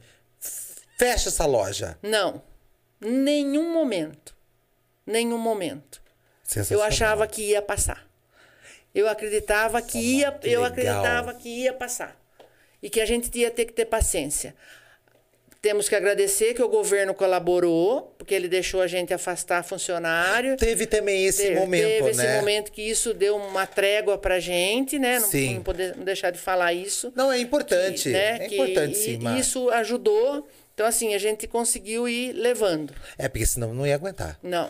fecha 0.97 1.29
essa 1.29 1.45
loja? 1.45 1.97
Não. 2.01 2.41
Nenhum 3.01 3.73
momento. 3.73 4.35
Nenhum 5.05 5.37
momento. 5.37 6.01
Eu 6.69 6.81
achava 6.81 7.27
que 7.27 7.41
ia 7.49 7.61
passar. 7.61 8.07
Eu 8.93 9.07
acreditava 9.07 9.81
que 9.81 9.99
ia, 9.99 10.31
que 10.31 10.49
eu 10.49 10.63
acreditava 10.63 11.33
que 11.33 11.47
ia 11.47 11.73
passar. 11.73 12.18
E 12.81 12.89
que 12.89 13.01
a 13.01 13.05
gente 13.05 13.29
ia 13.37 13.51
ter 13.51 13.65
que 13.65 13.73
ter 13.73 13.85
paciência. 13.85 14.55
Temos 15.61 15.89
que 15.89 15.95
agradecer 15.95 16.53
que 16.53 16.63
o 16.63 16.69
governo 16.69 17.13
colaborou, 17.13 18.15
porque 18.17 18.33
ele 18.33 18.47
deixou 18.47 18.81
a 18.81 18.87
gente 18.87 19.13
afastar 19.13 19.61
funcionário. 19.61 20.55
Teve 20.55 20.85
também 20.85 21.25
esse 21.25 21.43
Teve- 21.43 21.59
momento, 21.59 21.83
teve 21.85 22.09
esse 22.11 22.23
né? 22.23 22.39
momento 22.39 22.71
que 22.71 22.81
isso 22.81 23.13
deu 23.13 23.35
uma 23.35 23.67
trégua 23.67 24.17
pra 24.17 24.39
gente, 24.39 24.97
né? 24.97 25.19
Não, 25.19 25.27
Sim. 25.27 25.55
não 25.55 25.63
poder 25.63 25.97
não 25.97 26.05
deixar 26.05 26.31
de 26.31 26.39
falar 26.39 26.71
isso. 26.73 27.11
Não, 27.13 27.29
é 27.29 27.37
importante. 27.39 28.03
Que, 28.03 28.09
né, 28.09 28.35
É 28.37 28.47
que- 28.47 28.55
importante, 28.55 28.97
sim, 28.97 29.15
e 29.15 29.17
Mar. 29.19 29.37
isso 29.37 29.69
ajudou. 29.71 30.47
Então, 30.73 30.87
assim, 30.87 31.13
a 31.13 31.17
gente 31.17 31.45
conseguiu 31.45 32.07
ir 32.07 32.31
levando. 32.31 32.93
É, 33.17 33.27
porque 33.27 33.45
senão 33.45 33.73
não 33.73 33.85
ia 33.85 33.95
aguentar. 33.95 34.39
Não. 34.41 34.69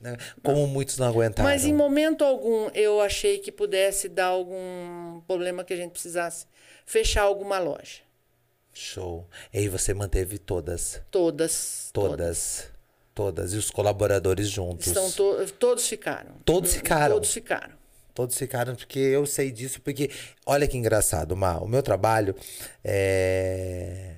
Né? 0.00 0.16
Como 0.42 0.66
muitos 0.66 0.96
não 0.98 1.06
aguentaram. 1.06 1.48
Mas 1.48 1.64
em 1.64 1.74
momento 1.74 2.24
algum 2.24 2.68
eu 2.74 3.00
achei 3.00 3.38
que 3.38 3.52
pudesse 3.52 4.08
dar 4.08 4.26
algum 4.26 5.20
problema 5.26 5.62
que 5.64 5.72
a 5.72 5.76
gente 5.76 5.92
precisasse 5.92 6.46
fechar 6.86 7.22
alguma 7.22 7.58
loja. 7.58 8.00
Show. 8.72 9.26
E 9.52 9.58
aí 9.58 9.68
você 9.68 9.92
manteve 9.92 10.38
todas. 10.38 11.02
Todas. 11.10 11.90
Todas. 11.92 12.68
Todas. 13.14 13.52
E 13.52 13.56
os 13.56 13.70
colaboradores 13.70 14.48
juntos. 14.48 14.86
Estão 14.86 15.10
to- 15.10 15.44
todos 15.58 15.86
ficaram. 15.88 16.36
Todos 16.44 16.72
ficaram? 16.74 17.14
Todos 17.16 17.32
ficaram. 17.32 17.80
Todos 18.14 18.36
ficaram, 18.36 18.74
porque 18.74 18.98
eu 18.98 19.24
sei 19.26 19.50
disso, 19.50 19.80
porque 19.82 20.10
olha 20.44 20.66
que 20.66 20.76
engraçado, 20.76 21.36
Mar. 21.36 21.62
O 21.62 21.68
meu 21.68 21.82
trabalho 21.82 22.34
é. 22.84 24.16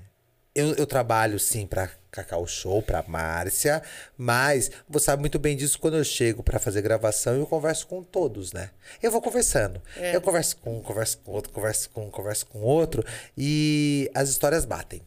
Eu, 0.55 0.75
eu 0.75 0.87
trabalho 0.87 1.39
sim 1.39 1.67
pra 1.67 1.91
Cacau 2.11 2.47
Show, 2.47 2.83
pra 2.83 3.03
Márcia, 3.09 3.83
mas 4.19 4.71
você 4.87 5.07
sabe 5.07 5.21
muito 5.21 5.39
bem 5.39 5.57
disso 5.57 5.79
quando 5.79 5.97
eu 5.97 6.05
chego 6.05 6.43
pra 6.43 6.59
fazer 6.59 6.83
gravação 6.83 7.35
eu 7.37 7.47
converso 7.47 7.87
com 7.87 8.03
todos, 8.03 8.53
né? 8.53 8.71
Eu 9.03 9.11
vou 9.11 9.23
conversando. 9.23 9.81
É. 9.97 10.15
Eu 10.15 10.21
converso 10.21 10.59
com 10.59 10.77
um, 10.77 10.83
converso 10.83 11.19
com 11.25 11.33
outro, 11.33 11.51
converso 11.51 11.89
com 11.89 12.05
um, 12.05 12.11
converso 12.11 12.47
com 12.47 12.61
outro 12.61 13.03
e 13.37 14.11
as 14.15 14.29
histórias 14.29 14.67
batem. 14.67 15.01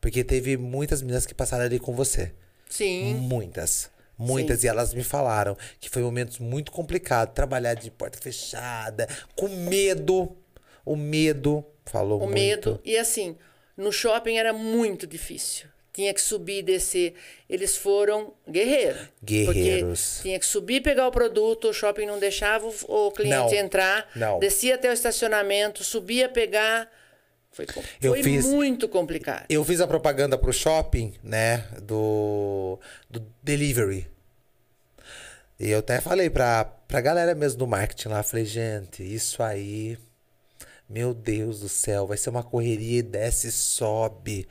Porque 0.00 0.24
teve 0.24 0.56
muitas 0.56 1.02
meninas 1.02 1.26
que 1.26 1.34
passaram 1.34 1.64
ali 1.64 1.78
com 1.78 1.94
você. 1.94 2.32
Sim. 2.70 3.14
Muitas. 3.14 3.90
Muitas. 4.16 4.64
E 4.64 4.68
elas 4.68 4.94
me 4.94 5.04
falaram 5.04 5.56
que 5.78 5.90
foi 5.90 6.02
momentos 6.02 6.38
muito 6.38 6.72
complicados. 6.72 7.34
Trabalhar 7.34 7.74
de 7.74 7.90
porta 7.90 8.18
fechada, 8.18 9.08
com 9.36 9.48
medo. 9.48 10.34
O 10.84 10.96
medo 10.96 11.64
falou 11.84 12.18
o 12.18 12.24
muito. 12.24 12.34
medo. 12.34 12.80
E 12.84 12.96
assim, 12.96 13.36
no 13.76 13.90
shopping 13.92 14.36
era 14.36 14.52
muito 14.52 15.06
difícil. 15.06 15.66
Tinha 15.92 16.12
que 16.12 16.20
subir 16.20 16.58
e 16.58 16.62
descer. 16.62 17.14
Eles 17.48 17.76
foram 17.76 18.32
guerreiros. 18.50 19.08
Guerreiros. 19.24 20.14
Porque 20.14 20.22
tinha 20.22 20.38
que 20.40 20.46
subir 20.46 20.74
e 20.76 20.80
pegar 20.80 21.06
o 21.06 21.12
produto, 21.12 21.68
o 21.68 21.72
shopping 21.72 22.04
não 22.06 22.18
deixava 22.18 22.66
o 22.88 23.12
cliente 23.12 23.36
Não, 23.36 23.52
entrar. 23.54 24.10
não. 24.16 24.40
Descia 24.40 24.74
até 24.74 24.90
o 24.90 24.92
estacionamento, 24.92 25.84
subia 25.84 26.28
pegar. 26.28 26.90
Foi, 27.52 27.64
foi 28.00 28.22
fiz- 28.24 28.44
muito 28.46 28.88
complicado. 28.88 29.46
Eu 29.48 29.64
fiz 29.64 29.80
a 29.80 29.86
propaganda 29.86 30.36
pro 30.36 30.52
shopping, 30.52 31.14
né? 31.22 31.58
Do, 31.80 32.80
do 33.08 33.20
delivery. 33.40 34.08
E 35.60 35.70
eu 35.70 35.78
até 35.78 36.00
falei 36.00 36.28
pra, 36.28 36.64
pra 36.64 37.00
galera 37.00 37.32
mesmo 37.36 37.60
do 37.60 37.66
marketing 37.68 38.08
lá. 38.08 38.24
Falei, 38.24 38.44
gente, 38.44 39.04
isso 39.04 39.40
aí. 39.40 39.96
Meu 40.88 41.14
Deus 41.14 41.60
do 41.60 41.68
céu, 41.68 42.06
vai 42.06 42.16
ser 42.16 42.30
uma 42.30 42.42
correria 42.42 42.98
e 42.98 43.02
desce 43.02 43.48
e 43.48 43.52
sobe. 43.52 44.46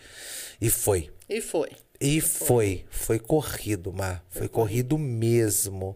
E 0.60 0.70
foi. 0.70 1.12
E 1.30 1.40
foi. 1.40 1.70
E 2.00 2.20
foi, 2.20 2.86
foi 2.90 3.18
corrido, 3.18 3.94
Má. 3.94 4.22
Foi 4.30 4.50
corrido 4.50 4.98
mesmo. 4.98 5.96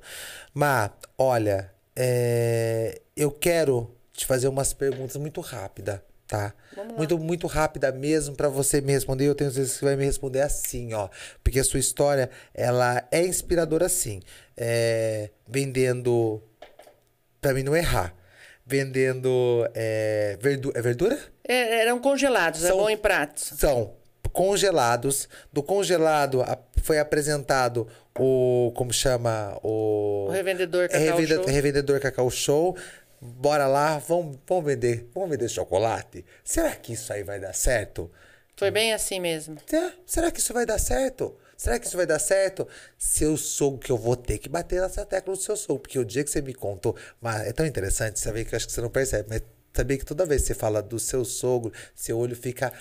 Má, 0.53 0.89
olha, 1.17 1.69
é, 1.95 3.01
eu 3.15 3.29
quero 3.29 3.93
te 4.13 4.25
fazer 4.25 4.47
umas 4.47 4.71
perguntas 4.71 5.17
muito 5.17 5.41
rápidas, 5.41 5.99
tá? 6.27 6.53
Muito, 6.95 7.17
muito 7.17 7.45
rápida 7.45 7.91
mesmo 7.91 8.35
pra 8.35 8.47
você 8.47 8.79
me 8.79 8.93
responder. 8.93 9.25
Eu 9.25 9.35
tenho 9.35 9.51
certeza 9.51 9.73
que 9.73 9.79
você 9.79 9.85
vai 9.85 9.95
me 9.95 10.05
responder 10.05 10.41
assim, 10.41 10.93
ó. 10.93 11.09
Porque 11.43 11.59
a 11.59 11.63
sua 11.63 11.79
história, 11.79 12.29
ela 12.53 13.05
é 13.11 13.25
inspiradora 13.25 13.89
sim. 13.89 14.21
É, 14.55 15.29
vendendo, 15.47 16.41
pra 17.41 17.53
mim 17.53 17.63
não 17.63 17.75
errar, 17.75 18.15
vendendo 18.67 19.67
é, 19.73 20.37
verdu 20.41 20.71
é 20.75 20.81
verdura? 20.81 21.17
É, 21.47 21.81
eram 21.81 21.99
congelados, 21.99 22.63
é 22.63 22.67
São- 22.67 22.77
bom 22.77 22.89
em 22.89 22.97
pratos. 22.97 23.53
são 23.57 23.93
congelados. 24.33 25.27
Do 25.51 25.63
congelado 25.63 26.41
a- 26.41 26.57
foi 26.83 26.99
apresentado 26.99 27.87
o. 28.19 28.71
Como 28.75 28.93
chama? 28.93 29.57
O. 29.63 30.25
O 30.27 30.31
revendedor 30.31 30.83
É, 30.85 30.87
Cacau 30.89 31.17
revende- 31.17 31.33
Show. 31.33 31.45
Revendedor 31.45 31.99
Cacau 31.99 32.29
Show. 32.29 32.77
Bora 33.19 33.65
lá, 33.65 33.97
vamos, 33.97 34.37
vamos 34.47 34.65
vender. 34.65 35.09
Vamos 35.13 35.29
vender 35.31 35.49
chocolate? 35.49 36.23
Será 36.43 36.71
que 36.75 36.93
isso 36.93 37.11
aí 37.11 37.23
vai 37.23 37.39
dar 37.39 37.53
certo? 37.53 38.11
Foi 38.55 38.69
bem 38.69 38.93
assim 38.93 39.19
mesmo. 39.19 39.57
É, 39.73 39.91
Será 40.05 40.29
que 40.31 40.39
isso 40.39 40.53
vai 40.53 40.65
dar 40.65 40.77
certo? 40.79 41.35
Será 41.57 41.79
que 41.79 41.87
isso 41.87 41.97
vai 41.97 42.05
dar 42.05 42.19
certo? 42.19 42.67
Seu 42.97 43.35
sogro, 43.35 43.79
que 43.79 43.91
eu 43.91 43.97
vou 43.97 44.15
ter 44.15 44.37
que 44.37 44.47
bater 44.47 44.79
nessa 44.79 45.03
tecla 45.05 45.33
do 45.33 45.41
seu 45.41 45.57
sogro. 45.57 45.79
Porque 45.81 45.97
o 45.97 46.05
dia 46.05 46.23
que 46.23 46.29
você 46.29 46.41
me 46.41 46.53
contou. 46.53 46.95
Mas 47.19 47.47
é 47.47 47.51
tão 47.51 47.65
interessante 47.65 48.19
saber 48.19 48.45
que 48.45 48.53
eu 48.53 48.57
acho 48.57 48.67
que 48.67 48.71
você 48.73 48.81
não 48.81 48.89
percebe. 48.91 49.27
Mas 49.27 49.41
saber 49.73 49.97
que 49.97 50.05
toda 50.05 50.25
vez 50.25 50.41
que 50.43 50.47
você 50.49 50.53
fala 50.53 50.81
do 50.81 50.99
seu 50.99 51.25
sogro, 51.25 51.73
seu 51.95 52.17
olho 52.17 52.35
fica. 52.35 52.71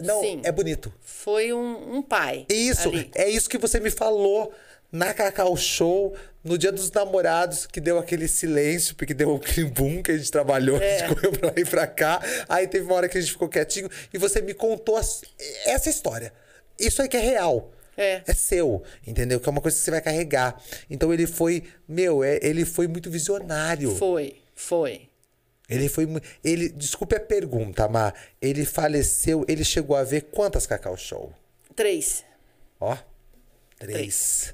Não, 0.00 0.20
Sim. 0.20 0.40
é 0.44 0.50
bonito. 0.52 0.92
Foi 1.00 1.52
um, 1.52 1.96
um 1.96 2.02
pai. 2.02 2.46
Isso, 2.48 2.88
ali. 2.88 3.10
é 3.14 3.28
isso 3.28 3.48
que 3.48 3.58
você 3.58 3.78
me 3.80 3.90
falou 3.90 4.52
na 4.90 5.12
Cacau 5.12 5.56
Show, 5.56 6.14
no 6.44 6.56
dia 6.56 6.70
dos 6.70 6.90
namorados, 6.90 7.66
que 7.66 7.80
deu 7.80 7.98
aquele 7.98 8.28
silêncio, 8.28 8.94
porque 8.94 9.12
deu 9.14 9.34
aquele 9.34 9.68
boom 9.70 10.02
que 10.02 10.12
a 10.12 10.16
gente 10.16 10.30
trabalhou, 10.30 10.76
a 10.76 10.84
É. 10.84 10.98
gente 11.00 11.14
correu 11.14 11.32
pra 11.32 11.48
lá 11.48 11.54
e 11.56 11.64
pra 11.64 11.86
cá. 11.86 12.20
Aí 12.48 12.66
teve 12.68 12.84
uma 12.86 12.94
hora 12.94 13.08
que 13.08 13.18
a 13.18 13.20
gente 13.20 13.32
ficou 13.32 13.48
quietinho 13.48 13.88
e 14.12 14.18
você 14.18 14.40
me 14.40 14.54
contou 14.54 14.96
essa 14.98 15.90
história. 15.90 16.32
Isso 16.78 17.00
aí 17.02 17.08
que 17.08 17.16
é 17.16 17.20
real. 17.20 17.70
É. 17.96 18.22
É 18.26 18.34
seu, 18.34 18.82
entendeu? 19.06 19.38
Que 19.38 19.48
é 19.48 19.52
uma 19.52 19.60
coisa 19.60 19.76
que 19.76 19.82
você 19.84 19.90
vai 19.90 20.00
carregar. 20.00 20.60
Então 20.90 21.12
ele 21.14 21.26
foi, 21.26 21.62
meu, 21.86 22.24
é- 22.24 22.40
ele 22.42 22.64
foi 22.64 22.88
muito 22.88 23.08
visionário. 23.10 23.94
Foi, 23.94 24.42
foi. 24.54 25.08
Ele 25.68 25.88
foi. 25.88 26.06
Ele, 26.42 26.68
desculpe 26.70 27.14
a 27.14 27.20
pergunta, 27.20 27.88
Mar. 27.88 28.12
Ele 28.42 28.64
faleceu, 28.66 29.44
ele 29.48 29.64
chegou 29.64 29.96
a 29.96 30.02
ver 30.04 30.22
quantas 30.22 30.66
Cacau 30.66 30.96
Show? 30.96 31.32
Três. 31.76 32.24
Ó, 32.80 32.96
três. 33.78 34.52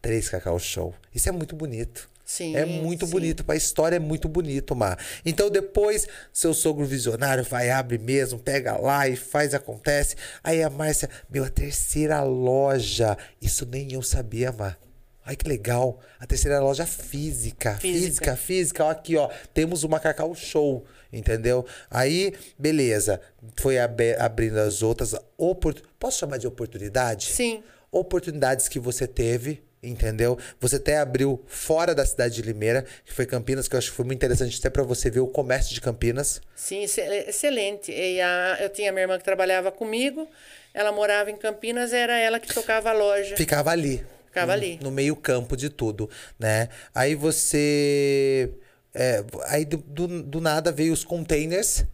Três 0.00 0.28
Cacau 0.28 0.58
Show. 0.58 0.94
Isso 1.14 1.28
é 1.28 1.32
muito 1.32 1.54
bonito. 1.56 2.08
Sim, 2.30 2.54
É 2.54 2.66
muito 2.66 3.06
sim. 3.06 3.10
bonito. 3.12 3.42
Pra 3.42 3.56
história 3.56 3.96
é 3.96 3.98
muito 3.98 4.28
bonito, 4.28 4.76
Mar. 4.76 4.98
Então 5.24 5.48
depois, 5.48 6.06
seu 6.30 6.52
sogro 6.52 6.84
visionário 6.84 7.42
vai, 7.42 7.70
abre 7.70 7.96
mesmo, 7.96 8.38
pega 8.38 8.76
lá 8.76 9.08
e 9.08 9.16
faz, 9.16 9.54
acontece. 9.54 10.14
Aí 10.44 10.62
a 10.62 10.68
Márcia, 10.68 11.08
meu, 11.30 11.42
a 11.42 11.48
terceira 11.48 12.22
loja. 12.22 13.16
Isso 13.40 13.64
nem 13.64 13.94
eu 13.94 14.02
sabia, 14.02 14.52
Mar. 14.52 14.78
Ai, 15.24 15.36
que 15.36 15.48
legal. 15.48 16.00
A 16.20 16.26
terceira 16.26 16.60
loja 16.60 16.84
física. 16.84 17.78
Física. 17.78 17.98
Física, 18.04 18.36
física. 18.36 18.84
Ó, 18.84 18.90
aqui, 18.90 19.16
ó. 19.16 19.30
Temos 19.54 19.82
uma 19.82 19.98
Cacau 19.98 20.34
Show. 20.34 20.84
Entendeu? 21.10 21.64
Aí, 21.90 22.34
beleza. 22.58 23.18
Foi 23.58 23.78
abe- 23.78 24.16
abrindo 24.18 24.58
as 24.58 24.82
outras. 24.82 25.14
Opor... 25.38 25.74
Posso 25.98 26.18
chamar 26.18 26.36
de 26.36 26.46
oportunidade? 26.46 27.26
Sim. 27.32 27.62
Oportunidades 27.90 28.68
que 28.68 28.78
você 28.78 29.06
teve. 29.06 29.62
Entendeu? 29.82 30.36
Você 30.60 30.76
até 30.76 30.98
abriu 30.98 31.40
fora 31.46 31.94
da 31.94 32.04
cidade 32.04 32.34
de 32.34 32.42
Limeira, 32.42 32.84
que 33.04 33.12
foi 33.12 33.24
Campinas, 33.26 33.68
que 33.68 33.74
eu 33.76 33.78
acho 33.78 33.90
que 33.90 33.96
foi 33.96 34.04
muito 34.04 34.18
interessante 34.18 34.58
até 34.58 34.68
para 34.68 34.82
você 34.82 35.08
ver 35.08 35.20
o 35.20 35.28
comércio 35.28 35.72
de 35.72 35.80
Campinas. 35.80 36.40
Sim, 36.56 36.82
excel- 36.82 37.12
excelente. 37.28 37.92
E 37.92 38.20
a, 38.20 38.58
eu 38.60 38.68
tinha 38.70 38.90
minha 38.90 39.02
irmã 39.04 39.16
que 39.18 39.24
trabalhava 39.24 39.70
comigo, 39.70 40.28
ela 40.74 40.90
morava 40.90 41.30
em 41.30 41.36
Campinas, 41.36 41.92
era 41.92 42.18
ela 42.18 42.40
que 42.40 42.52
tocava 42.52 42.90
a 42.90 42.92
loja. 42.92 43.36
Ficava 43.36 43.70
ali. 43.70 44.04
Ficava 44.26 44.48
no- 44.48 44.52
ali. 44.52 44.78
No 44.82 44.90
meio 44.90 45.14
campo 45.14 45.56
de 45.56 45.68
tudo, 45.70 46.10
né? 46.38 46.68
Aí 46.92 47.14
você... 47.14 48.50
é, 48.94 49.22
aí 49.46 49.64
do, 49.64 49.76
do, 49.78 50.22
do 50.24 50.40
nada 50.40 50.72
veio 50.72 50.92
os 50.92 51.04
containers. 51.04 51.84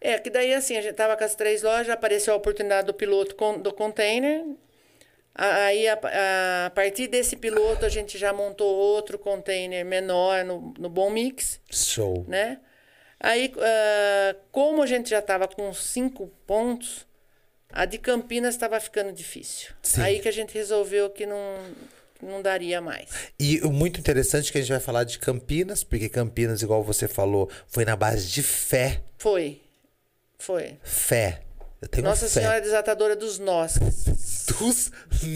É, 0.00 0.18
que 0.18 0.30
daí 0.30 0.54
assim, 0.54 0.76
a 0.76 0.80
gente 0.80 0.94
tava 0.94 1.16
com 1.16 1.24
as 1.24 1.34
três 1.34 1.62
lojas, 1.62 1.90
apareceu 1.90 2.32
a 2.32 2.36
oportunidade 2.36 2.86
do 2.86 2.94
piloto 2.94 3.34
con- 3.34 3.58
do 3.58 3.72
container. 3.72 4.44
Aí, 5.40 5.86
a, 5.86 5.92
a- 6.66 6.70
partir 6.70 7.06
desse 7.06 7.36
piloto, 7.36 7.86
a 7.86 7.88
gente 7.88 8.18
já 8.18 8.32
montou 8.32 8.74
outro 8.74 9.18
container 9.18 9.84
menor 9.84 10.44
no, 10.44 10.74
no 10.78 10.88
Bom 10.88 11.10
Mix, 11.10 11.60
Show. 11.70 12.24
né? 12.26 12.58
Aí, 13.20 13.52
ah, 13.58 14.36
como 14.50 14.82
a 14.82 14.86
gente 14.86 15.10
já 15.10 15.20
estava 15.20 15.46
com 15.46 15.72
cinco 15.72 16.26
pontos, 16.46 17.06
A 17.72 17.84
de 17.84 17.98
Campinas 17.98 18.54
estava 18.54 18.80
ficando 18.80 19.12
difícil. 19.12 19.70
Sim. 19.82 20.00
Aí 20.02 20.18
que 20.20 20.28
a 20.28 20.32
gente 20.32 20.54
resolveu 20.54 21.08
que 21.10 21.24
não, 21.26 21.36
que 22.18 22.24
não 22.24 22.40
daria 22.42 22.80
mais. 22.80 23.08
E 23.38 23.60
o 23.60 23.70
muito 23.70 24.00
interessante 24.00 24.48
é 24.48 24.52
que 24.52 24.58
a 24.58 24.60
gente 24.60 24.70
vai 24.70 24.80
falar 24.80 25.04
de 25.04 25.18
Campinas, 25.18 25.84
porque 25.84 26.08
Campinas, 26.08 26.62
igual 26.62 26.82
você 26.82 27.06
falou, 27.06 27.48
foi 27.68 27.84
na 27.84 27.94
base 27.94 28.26
de 28.28 28.42
fé. 28.42 29.02
Foi. 29.18 29.60
Foi. 30.38 30.78
Fé. 30.82 31.42
Nossa 32.02 32.26
fé. 32.28 32.40
Senhora 32.40 32.60
desatadora 32.60 33.14
dos 33.14 33.38
nós. 33.38 33.78
dos 34.58 34.90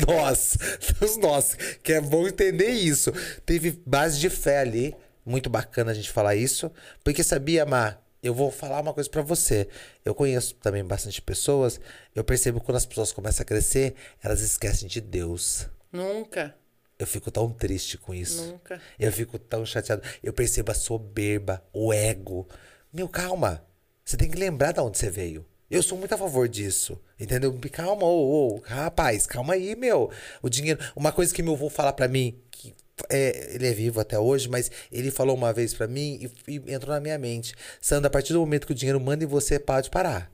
nós. 0.06 0.58
Dos 0.98 1.16
nós. 1.16 1.56
Que 1.82 1.94
é 1.94 2.00
bom 2.00 2.26
entender 2.26 2.70
isso. 2.70 3.12
Teve 3.46 3.80
base 3.86 4.18
de 4.18 4.28
fé 4.28 4.58
ali. 4.58 4.94
Muito 5.24 5.48
bacana 5.48 5.92
a 5.92 5.94
gente 5.94 6.10
falar 6.10 6.34
isso. 6.34 6.70
Porque 7.04 7.22
sabia, 7.22 7.64
Mar? 7.64 8.02
Eu 8.22 8.34
vou 8.34 8.50
falar 8.50 8.80
uma 8.80 8.92
coisa 8.92 9.08
pra 9.08 9.22
você. 9.22 9.68
Eu 10.04 10.14
conheço 10.14 10.54
também 10.56 10.84
bastante 10.84 11.20
pessoas. 11.22 11.80
Eu 12.14 12.24
percebo 12.24 12.60
que 12.60 12.66
quando 12.66 12.76
as 12.76 12.86
pessoas 12.86 13.12
começam 13.12 13.42
a 13.42 13.46
crescer, 13.46 13.94
elas 14.22 14.40
esquecem 14.40 14.88
de 14.88 15.00
Deus. 15.00 15.68
Nunca. 15.92 16.54
Eu 16.98 17.06
fico 17.06 17.30
tão 17.32 17.50
triste 17.50 17.98
com 17.98 18.14
isso. 18.14 18.44
Nunca. 18.44 18.80
Eu 18.98 19.12
fico 19.12 19.38
tão 19.38 19.66
chateado. 19.66 20.02
Eu 20.22 20.32
percebo 20.32 20.70
a 20.70 20.74
soberba, 20.74 21.64
o 21.72 21.92
ego. 21.92 22.48
Meu, 22.92 23.08
calma. 23.08 23.64
Você 24.04 24.16
tem 24.16 24.30
que 24.30 24.38
lembrar 24.38 24.72
de 24.72 24.80
onde 24.80 24.98
você 24.98 25.10
veio. 25.10 25.44
Eu 25.72 25.82
sou 25.82 25.96
muito 25.96 26.12
a 26.14 26.18
favor 26.18 26.46
disso. 26.46 27.00
Entendeu? 27.18 27.58
Calma, 27.72 28.04
ô, 28.04 28.56
ô, 28.56 28.62
rapaz, 28.62 29.26
calma 29.26 29.54
aí, 29.54 29.74
meu. 29.74 30.10
O 30.42 30.50
dinheiro. 30.50 30.78
Uma 30.94 31.10
coisa 31.10 31.32
que 31.32 31.42
meu 31.42 31.54
avô 31.54 31.70
fala 31.70 31.94
pra 31.94 32.06
mim, 32.06 32.38
que 32.50 32.74
é, 33.08 33.54
ele 33.54 33.66
é 33.66 33.72
vivo 33.72 33.98
até 33.98 34.18
hoje, 34.18 34.50
mas 34.50 34.70
ele 34.92 35.10
falou 35.10 35.34
uma 35.34 35.50
vez 35.50 35.72
pra 35.72 35.88
mim 35.88 36.30
e, 36.46 36.52
e 36.52 36.74
entrou 36.74 36.94
na 36.94 37.00
minha 37.00 37.18
mente. 37.18 37.54
Sandra, 37.80 38.08
a 38.08 38.10
partir 38.10 38.34
do 38.34 38.40
momento 38.40 38.66
que 38.66 38.72
o 38.72 38.76
dinheiro 38.76 39.00
manda 39.00 39.24
em 39.24 39.26
você, 39.26 39.58
pode 39.58 39.88
parar. 39.88 40.30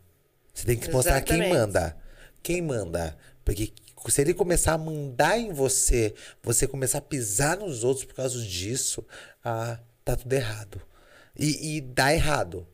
Você 0.53 0.67
tem 0.67 0.77
que 0.77 0.91
mostrar 0.91 1.21
quem 1.21 1.37
Exatamente. 1.37 1.61
manda. 1.61 1.97
Quem 2.43 2.61
manda? 2.61 3.17
Porque 3.45 3.73
se 4.09 4.21
ele 4.21 4.35
começar 4.35 4.73
a 4.73 4.79
mandar 4.79 5.39
em 5.39 5.53
você, 5.53 6.15
você 6.43 6.67
começar 6.67 6.99
a 6.99 7.03
pisar 7.03 7.57
nos 7.57 7.85
outros 7.85 8.05
por 8.05 8.15
causa 8.17 8.43
disso, 8.43 9.07
ah, 9.45 9.79
tá 10.05 10.17
tudo 10.17 10.33
errado. 10.33 10.83
E, 11.39 11.77
e 11.77 11.81
dá 11.81 12.13
errado. 12.13 12.67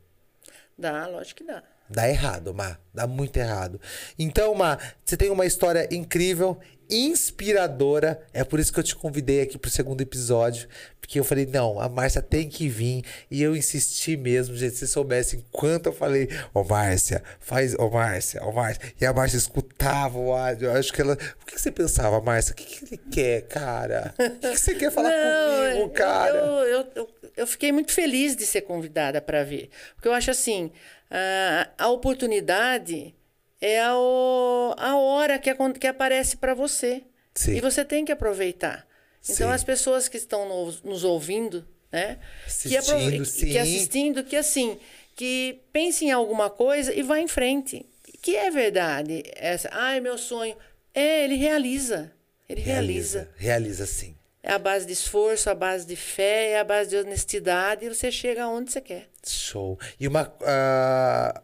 Dá, 0.75 1.05
lógico 1.05 1.37
que 1.37 1.43
dá. 1.43 1.61
Dá 1.89 2.09
errado, 2.09 2.53
Má. 2.53 2.77
Dá 2.93 3.05
muito 3.07 3.37
errado. 3.37 3.79
Então, 4.17 4.53
Má, 4.55 4.77
você 5.03 5.15
tem 5.15 5.29
uma 5.29 5.45
história 5.45 5.87
incrível, 5.91 6.57
inspiradora. 6.89 8.19
É 8.33 8.43
por 8.43 8.59
isso 8.59 8.71
que 8.73 8.79
eu 8.79 8.83
te 8.83 8.95
convidei 8.95 9.41
aqui 9.41 9.57
pro 9.57 9.69
segundo 9.69 10.01
episódio. 10.01 10.67
Porque 10.99 11.19
eu 11.19 11.23
falei, 11.23 11.45
não, 11.45 11.79
a 11.79 11.87
Márcia 11.87 12.21
tem 12.21 12.49
que 12.49 12.67
vir. 12.67 13.03
E 13.29 13.41
eu 13.43 13.55
insisti 13.55 14.17
mesmo, 14.17 14.55
gente. 14.55 14.71
Se 14.73 14.79
vocês 14.79 14.91
soubessem 14.91 15.43
quanto 15.51 15.87
eu 15.87 15.93
falei, 15.93 16.27
ô 16.53 16.63
Márcia, 16.63 17.23
faz, 17.39 17.75
ô 17.75 17.89
Márcia, 17.89 18.43
ô 18.43 18.51
Márcia. 18.51 18.81
E 18.99 19.05
a 19.05 19.13
Márcia 19.13 19.37
escutava 19.37 20.17
o 20.17 20.33
áudio. 20.33 20.67
Eu 20.69 20.73
acho 20.79 20.91
que 20.91 21.01
ela. 21.01 21.13
O 21.13 21.45
que, 21.45 21.53
que 21.55 21.61
você 21.61 21.71
pensava, 21.71 22.19
Márcia? 22.21 22.53
O 22.53 22.55
que, 22.55 22.65
que 22.65 22.85
ele 22.95 23.01
quer, 23.11 23.41
cara? 23.43 24.13
O 24.17 24.39
que, 24.39 24.49
que 24.51 24.57
você 24.59 24.73
quer 24.73 24.91
falar 24.91 25.11
comigo, 25.11 25.81
eu- 25.83 25.89
cara? 25.89 26.37
Eu, 26.39 26.45
eu, 26.63 26.87
eu, 26.95 27.09
eu 27.37 27.47
fiquei 27.47 27.71
muito 27.71 27.91
feliz 27.91 28.35
de 28.35 28.45
ser 28.45 28.61
convidada 28.61 29.21
para 29.21 29.43
ver. 29.43 29.69
Porque 29.95 30.07
eu 30.07 30.13
acho 30.13 30.31
assim, 30.31 30.71
a, 31.09 31.69
a 31.77 31.89
oportunidade 31.89 33.13
é 33.61 33.79
a, 33.79 33.91
a 33.91 34.97
hora 34.97 35.39
que, 35.39 35.49
acon- 35.49 35.73
que 35.73 35.87
aparece 35.87 36.37
para 36.37 36.53
você. 36.53 37.03
Sim. 37.33 37.55
E 37.55 37.61
você 37.61 37.83
tem 37.83 38.05
que 38.05 38.11
aproveitar. 38.11 38.87
Então, 39.23 39.47
Sim. 39.47 39.53
as 39.53 39.63
pessoas 39.63 40.07
que 40.07 40.17
estão 40.17 40.47
nos, 40.47 40.81
nos 40.83 41.03
ouvindo, 41.03 41.67
né? 41.91 42.19
que, 42.61 42.77
Assistindo, 42.77 43.17
que 43.19 43.25
sim. 43.25 43.57
assistindo, 43.57 44.23
que 44.23 44.35
assim, 44.35 44.77
que 45.15 45.61
pense 45.73 46.05
em 46.05 46.11
alguma 46.11 46.49
coisa 46.49 46.93
e 46.93 47.01
vá 47.01 47.19
em 47.19 47.27
frente. 47.27 47.85
Que 48.21 48.35
é 48.35 48.51
verdade. 48.51 49.23
Essa, 49.35 49.69
ai, 49.71 49.99
meu 49.99 50.17
sonho. 50.17 50.55
É, 50.93 51.23
ele 51.23 51.35
realiza. 51.35 52.11
Ele 52.47 52.61
realiza. 52.61 53.29
Realiza 53.35 53.85
sim. 53.85 54.14
É 54.47 54.53
a 54.53 54.59
base 54.59 54.85
de 54.85 54.93
esforço, 54.93 55.49
a 55.49 55.55
base 55.55 55.87
de 55.87 55.95
fé, 55.95 56.51
é 56.51 56.59
a 56.59 56.63
base 56.63 56.91
de 56.91 56.97
honestidade 56.97 57.83
e 57.83 57.89
você 57.89 58.11
chega 58.11 58.43
aonde 58.43 58.71
você 58.71 58.79
quer. 58.79 59.09
Show. 59.25 59.79
E 59.99 60.07
uma. 60.07 60.31
ah, 60.43 61.41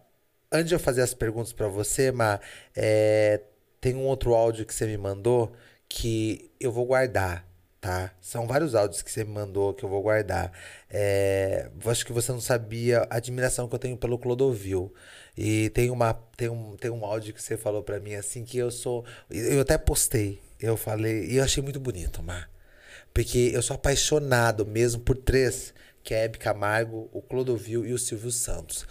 antes 0.51 0.67
de 0.67 0.75
eu 0.75 0.79
fazer 0.79 1.01
as 1.01 1.11
perguntas 1.11 1.51
pra 1.51 1.67
você, 1.67 2.11
Ma, 2.11 2.39
é, 2.75 3.41
tem 3.81 3.95
um 3.95 4.05
outro 4.05 4.35
áudio 4.35 4.67
que 4.67 4.75
você 4.75 4.85
me 4.85 4.97
mandou 4.97 5.51
que 5.89 6.51
eu 6.59 6.71
vou 6.71 6.85
guardar, 6.85 7.43
tá? 7.81 8.13
São 8.21 8.45
vários 8.45 8.75
áudios 8.75 9.01
que 9.01 9.11
você 9.11 9.23
me 9.23 9.31
mandou 9.31 9.73
que 9.73 9.83
eu 9.83 9.89
vou 9.89 10.03
guardar. 10.03 10.51
É, 10.87 11.71
acho 11.87 12.05
que 12.05 12.13
você 12.13 12.31
não 12.31 12.39
sabia 12.39 13.07
a 13.09 13.15
admiração 13.17 13.67
que 13.67 13.73
eu 13.73 13.79
tenho 13.79 13.97
pelo 13.97 14.19
Clodovil. 14.19 14.93
E 15.35 15.71
tem 15.71 15.89
uma 15.89 16.13
tem 16.37 16.49
um, 16.49 16.77
tem 16.77 16.91
um 16.91 17.03
áudio 17.03 17.33
que 17.33 17.41
você 17.41 17.57
falou 17.57 17.81
pra 17.81 17.99
mim 17.99 18.13
assim 18.13 18.45
que 18.45 18.59
eu 18.59 18.69
sou 18.69 19.03
eu 19.27 19.61
até 19.61 19.75
postei. 19.75 20.39
Eu 20.59 20.77
falei 20.77 21.25
e 21.25 21.37
eu 21.37 21.43
achei 21.43 21.63
muito 21.63 21.79
bonito, 21.79 22.21
Mar. 22.21 22.51
Porque 23.13 23.51
eu 23.53 23.61
sou 23.61 23.75
apaixonado 23.75 24.65
mesmo 24.65 25.01
por 25.01 25.17
três, 25.17 25.73
que 26.03 26.13
é 26.13 26.23
Hebe 26.25 26.37
Camargo, 26.37 27.09
o 27.11 27.21
Clodovil 27.21 27.85
e 27.85 27.93
o 27.93 27.99
Silvio 27.99 28.31
Santos. 28.31 28.85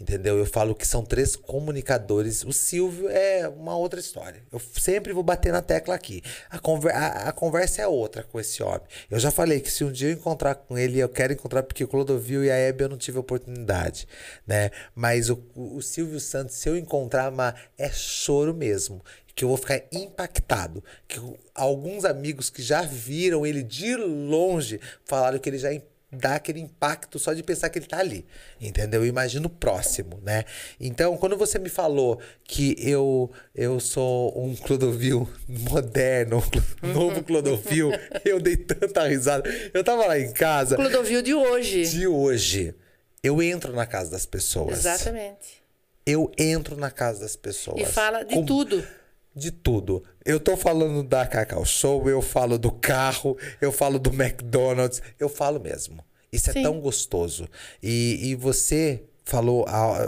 Entendeu? 0.00 0.36
Eu 0.36 0.44
falo 0.44 0.74
que 0.74 0.86
são 0.86 1.04
três 1.04 1.36
comunicadores. 1.36 2.42
O 2.44 2.52
Silvio 2.52 3.08
é 3.08 3.48
uma 3.48 3.76
outra 3.76 4.00
história. 4.00 4.42
Eu 4.52 4.58
sempre 4.58 5.12
vou 5.12 5.22
bater 5.22 5.52
na 5.52 5.62
tecla 5.62 5.94
aqui. 5.94 6.20
A, 6.50 6.58
conver 6.58 6.92
a, 6.92 7.28
a 7.28 7.32
conversa 7.32 7.80
é 7.82 7.86
outra 7.86 8.24
com 8.24 8.40
esse 8.40 8.60
homem. 8.60 8.82
Eu 9.08 9.20
já 9.20 9.30
falei 9.30 9.60
que 9.60 9.70
se 9.70 9.84
um 9.84 9.92
dia 9.92 10.08
eu 10.08 10.14
encontrar 10.14 10.56
com 10.56 10.76
ele, 10.76 10.98
eu 10.98 11.08
quero 11.08 11.32
encontrar 11.32 11.62
porque 11.62 11.84
o 11.84 11.88
Clodovil 11.88 12.44
e 12.44 12.50
a 12.50 12.56
Hebe 12.56 12.82
eu 12.82 12.88
não 12.88 12.98
tive 12.98 13.18
oportunidade, 13.18 14.08
né? 14.44 14.72
Mas 14.96 15.30
o, 15.30 15.40
o 15.54 15.80
Silvio 15.80 16.18
Santos, 16.18 16.56
se 16.56 16.68
eu 16.68 16.76
encontrar, 16.76 17.30
ma- 17.30 17.54
é 17.78 17.88
choro 17.88 18.52
mesmo 18.52 19.00
que 19.34 19.44
eu 19.44 19.48
vou 19.48 19.56
ficar 19.56 19.82
impactado. 19.92 20.82
Que 21.08 21.20
alguns 21.54 22.04
amigos 22.04 22.50
que 22.50 22.62
já 22.62 22.82
viram 22.82 23.44
ele 23.46 23.62
de 23.62 23.96
longe 23.96 24.80
falaram 25.04 25.38
que 25.38 25.48
ele 25.48 25.58
já 25.58 25.70
dá 26.16 26.36
aquele 26.36 26.60
impacto 26.60 27.18
só 27.18 27.32
de 27.32 27.42
pensar 27.42 27.68
que 27.70 27.78
ele 27.80 27.86
tá 27.86 27.98
ali. 27.98 28.24
Entendeu? 28.60 29.02
Eu 29.02 29.06
imagino 29.08 29.46
o 29.46 29.50
próximo, 29.50 30.20
né? 30.22 30.44
Então, 30.78 31.16
quando 31.16 31.36
você 31.36 31.58
me 31.58 31.68
falou 31.68 32.20
que 32.44 32.76
eu 32.78 33.32
eu 33.52 33.80
sou 33.80 34.32
um 34.40 34.54
Clodovil 34.54 35.28
moderno, 35.48 36.40
um 36.82 36.86
novo 36.94 37.22
Clodovil, 37.24 37.90
eu 38.24 38.38
dei 38.38 38.56
tanta 38.56 39.06
risada. 39.08 39.48
Eu 39.74 39.82
tava 39.82 40.06
lá 40.06 40.16
em 40.18 40.32
casa 40.32 40.76
Clodovil 40.76 41.20
de 41.22 41.34
hoje. 41.34 41.84
de 41.88 42.06
hoje. 42.06 42.74
Eu 43.20 43.42
entro 43.42 43.72
na 43.72 43.86
casa 43.86 44.10
das 44.10 44.26
pessoas. 44.26 44.78
Exatamente. 44.78 45.64
Eu 46.06 46.30
entro 46.38 46.76
na 46.76 46.90
casa 46.90 47.20
das 47.20 47.34
pessoas. 47.34 47.80
E 47.80 47.86
fala 47.90 48.22
de 48.22 48.34
Com- 48.34 48.44
tudo. 48.44 48.86
De 49.34 49.50
tudo. 49.50 50.02
Eu 50.24 50.38
tô 50.38 50.56
falando 50.56 51.02
da 51.02 51.26
Cacau 51.26 51.64
Show, 51.64 52.08
eu 52.08 52.22
falo 52.22 52.58
do 52.58 52.70
carro, 52.70 53.36
eu 53.60 53.72
falo 53.72 53.98
do 53.98 54.10
McDonald's, 54.10 55.02
eu 55.18 55.28
falo 55.28 55.58
mesmo. 55.58 56.04
Isso 56.32 56.50
é 56.50 56.52
Sim. 56.52 56.62
tão 56.62 56.80
gostoso. 56.80 57.48
E, 57.82 58.30
e 58.30 58.34
você 58.34 59.04
falou, 59.24 59.64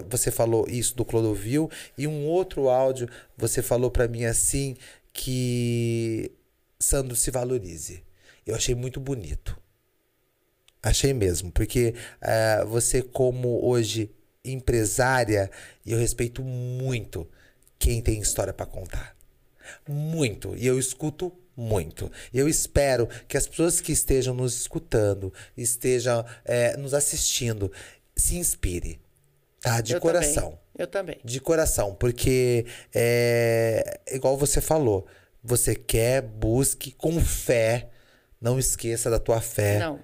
você 0.08 0.30
falou 0.30 0.66
isso 0.68 0.94
do 0.94 1.04
Clodovil 1.04 1.70
e 1.96 2.06
um 2.06 2.26
outro 2.26 2.68
áudio 2.68 3.08
você 3.36 3.62
falou 3.62 3.90
pra 3.90 4.06
mim 4.06 4.24
assim 4.24 4.76
que 5.12 6.30
Sandro 6.78 7.16
se 7.16 7.30
valorize. 7.30 8.02
Eu 8.46 8.54
achei 8.54 8.74
muito 8.74 9.00
bonito. 9.00 9.58
Achei 10.82 11.12
mesmo, 11.12 11.50
porque 11.50 11.94
eh, 12.20 12.64
você, 12.64 13.02
como 13.02 13.64
hoje 13.66 14.08
empresária, 14.44 15.50
eu 15.84 15.98
respeito 15.98 16.42
muito 16.44 17.28
quem 17.78 18.00
tem 18.00 18.20
história 18.20 18.52
para 18.52 18.66
contar. 18.66 19.15
Muito. 19.88 20.54
E 20.56 20.66
eu 20.66 20.78
escuto 20.78 21.32
muito. 21.56 22.10
Eu 22.32 22.48
espero 22.48 23.08
que 23.26 23.36
as 23.36 23.46
pessoas 23.46 23.80
que 23.80 23.92
estejam 23.92 24.34
nos 24.34 24.54
escutando, 24.60 25.32
estejam 25.56 26.24
eh, 26.44 26.76
nos 26.76 26.92
assistindo, 26.92 27.72
se 28.14 28.36
inspire. 28.36 29.00
Tá? 29.60 29.80
De 29.80 29.94
Eu 29.94 30.00
coração. 30.00 30.50
Também. 30.50 30.58
Eu 30.78 30.86
também. 30.86 31.20
De 31.24 31.40
coração, 31.40 31.94
porque 31.94 32.66
é 32.94 34.00
igual 34.12 34.36
você 34.36 34.60
falou, 34.60 35.06
você 35.42 35.74
quer, 35.74 36.20
busque 36.20 36.90
com 36.92 37.18
fé, 37.20 37.88
não 38.40 38.58
esqueça 38.58 39.08
da 39.08 39.18
tua 39.18 39.40
fé. 39.40 39.78
Não. 39.78 39.98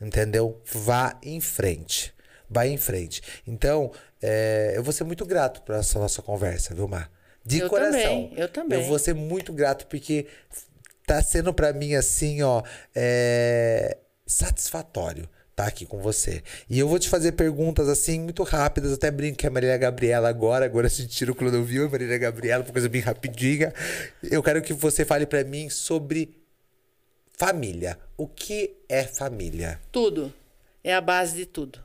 Entendeu? 0.00 0.60
Vá 0.64 1.18
em 1.22 1.40
frente. 1.40 2.14
Vá 2.48 2.66
em 2.66 2.76
frente. 2.76 3.22
Então, 3.46 3.90
é, 4.22 4.74
eu 4.76 4.82
vou 4.82 4.92
ser 4.92 5.04
muito 5.04 5.26
grato 5.26 5.62
por 5.62 5.74
essa 5.74 5.98
nossa 5.98 6.22
conversa, 6.22 6.74
viu, 6.74 6.86
Mar? 6.86 7.10
De 7.48 7.60
Eu 7.60 7.68
coração. 7.70 7.92
também, 7.92 8.32
eu 8.36 8.48
também. 8.48 8.78
Eu 8.78 8.84
vou 8.86 8.98
ser 8.98 9.14
muito 9.14 9.52
grato 9.52 9.86
porque 9.86 10.26
tá 11.06 11.22
sendo 11.22 11.54
pra 11.54 11.72
mim 11.72 11.94
assim, 11.94 12.42
ó, 12.42 12.62
é, 12.94 13.96
satisfatório 14.26 15.28
estar 15.50 15.66
aqui 15.66 15.86
com 15.86 15.98
você. 15.98 16.42
E 16.68 16.78
eu 16.78 16.86
vou 16.86 16.98
te 16.98 17.08
fazer 17.08 17.32
perguntas 17.32 17.88
assim 17.88 18.20
muito 18.20 18.42
rápidas, 18.42 18.90
eu 18.90 18.96
até 18.96 19.10
brinco 19.10 19.38
que 19.38 19.46
é 19.46 19.48
a 19.48 19.52
Marília 19.52 19.76
Gabriela 19.78 20.28
agora, 20.28 20.66
agora 20.66 20.86
a 20.86 20.90
gente 20.90 21.08
tira 21.08 21.32
o 21.32 21.34
Clodovil, 21.34 21.86
a 21.86 21.90
Marília 21.90 22.18
Gabriela, 22.18 22.62
uma 22.62 22.72
coisa 22.72 22.88
bem 22.88 23.00
rapidinha. 23.00 23.72
Eu 24.22 24.42
quero 24.42 24.60
que 24.60 24.74
você 24.74 25.04
fale 25.04 25.24
pra 25.26 25.42
mim 25.42 25.70
sobre 25.70 26.38
família. 27.32 27.98
O 28.16 28.28
que 28.28 28.76
é 28.88 29.04
família? 29.04 29.80
Tudo. 29.90 30.32
É 30.84 30.94
a 30.94 31.00
base 31.00 31.34
de 31.34 31.46
tudo. 31.46 31.80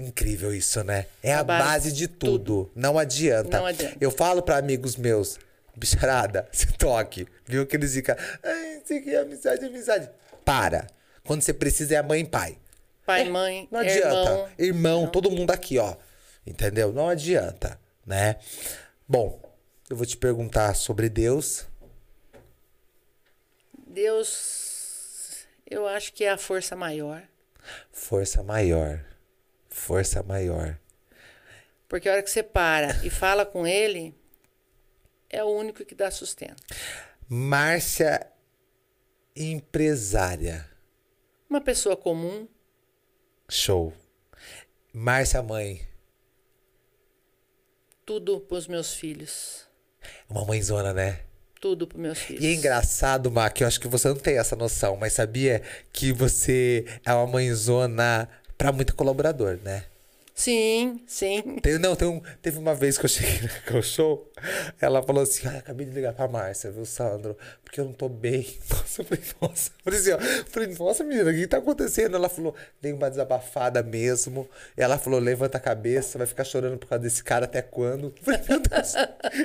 Incrível 0.00 0.54
isso, 0.54 0.82
né? 0.82 1.06
É 1.22 1.34
a, 1.34 1.40
A 1.40 1.44
base, 1.44 1.64
base 1.64 1.92
de 1.92 1.98
de 1.98 2.08
tudo. 2.08 2.70
Não 2.74 2.98
adianta. 2.98 3.58
Não 3.58 3.66
adianta. 3.66 3.96
Eu 4.00 4.10
falo 4.10 4.42
pra 4.42 4.56
amigos 4.56 4.96
meus, 4.96 5.38
bicharada, 5.76 6.48
se 6.52 6.66
toque. 6.78 7.26
Viu 7.44 7.66
que 7.66 7.76
eles 7.76 7.92
ficam, 7.92 8.16
ai, 8.42 8.80
isso 8.82 8.94
aqui 8.94 9.14
é 9.14 9.20
amizade, 9.20 9.64
amizade. 9.64 10.08
Para. 10.44 10.86
Quando 11.22 11.42
você 11.42 11.52
precisa 11.52 11.94
é 11.94 11.98
a 11.98 12.02
mãe 12.02 12.22
e 12.22 12.26
pai. 12.26 12.56
Pai, 13.04 13.28
mãe, 13.28 13.68
Não 13.70 13.80
adianta. 13.80 14.06
irmão. 14.08 14.48
Irmão, 14.58 15.06
todo 15.06 15.30
mundo 15.30 15.50
aqui, 15.50 15.78
ó. 15.78 15.94
Entendeu? 16.46 16.92
Não 16.92 17.08
adianta, 17.08 17.78
né? 18.06 18.36
Bom, 19.06 19.40
eu 19.90 19.96
vou 19.96 20.06
te 20.06 20.16
perguntar 20.16 20.74
sobre 20.74 21.08
Deus. 21.10 21.66
Deus, 23.86 25.46
eu 25.68 25.86
acho 25.86 26.12
que 26.12 26.24
é 26.24 26.30
a 26.30 26.38
força 26.38 26.74
maior. 26.74 27.22
Força 27.92 28.42
maior. 28.42 29.04
Força 29.80 30.22
maior. 30.22 30.78
Porque 31.88 32.06
a 32.06 32.12
hora 32.12 32.22
que 32.22 32.30
você 32.30 32.42
para 32.42 33.04
e 33.04 33.08
fala 33.08 33.46
com 33.46 33.66
ele, 33.66 34.14
é 35.28 35.42
o 35.42 35.48
único 35.48 35.84
que 35.84 35.94
dá 35.94 36.10
sustento. 36.10 36.62
Márcia, 37.26 38.30
empresária. 39.34 40.68
Uma 41.48 41.62
pessoa 41.62 41.96
comum, 41.96 42.46
Show. 43.48 43.92
Márcia, 44.92 45.42
mãe. 45.42 45.88
tudo 48.04 48.38
pros 48.40 48.66
meus 48.68 48.92
filhos. 48.94 49.66
Uma 50.28 50.44
mãezona, 50.44 50.92
né? 50.92 51.20
Tudo 51.60 51.86
pros 51.86 52.00
meus 52.00 52.18
filhos. 52.18 52.44
E 52.44 52.48
é 52.48 52.52
engraçado, 52.52 53.30
Má, 53.30 53.48
que 53.50 53.64
eu 53.64 53.68
acho 53.68 53.80
que 53.80 53.88
você 53.88 54.08
não 54.08 54.16
tem 54.16 54.38
essa 54.38 54.54
noção, 54.54 54.96
mas 54.96 55.14
sabia 55.14 55.62
que 55.92 56.12
você 56.12 56.84
é 57.04 57.12
uma 57.14 57.26
mãezona 57.26 58.28
pra 58.60 58.72
muito 58.72 58.94
colaborador, 58.94 59.58
né? 59.64 59.84
Sim, 60.34 61.00
sim. 61.06 61.56
Tem, 61.62 61.78
não, 61.78 61.96
tem 61.96 62.06
um, 62.06 62.20
teve 62.42 62.58
uma 62.58 62.74
vez 62.74 62.98
que 62.98 63.06
eu 63.06 63.08
cheguei 63.08 63.48
no 63.72 63.82
show, 63.82 64.30
ela 64.78 65.02
falou 65.02 65.22
assim: 65.22 65.48
ah, 65.48 65.58
acabei 65.58 65.86
de 65.86 65.92
ligar 65.92 66.12
pra 66.12 66.28
Márcia, 66.28 66.70
viu, 66.70 66.84
Sandro? 66.84 67.36
Porque 67.64 67.80
eu 67.80 67.86
não 67.86 67.92
tô 67.94 68.06
bem. 68.06 68.46
Nossa, 68.68 69.00
eu 69.00 69.04
falei, 69.06 69.24
nossa. 69.40 69.70
Eu 69.70 69.84
falei 69.84 70.00
assim, 70.00 70.10
ó, 70.12 70.16
eu 70.16 70.44
falei, 70.46 70.74
nossa, 70.78 71.04
menina, 71.04 71.30
o 71.30 71.34
que 71.34 71.46
tá 71.46 71.56
acontecendo? 71.56 72.16
Ela 72.16 72.28
falou, 72.28 72.54
dei 72.82 72.92
uma 72.92 73.08
desabafada 73.08 73.82
mesmo. 73.82 74.48
Ela 74.76 74.98
falou, 74.98 75.20
levanta 75.20 75.56
a 75.56 75.60
cabeça, 75.60 76.18
vai 76.18 76.26
ficar 76.26 76.44
chorando 76.44 76.76
por 76.76 76.86
causa 76.86 77.02
desse 77.02 77.24
cara 77.24 77.46
até 77.46 77.62
quando? 77.62 78.12
Eu 78.16 78.24
falei, 78.24 78.40
meu 78.46 78.60
Deus. 78.60 78.94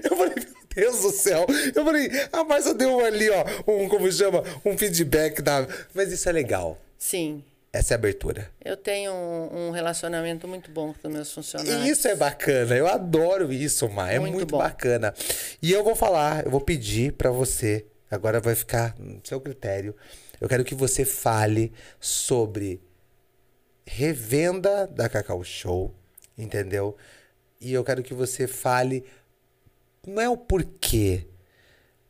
Eu 0.04 0.18
falei, 0.18 0.36
meu 0.36 0.56
Deus 0.76 1.02
do 1.02 1.12
céu. 1.12 1.46
Eu 1.74 1.86
falei, 1.86 2.10
a 2.34 2.44
Márcia 2.44 2.74
deu 2.74 3.00
ali, 3.00 3.30
ó, 3.30 3.46
um, 3.68 3.88
como 3.88 4.12
chama? 4.12 4.44
Um 4.66 4.78
feedback 4.78 5.42
da. 5.42 5.66
Mas 5.94 6.12
isso 6.12 6.28
é 6.28 6.32
legal. 6.32 6.78
Sim. 6.98 7.44
Essa 7.76 7.94
é 7.94 7.96
a 7.96 7.98
abertura. 7.98 8.50
Eu 8.64 8.78
tenho 8.78 9.12
um, 9.12 9.68
um 9.68 9.72
relacionamento 9.72 10.48
muito 10.48 10.72
bom 10.72 10.94
com 10.94 11.10
os 11.10 11.14
meus 11.14 11.34
funcionários. 11.34 11.86
Isso 11.86 12.08
é 12.08 12.16
bacana, 12.16 12.74
eu 12.74 12.88
adoro 12.88 13.52
isso, 13.52 13.90
Má. 13.90 14.10
É 14.10 14.18
muito, 14.18 14.36
Muito 14.36 14.58
bacana. 14.58 15.14
E 15.62 15.74
eu 15.74 15.84
vou 15.84 15.94
falar, 15.94 16.46
eu 16.46 16.52
vou 16.52 16.62
pedir 16.62 17.12
pra 17.12 17.32
você, 17.32 17.86
agora 18.10 18.40
vai 18.40 18.56
ficar 18.56 18.96
no 18.98 19.20
seu 19.26 19.42
critério. 19.42 19.94
Eu 20.40 20.48
quero 20.48 20.64
que 20.64 20.74
você 20.74 21.04
fale 21.04 21.74
sobre 22.00 22.82
revenda 23.86 24.88
da 24.88 25.10
Cacau 25.10 25.44
Show, 25.44 25.94
entendeu? 26.38 26.96
E 27.60 27.74
eu 27.74 27.84
quero 27.84 28.02
que 28.02 28.14
você 28.14 28.48
fale 28.48 29.04
não 30.08 30.22
é 30.22 30.30
o 30.30 30.38
porquê, 30.38 31.28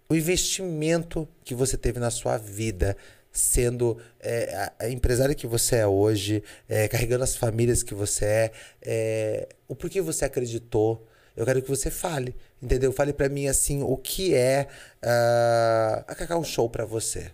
o 0.07 0.13
investimento 0.13 1.27
que 1.43 1.55
você 1.55 1.75
teve 1.75 1.99
na 1.99 2.11
sua 2.11 2.37
vida, 2.37 2.95
sendo 3.35 4.01
é, 4.19 4.71
a, 4.79 4.89
empresária 4.89 5.35
que 5.35 5.45
você 5.45 5.77
é 5.77 5.87
hoje, 5.87 6.41
é, 6.69 6.87
carregando 6.87 7.23
as 7.23 7.35
famílias 7.35 7.83
que 7.83 7.93
você 7.93 8.25
é, 8.25 8.51
é, 8.81 9.49
o 9.67 9.75
porquê 9.75 9.99
você 9.99 10.23
acreditou. 10.23 11.05
Eu 11.35 11.45
quero 11.45 11.61
que 11.61 11.67
você 11.67 11.91
fale, 11.91 12.33
entendeu? 12.63 12.93
Fale 12.93 13.11
pra 13.11 13.27
mim 13.27 13.47
assim 13.47 13.83
o 13.83 13.97
que 13.97 14.33
é 14.33 14.69
ah, 15.03 16.05
a 16.07 16.15
Cacau 16.15 16.41
Show 16.45 16.69
pra 16.69 16.85
você. 16.85 17.29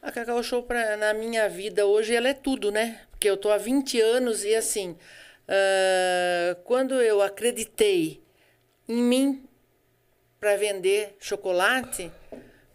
A 0.00 0.12
Cacau 0.12 0.40
Show 0.40 0.62
pra, 0.62 0.96
na 0.96 1.12
minha 1.12 1.48
vida 1.48 1.84
hoje 1.84 2.14
ela 2.14 2.28
é 2.28 2.34
tudo, 2.34 2.70
né? 2.70 3.00
Porque 3.10 3.28
eu 3.28 3.36
tô 3.36 3.50
há 3.50 3.58
20 3.58 4.00
anos 4.00 4.44
e 4.44 4.54
assim, 4.54 4.96
ah, 5.48 6.56
quando 6.62 6.94
eu 7.02 7.20
acreditei 7.20 8.22
em 8.88 9.02
mim 9.02 9.48
para 10.38 10.56
vender 10.56 11.16
chocolate, 11.18 12.12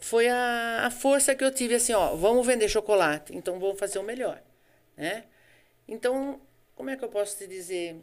foi 0.02 0.28
a, 0.28 0.88
a 0.88 0.92
força 0.92 1.34
que 1.36 1.44
eu 1.44 1.52
tive 1.52 1.76
assim, 1.76 1.94
ó, 1.94 2.16
vamos 2.16 2.46
vender 2.46 2.68
chocolate, 2.68 3.36
então 3.36 3.60
vamos 3.60 3.80
fazer 3.80 4.00
o 4.00 4.04
melhor, 4.04 4.42
né? 4.98 5.24
Então, 5.88 6.42
como 6.76 6.90
é 6.90 6.98
que 6.98 7.04
eu 7.04 7.10
posso 7.10 7.38
te 7.38 7.48
dizer? 7.48 7.96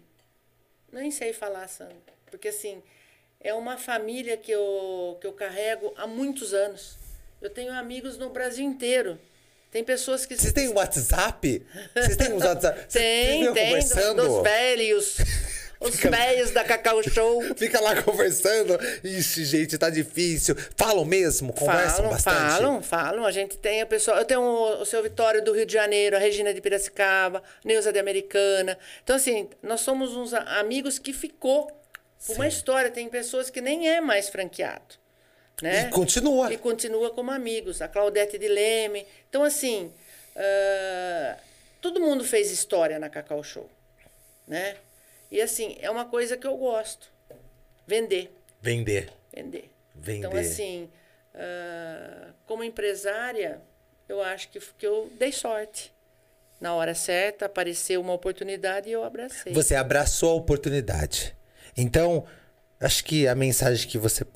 Nem 0.90 1.10
sei 1.10 1.32
falar, 1.32 1.68
Sandra, 1.68 2.14
porque 2.30 2.48
assim, 2.48 2.82
é 3.40 3.52
uma 3.52 3.76
família 3.76 4.36
que 4.36 4.50
eu, 4.50 5.18
que 5.20 5.26
eu 5.26 5.32
carrego 5.32 5.92
há 5.96 6.06
muitos 6.06 6.54
anos. 6.54 6.96
Eu 7.42 7.50
tenho 7.50 7.72
amigos 7.72 8.16
no 8.16 8.30
Brasil 8.30 8.64
inteiro. 8.64 9.18
Tem 9.70 9.84
pessoas 9.84 10.24
que. 10.24 10.36
Vocês 10.36 10.52
têm 10.52 10.68
WhatsApp? 10.68 11.66
Vocês 11.94 12.16
têm 12.16 12.32
um 12.32 12.38
WhatsApp? 12.38 12.86
Tem, 12.90 13.52
tem, 13.52 13.52
dos, 13.52 13.62
conversando? 13.62 14.22
dos 14.26 14.42
velhos. 14.42 15.18
Os 15.80 15.96
velhos 15.96 16.50
da 16.50 16.64
Cacau 16.64 17.02
Show. 17.02 17.42
Fica 17.56 17.80
lá 17.80 18.02
conversando. 18.02 18.78
Ixi, 19.04 19.44
gente, 19.44 19.78
tá 19.78 19.88
difícil. 19.88 20.56
Falam 20.76 21.04
mesmo? 21.04 21.52
Conversam 21.52 21.96
falam, 21.96 22.10
bastante? 22.10 22.36
falam, 22.36 22.82
falam. 22.82 23.24
A 23.24 23.30
gente 23.30 23.56
tem 23.56 23.80
a 23.80 23.86
pessoa. 23.86 24.18
Eu 24.18 24.24
tenho 24.24 24.40
o, 24.40 24.82
o 24.82 24.86
seu 24.86 25.02
Vitório 25.02 25.42
do 25.44 25.52
Rio 25.52 25.64
de 25.64 25.72
Janeiro, 25.72 26.16
a 26.16 26.18
Regina 26.18 26.52
de 26.52 26.60
Piracicaba, 26.60 27.42
Neuza 27.64 27.92
de 27.92 27.98
Americana. 27.98 28.78
Então, 29.04 29.16
assim, 29.16 29.48
nós 29.62 29.80
somos 29.80 30.16
uns 30.16 30.34
amigos 30.34 30.98
que 30.98 31.12
ficou 31.12 31.70
por 32.26 32.34
uma 32.34 32.48
história. 32.48 32.90
Tem 32.90 33.08
pessoas 33.08 33.50
que 33.50 33.60
nem 33.60 33.88
é 33.88 34.00
mais 34.00 34.28
franqueado. 34.28 34.96
Né? 35.62 35.88
E 35.88 35.90
continua. 35.90 36.52
E 36.52 36.56
continua 36.56 37.10
como 37.10 37.30
amigos. 37.30 37.80
A 37.80 37.88
Claudete 37.88 38.36
de 38.36 38.48
Leme. 38.48 39.06
Então, 39.28 39.44
assim, 39.44 39.92
ah, 40.38 41.36
todo 41.80 42.00
mundo 42.00 42.24
fez 42.24 42.50
história 42.50 42.98
na 42.98 43.08
Cacau 43.08 43.42
Show. 43.42 43.68
Né? 44.46 44.76
E, 45.30 45.40
assim, 45.40 45.76
é 45.80 45.90
uma 45.90 46.04
coisa 46.04 46.36
que 46.36 46.46
eu 46.46 46.56
gosto. 46.56 47.10
Vender. 47.86 48.32
Vender. 48.60 49.12
Vender. 49.32 49.70
Vender. 49.94 50.26
Então, 50.26 50.38
assim, 50.38 50.88
ah, 51.34 52.32
como 52.46 52.64
empresária, 52.64 53.60
eu 54.08 54.20
acho 54.20 54.48
que, 54.48 54.60
que 54.76 54.86
eu 54.86 55.10
dei 55.18 55.32
sorte. 55.32 55.92
Na 56.60 56.74
hora 56.74 56.92
certa, 56.94 57.46
apareceu 57.46 58.00
uma 58.00 58.12
oportunidade 58.12 58.88
e 58.88 58.92
eu 58.92 59.04
abracei. 59.04 59.52
Você 59.52 59.76
abraçou 59.76 60.32
a 60.32 60.34
oportunidade. 60.34 61.36
Então, 61.76 62.26
acho 62.80 63.04
que 63.04 63.28
a 63.28 63.34
mensagem 63.36 63.88
que 63.88 63.96
você 63.96 64.26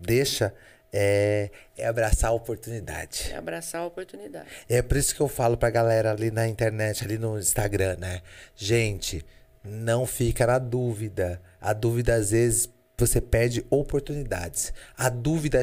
deixa 0.00 0.52
é, 0.92 1.50
é 1.76 1.86
abraçar 1.86 2.30
a 2.30 2.32
oportunidade. 2.32 3.30
É 3.32 3.36
abraçar 3.36 3.82
a 3.82 3.86
oportunidade. 3.86 4.48
É 4.68 4.82
por 4.82 4.96
isso 4.96 5.14
que 5.14 5.20
eu 5.20 5.28
falo 5.28 5.56
pra 5.56 5.70
galera 5.70 6.10
ali 6.10 6.32
na 6.32 6.48
internet, 6.48 7.04
ali 7.04 7.16
no 7.16 7.38
Instagram, 7.38 7.96
né? 7.96 8.22
Gente, 8.56 9.24
não 9.64 10.06
fica 10.06 10.46
na 10.46 10.58
dúvida. 10.58 11.40
A 11.60 11.72
dúvida, 11.72 12.14
às 12.14 12.30
vezes, 12.30 12.68
você 12.96 13.20
perde 13.20 13.64
oportunidades. 13.70 14.72
A 14.96 15.08
dúvida 15.08 15.62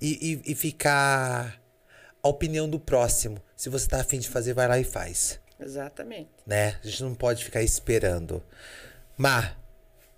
e, 0.00 0.40
e, 0.44 0.52
e 0.52 0.54
ficar 0.54 1.60
a 2.22 2.28
opinião 2.28 2.68
do 2.68 2.78
próximo. 2.78 3.42
Se 3.56 3.68
você 3.68 3.88
tá 3.88 4.00
afim 4.00 4.18
de 4.18 4.28
fazer, 4.28 4.54
vai 4.54 4.68
lá 4.68 4.78
e 4.78 4.84
faz. 4.84 5.40
Exatamente. 5.58 6.30
Né? 6.46 6.76
A 6.82 6.86
gente 6.86 7.02
não 7.02 7.14
pode 7.14 7.44
ficar 7.44 7.62
esperando. 7.62 8.42
Má, 9.16 9.54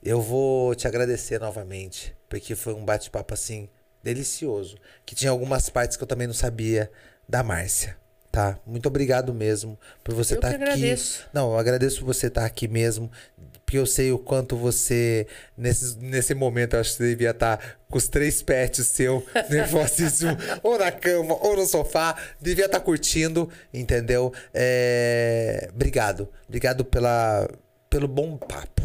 eu 0.02 0.20
vou 0.20 0.74
te 0.74 0.86
agradecer 0.86 1.40
novamente, 1.40 2.16
porque 2.28 2.54
foi 2.54 2.74
um 2.74 2.84
bate-papo 2.84 3.34
assim 3.34 3.68
delicioso, 4.02 4.76
que 5.06 5.14
tinha 5.14 5.30
algumas 5.30 5.68
partes 5.68 5.96
que 5.96 6.02
eu 6.02 6.08
também 6.08 6.26
não 6.26 6.34
sabia 6.34 6.90
da 7.28 7.42
Márcia, 7.42 7.96
tá? 8.33 8.59
Muito 8.66 8.87
obrigado 8.87 9.35
mesmo 9.35 9.78
por 10.03 10.14
você 10.14 10.35
estar 10.35 10.49
que 10.49 10.55
aqui. 10.55 10.64
agradeço. 10.64 11.28
Não, 11.35 11.53
eu 11.53 11.59
agradeço 11.59 11.99
por 12.01 12.07
você 12.07 12.28
estar 12.28 12.47
aqui 12.47 12.66
mesmo, 12.66 13.11
porque 13.64 13.76
eu 13.76 13.85
sei 13.85 14.11
o 14.11 14.18
quanto 14.18 14.57
você 14.57 15.26
nesse, 15.57 15.99
nesse 15.99 16.35
momento 16.35 16.74
eu 16.74 16.80
acho 16.80 16.93
que 16.93 16.97
você 16.97 17.11
devia 17.11 17.30
estar 17.30 17.78
com 17.91 17.99
os 17.99 18.09
três 18.09 18.43
pets 18.43 18.87
seu, 18.87 19.24
nervosíssimo, 19.51 20.35
ou 20.62 20.78
na 20.78 20.91
cama, 20.91 21.37
ou 21.45 21.57
no 21.57 21.66
sofá, 21.66 22.16
devia 22.41 22.64
estar 22.64 22.80
curtindo, 22.80 23.51
entendeu? 23.72 24.33
É, 24.55 25.68
Obrigado, 25.74 26.26
obrigado 26.49 26.85
pela 26.87 27.47
pelo 27.91 28.09
bom 28.09 28.39
papo. 28.39 28.80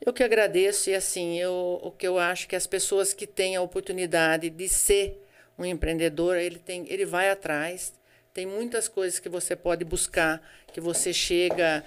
Eu 0.00 0.12
que 0.12 0.22
agradeço 0.22 0.88
e 0.88 0.94
assim, 0.94 1.40
eu, 1.40 1.80
o 1.82 1.90
que 1.90 2.06
eu 2.06 2.16
acho 2.16 2.46
que 2.46 2.54
as 2.54 2.68
pessoas 2.68 3.12
que 3.12 3.26
têm 3.26 3.56
a 3.56 3.62
oportunidade 3.62 4.48
de 4.48 4.68
ser 4.68 5.20
um 5.58 5.64
empreendedor, 5.64 6.36
ele 6.36 6.60
tem, 6.60 6.86
ele 6.88 7.04
vai 7.04 7.28
atrás. 7.28 7.92
Tem 8.38 8.46
muitas 8.46 8.86
coisas 8.86 9.18
que 9.18 9.28
você 9.28 9.56
pode 9.56 9.84
buscar, 9.84 10.40
que 10.72 10.80
você 10.80 11.12
chega 11.12 11.82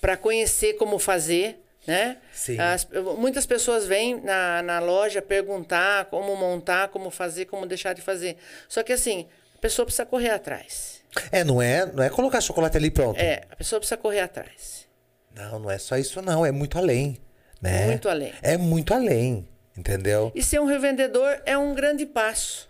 para 0.00 0.16
conhecer 0.16 0.72
como 0.72 0.98
fazer, 0.98 1.62
né? 1.86 2.16
Sim. 2.32 2.58
As- 2.58 2.84
muitas 3.16 3.46
pessoas 3.46 3.86
vêm 3.86 4.20
na, 4.20 4.60
na 4.60 4.80
loja 4.80 5.22
perguntar 5.22 6.06
como 6.06 6.34
montar, 6.34 6.88
como 6.88 7.12
fazer, 7.12 7.44
como 7.44 7.64
deixar 7.64 7.92
de 7.92 8.02
fazer. 8.02 8.38
Só 8.68 8.82
que 8.82 8.92
assim, 8.92 9.28
a 9.54 9.58
pessoa 9.60 9.86
precisa 9.86 10.04
correr 10.04 10.30
atrás. 10.30 11.00
É, 11.30 11.44
não 11.44 11.62
é, 11.62 11.86
não 11.86 12.02
é 12.02 12.10
colocar 12.10 12.40
chocolate 12.40 12.76
ali 12.76 12.88
e 12.88 12.90
pronto. 12.90 13.20
É, 13.20 13.42
a 13.48 13.54
pessoa 13.54 13.78
precisa 13.78 13.96
correr 13.96 14.18
atrás. 14.18 14.88
Não, 15.32 15.60
não 15.60 15.70
é 15.70 15.78
só 15.78 15.96
isso, 15.96 16.20
não. 16.20 16.44
É 16.44 16.50
muito 16.50 16.76
além. 16.76 17.18
Né? 17.62 17.86
Muito 17.86 18.08
além. 18.08 18.32
É 18.42 18.56
muito 18.56 18.92
além. 18.92 19.48
Entendeu? 19.78 20.32
E 20.34 20.42
ser 20.42 20.60
um 20.60 20.64
revendedor 20.66 21.40
é 21.46 21.56
um 21.56 21.72
grande 21.72 22.04
passo. 22.04 22.68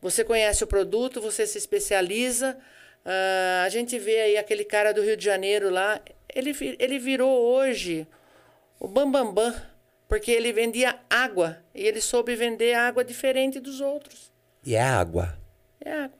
Você 0.00 0.24
conhece 0.24 0.62
o 0.62 0.66
produto, 0.66 1.20
você 1.20 1.46
se 1.46 1.58
especializa. 1.58 2.56
Uh, 3.04 3.64
a 3.64 3.68
gente 3.68 3.98
vê 3.98 4.20
aí 4.20 4.36
aquele 4.36 4.64
cara 4.64 4.92
do 4.92 5.02
Rio 5.02 5.16
de 5.16 5.24
Janeiro 5.24 5.70
lá, 5.70 6.00
ele, 6.34 6.54
ele 6.78 6.98
virou 6.98 7.30
hoje 7.30 8.06
o 8.78 8.86
Bambambam, 8.86 9.32
bam, 9.32 9.50
bam, 9.50 9.62
porque 10.06 10.30
ele 10.30 10.52
vendia 10.52 10.98
água 11.08 11.58
e 11.74 11.86
ele 11.86 12.00
soube 12.00 12.34
vender 12.36 12.74
água 12.74 13.04
diferente 13.04 13.58
dos 13.58 13.80
outros. 13.80 14.30
E 14.64 14.74
é 14.74 14.82
água? 14.82 15.38
É 15.80 15.92
água. 15.92 16.18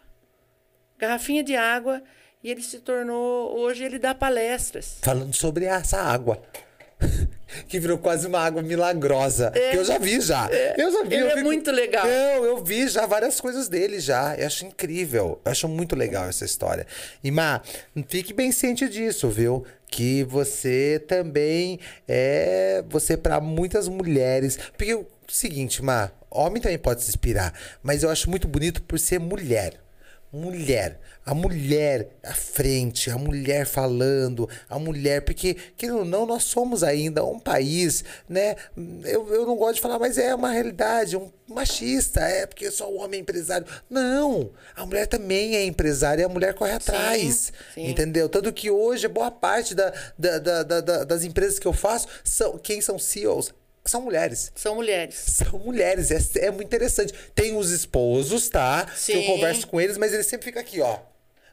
Garrafinha 0.96 1.42
de 1.42 1.54
água 1.54 2.02
e 2.42 2.50
ele 2.50 2.62
se 2.62 2.80
tornou, 2.80 3.56
hoje 3.56 3.84
ele 3.84 3.98
dá 3.98 4.14
palestras. 4.14 4.98
Falando 5.02 5.34
sobre 5.34 5.66
essa 5.66 6.00
água. 6.00 6.42
que 7.68 7.78
virou 7.78 7.98
quase 7.98 8.26
uma 8.26 8.40
água 8.40 8.62
milagrosa. 8.62 9.52
É. 9.54 9.70
Que 9.70 9.76
eu 9.76 9.84
já 9.84 9.98
vi 9.98 10.20
já. 10.20 10.48
É. 10.50 10.74
Eu 10.78 10.92
já 10.92 11.02
vi. 11.04 11.14
Ele 11.14 11.24
eu 11.24 11.28
é 11.28 11.34
fico... 11.34 11.44
muito 11.44 11.70
legal. 11.70 12.06
Eu, 12.06 12.44
eu 12.44 12.64
vi 12.64 12.88
já 12.88 13.06
várias 13.06 13.40
coisas 13.40 13.68
dele 13.68 14.00
já. 14.00 14.36
Eu 14.36 14.46
acho 14.46 14.64
incrível. 14.64 15.40
Eu 15.44 15.52
acho 15.52 15.68
muito 15.68 15.96
legal 15.96 16.26
essa 16.28 16.44
história. 16.44 16.86
E, 17.22 17.30
Má, 17.30 17.60
fique 18.08 18.32
bem 18.32 18.52
ciente 18.52 18.88
disso, 18.88 19.28
viu? 19.28 19.64
Que 19.88 20.24
você 20.24 21.02
também 21.06 21.80
é. 22.06 22.84
Você, 22.88 23.16
para 23.16 23.40
muitas 23.40 23.88
mulheres. 23.88 24.58
Porque 24.76 24.94
o 24.94 25.06
seguinte, 25.28 25.82
Má, 25.82 26.10
homem 26.30 26.60
também 26.60 26.78
pode 26.78 27.02
se 27.02 27.08
inspirar. 27.08 27.52
Mas 27.82 28.02
eu 28.02 28.10
acho 28.10 28.28
muito 28.28 28.46
bonito 28.46 28.82
por 28.82 28.98
ser 28.98 29.18
mulher 29.18 29.74
mulher. 30.36 31.00
A 31.24 31.34
mulher 31.34 32.08
à 32.22 32.34
frente, 32.34 33.10
a 33.10 33.18
mulher 33.18 33.66
falando, 33.66 34.48
a 34.68 34.78
mulher, 34.78 35.22
porque, 35.22 35.56
querendo 35.76 36.00
ou 36.00 36.04
não, 36.04 36.26
nós 36.26 36.44
somos 36.44 36.82
ainda 36.82 37.24
um 37.24 37.38
país, 37.38 38.04
né? 38.28 38.56
Eu, 39.04 39.28
eu 39.34 39.46
não 39.46 39.56
gosto 39.56 39.76
de 39.76 39.80
falar, 39.80 39.98
mas 39.98 40.16
é 40.18 40.34
uma 40.34 40.50
realidade, 40.50 41.16
um 41.16 41.30
machista, 41.46 42.20
é 42.20 42.46
porque 42.46 42.70
só 42.70 42.90
o 42.90 42.98
homem 42.98 43.18
é 43.18 43.22
empresário. 43.22 43.66
Não! 43.88 44.50
A 44.74 44.84
mulher 44.86 45.06
também 45.06 45.56
é 45.56 45.64
empresária, 45.64 46.24
a 46.24 46.28
mulher 46.28 46.54
corre 46.54 46.72
atrás. 46.72 47.22
Sim, 47.22 47.52
sim. 47.74 47.90
Entendeu? 47.90 48.28
Tanto 48.28 48.52
que 48.52 48.70
hoje, 48.70 49.08
boa 49.08 49.30
parte 49.30 49.74
da, 49.74 49.92
da, 50.18 50.38
da, 50.38 50.62
da, 50.62 51.04
das 51.04 51.24
empresas 51.24 51.58
que 51.58 51.66
eu 51.66 51.72
faço, 51.72 52.06
são 52.22 52.58
quem 52.58 52.80
são 52.80 52.98
CEOs? 52.98 53.52
São 53.90 54.02
mulheres. 54.02 54.52
São 54.54 54.74
mulheres. 54.74 55.14
São 55.38 55.58
mulheres. 55.58 56.10
É, 56.10 56.46
é 56.46 56.50
muito 56.50 56.66
interessante. 56.66 57.12
Tem 57.34 57.56
os 57.56 57.70
esposos, 57.70 58.48
tá? 58.48 58.86
Sim. 58.94 59.12
Que 59.12 59.18
eu 59.18 59.34
converso 59.34 59.66
com 59.66 59.80
eles, 59.80 59.96
mas 59.96 60.12
eles 60.12 60.26
sempre 60.26 60.46
ficam 60.46 60.60
aqui, 60.60 60.80
ó. 60.80 60.98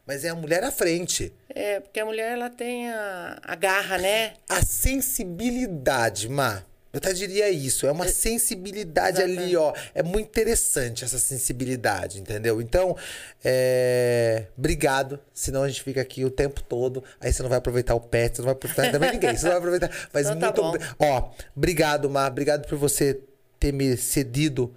Mas 0.05 0.23
é 0.23 0.29
a 0.29 0.35
mulher 0.35 0.63
à 0.63 0.71
frente. 0.71 1.33
É, 1.49 1.79
porque 1.79 1.99
a 1.99 2.05
mulher 2.05 2.33
ela 2.33 2.49
tem 2.49 2.89
a, 2.91 3.39
a 3.41 3.55
garra, 3.55 3.97
né? 3.97 4.33
A 4.47 4.63
sensibilidade, 4.63 6.29
Má. 6.29 6.63
Eu 6.95 6.99
até 6.99 7.11
diria 7.11 7.49
isso, 7.49 7.85
é 7.85 7.91
uma 7.91 8.05
é, 8.05 8.07
sensibilidade 8.07 9.17
Exatamente. 9.17 9.43
ali, 9.43 9.57
ó. 9.57 9.73
É 9.93 10.01
muito 10.01 10.27
interessante 10.27 11.03
essa 11.03 11.19
sensibilidade, 11.19 12.21
entendeu? 12.21 12.61
Então, 12.61 12.95
é... 13.43 14.45
obrigado. 14.57 15.19
Senão 15.33 15.63
a 15.63 15.67
gente 15.67 15.83
fica 15.83 15.99
aqui 15.99 16.23
o 16.23 16.31
tempo 16.31 16.63
todo. 16.63 17.03
Aí 17.19 17.33
você 17.33 17.43
não 17.43 17.49
vai 17.49 17.57
aproveitar 17.57 17.95
o 17.95 17.99
pet, 17.99 18.37
você 18.37 18.41
não 18.41 18.45
vai 18.45 18.53
aproveitar 18.53 18.91
também 18.93 19.11
ninguém. 19.11 19.35
Você 19.35 19.43
não 19.43 19.51
vai 19.51 19.57
aproveitar. 19.57 19.91
Mas 20.13 20.29
então, 20.29 20.53
tá 20.53 20.61
muito. 20.61 20.87
Tá 20.87 20.95
ó, 20.97 21.31
obrigado, 21.53 22.09
Mar. 22.09 22.31
Obrigado 22.31 22.65
por 22.65 22.77
você 22.77 23.19
ter 23.59 23.73
me 23.73 23.97
cedido, 23.97 24.73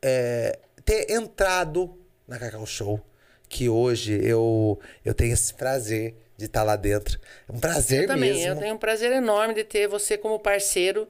é... 0.00 0.60
ter 0.84 1.10
entrado 1.10 1.98
na 2.28 2.38
Cacau 2.38 2.64
Show. 2.66 3.00
Que 3.48 3.68
hoje 3.68 4.16
eu, 4.22 4.78
eu 5.04 5.12
tenho 5.12 5.32
esse 5.32 5.52
prazer 5.52 6.14
de 6.36 6.44
estar 6.44 6.62
lá 6.62 6.76
dentro. 6.76 7.18
É 7.48 7.52
um 7.52 7.58
prazer 7.58 8.02
eu 8.02 8.06
também, 8.06 8.32
mesmo. 8.32 8.46
Eu 8.46 8.56
tenho 8.56 8.74
um 8.76 8.78
prazer 8.78 9.10
enorme 9.10 9.54
de 9.54 9.64
ter 9.64 9.88
você 9.88 10.16
como 10.16 10.38
parceiro 10.38 11.08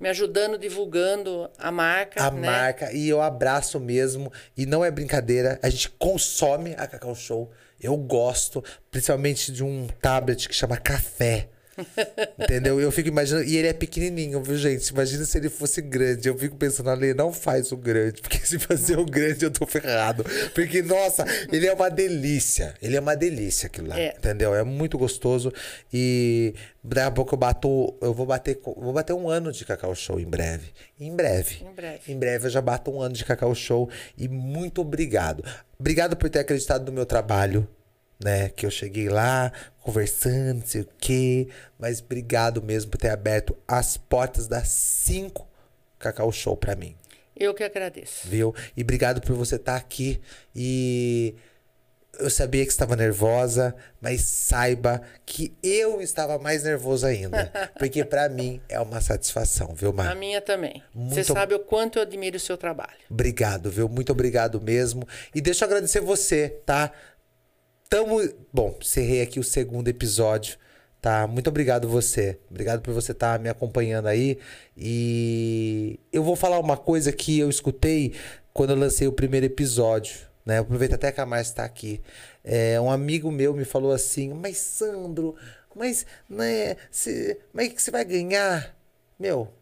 me 0.00 0.08
ajudando, 0.08 0.58
divulgando 0.58 1.50
a 1.58 1.70
marca. 1.70 2.24
A 2.24 2.30
né? 2.30 2.46
marca. 2.48 2.92
E 2.92 3.08
eu 3.08 3.20
abraço 3.20 3.78
mesmo. 3.78 4.32
E 4.56 4.64
não 4.64 4.82
é 4.82 4.90
brincadeira. 4.90 5.60
A 5.62 5.68
gente 5.68 5.90
consome 5.90 6.74
a 6.78 6.86
Cacau 6.86 7.14
Show. 7.14 7.50
Eu 7.78 7.96
gosto, 7.96 8.64
principalmente 8.90 9.52
de 9.52 9.62
um 9.62 9.86
tablet 10.00 10.48
que 10.48 10.54
chama 10.54 10.78
Café. 10.78 11.48
Entendeu? 12.38 12.80
Eu 12.80 12.90
fico 12.90 13.08
imaginando. 13.08 13.44
E 13.44 13.56
ele 13.56 13.68
é 13.68 13.72
pequenininho, 13.72 14.42
viu, 14.42 14.56
gente? 14.56 14.88
Imagina 14.88 15.24
se 15.24 15.38
ele 15.38 15.48
fosse 15.48 15.80
grande. 15.80 16.28
Eu 16.28 16.36
fico 16.36 16.56
pensando, 16.56 16.90
ali, 16.90 17.14
não 17.14 17.32
faz 17.32 17.72
o 17.72 17.76
grande. 17.76 18.20
Porque 18.22 18.38
se 18.38 18.58
fazer 18.58 18.98
o 18.98 19.04
grande, 19.04 19.44
eu 19.44 19.50
tô 19.50 19.66
ferrado. 19.66 20.24
Porque, 20.54 20.82
nossa, 20.82 21.24
ele 21.52 21.66
é 21.66 21.72
uma 21.72 21.88
delícia. 21.88 22.74
Ele 22.82 22.96
é 22.96 23.00
uma 23.00 23.14
delícia 23.14 23.66
aquilo 23.66 23.88
lá. 23.88 23.98
É. 23.98 24.14
Entendeu? 24.16 24.54
É 24.54 24.64
muito 24.64 24.98
gostoso. 24.98 25.52
E 25.92 26.54
daqui 26.82 27.06
a 27.06 27.10
pouco 27.10 27.34
eu 27.34 27.38
bato. 27.38 27.96
Eu 28.00 28.12
vou 28.12 28.26
bater. 28.26 28.60
Vou 28.62 28.92
bater 28.92 29.12
um 29.12 29.28
ano 29.28 29.52
de 29.52 29.64
Cacau 29.64 29.94
Show 29.94 30.18
em 30.18 30.26
breve. 30.26 30.68
Em 30.98 31.14
breve. 31.14 31.64
Em 31.64 31.74
breve. 31.74 32.12
Em 32.12 32.18
breve 32.18 32.46
eu 32.46 32.50
já 32.50 32.60
bato 32.60 32.90
um 32.90 33.00
ano 33.00 33.14
de 33.14 33.24
Cacau 33.24 33.54
Show. 33.54 33.88
E 34.16 34.28
muito 34.28 34.80
obrigado. 34.80 35.44
Obrigado 35.78 36.16
por 36.16 36.28
ter 36.28 36.40
acreditado 36.40 36.86
no 36.86 36.92
meu 36.92 37.06
trabalho 37.06 37.66
né? 38.22 38.48
Que 38.50 38.66
eu 38.66 38.70
cheguei 38.70 39.08
lá 39.08 39.52
conversando, 39.80 40.60
não 40.60 40.66
sei 40.66 40.82
o 40.82 40.88
quê. 40.98 41.48
Mas 41.78 42.00
obrigado 42.00 42.62
mesmo 42.62 42.90
por 42.90 42.98
ter 42.98 43.10
aberto 43.10 43.56
as 43.66 43.96
portas 43.96 44.46
das 44.46 44.68
5 44.68 45.48
Cacau 45.98 46.30
Show 46.30 46.56
para 46.56 46.76
mim. 46.76 46.96
Eu 47.36 47.54
que 47.54 47.64
agradeço. 47.64 48.28
Viu? 48.28 48.54
E 48.76 48.82
obrigado 48.82 49.20
por 49.22 49.34
você 49.34 49.56
estar 49.56 49.72
tá 49.72 49.78
aqui. 49.78 50.20
E 50.54 51.34
eu 52.18 52.28
sabia 52.28 52.64
que 52.64 52.70
estava 52.70 52.94
nervosa, 52.94 53.74
mas 54.00 54.22
saiba 54.22 55.00
que 55.24 55.56
eu 55.62 56.00
estava 56.00 56.38
mais 56.38 56.64
nervoso 56.64 57.06
ainda. 57.06 57.50
porque 57.78 58.04
para 58.04 58.28
mim 58.28 58.60
é 58.68 58.78
uma 58.78 59.00
satisfação, 59.00 59.74
viu, 59.74 59.92
Mar? 59.92 60.10
A 60.10 60.14
minha 60.14 60.40
também. 60.40 60.82
Muito... 60.94 61.14
Você 61.14 61.24
sabe 61.24 61.54
o 61.54 61.60
quanto 61.60 61.98
eu 61.98 62.02
admiro 62.02 62.36
o 62.36 62.40
seu 62.40 62.56
trabalho. 62.56 62.98
Obrigado, 63.08 63.70
viu? 63.70 63.88
Muito 63.88 64.12
obrigado 64.12 64.60
mesmo. 64.60 65.06
E 65.34 65.40
deixa 65.40 65.64
eu 65.64 65.68
agradecer 65.68 66.00
você, 66.00 66.60
tá? 66.66 66.92
Tamo. 67.90 68.20
Bom, 68.52 68.78
cerrei 68.80 69.20
aqui 69.20 69.40
o 69.40 69.44
segundo 69.44 69.88
episódio. 69.88 70.56
Tá? 71.02 71.26
Muito 71.26 71.50
obrigado 71.50 71.88
você. 71.88 72.38
Obrigado 72.48 72.82
por 72.82 72.94
você 72.94 73.10
estar 73.10 73.36
tá 73.36 73.42
me 73.42 73.48
acompanhando 73.48 74.06
aí. 74.06 74.38
E 74.76 75.98
eu 76.12 76.22
vou 76.22 76.36
falar 76.36 76.60
uma 76.60 76.76
coisa 76.76 77.10
que 77.10 77.40
eu 77.40 77.50
escutei 77.50 78.14
quando 78.52 78.70
eu 78.70 78.76
lancei 78.76 79.08
o 79.08 79.12
primeiro 79.12 79.46
episódio. 79.46 80.20
Né? 80.46 80.58
Eu 80.58 80.62
aproveito 80.62 80.94
até 80.94 81.10
que 81.10 81.20
a 81.20 81.26
Márcia 81.26 81.50
está 81.50 81.64
aqui. 81.64 82.00
É, 82.44 82.80
um 82.80 82.92
amigo 82.92 83.28
meu 83.32 83.52
me 83.54 83.64
falou 83.64 83.90
assim: 83.90 84.32
Mas 84.34 84.58
Sandro, 84.58 85.34
mas, 85.74 86.06
né, 86.28 86.76
cê, 86.92 87.40
mas 87.52 87.72
que 87.72 87.82
você 87.82 87.90
vai 87.90 88.04
ganhar? 88.04 88.72
Meu, 89.18 89.52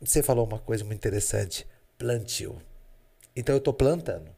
você 0.00 0.22
falou 0.22 0.46
uma 0.46 0.58
coisa 0.58 0.84
muito 0.84 0.98
interessante: 0.98 1.66
plantio. 1.98 2.56
Então 3.36 3.54
eu 3.54 3.58
estou 3.58 3.74
plantando 3.74 4.35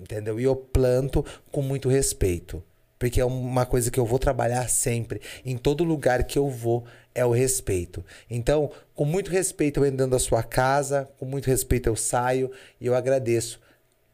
entendeu? 0.00 0.40
E 0.40 0.44
eu 0.44 0.56
planto 0.56 1.24
com 1.50 1.62
muito 1.62 1.88
respeito. 1.88 2.62
Porque 2.98 3.20
é 3.20 3.24
uma 3.24 3.64
coisa 3.64 3.90
que 3.90 3.98
eu 3.98 4.04
vou 4.04 4.18
trabalhar 4.18 4.68
sempre. 4.68 5.20
Em 5.44 5.56
todo 5.56 5.84
lugar 5.84 6.24
que 6.24 6.38
eu 6.38 6.50
vou, 6.50 6.84
é 7.14 7.24
o 7.24 7.30
respeito. 7.30 8.04
Então, 8.28 8.70
com 8.94 9.04
muito 9.04 9.30
respeito 9.30 9.80
eu 9.80 9.86
entro 9.86 9.96
dentro 9.96 10.12
da 10.12 10.18
sua 10.18 10.42
casa, 10.42 11.08
com 11.18 11.24
muito 11.24 11.46
respeito 11.46 11.88
eu 11.88 11.96
saio 11.96 12.50
e 12.80 12.86
eu 12.86 12.94
agradeço 12.94 13.60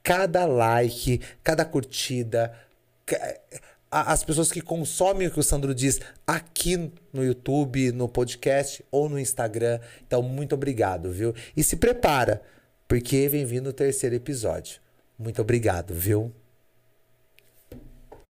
cada 0.02 0.46
like, 0.46 1.20
cada 1.42 1.64
curtida, 1.64 2.54
as 3.90 4.22
pessoas 4.22 4.52
que 4.52 4.60
consomem 4.60 5.26
o 5.26 5.30
que 5.32 5.40
o 5.40 5.42
Sandro 5.42 5.74
diz 5.74 6.00
aqui 6.24 6.92
no 7.12 7.24
YouTube, 7.24 7.90
no 7.90 8.08
podcast 8.08 8.84
ou 8.90 9.08
no 9.08 9.18
Instagram. 9.18 9.80
Então, 10.06 10.22
muito 10.22 10.54
obrigado, 10.54 11.10
viu? 11.10 11.34
E 11.56 11.62
se 11.64 11.74
prepara, 11.74 12.40
porque 12.86 13.28
vem 13.28 13.44
vindo 13.44 13.70
o 13.70 13.72
terceiro 13.72 14.14
episódio. 14.14 14.80
Muito 15.18 15.40
obrigado, 15.40 15.94
viu? 15.94 16.32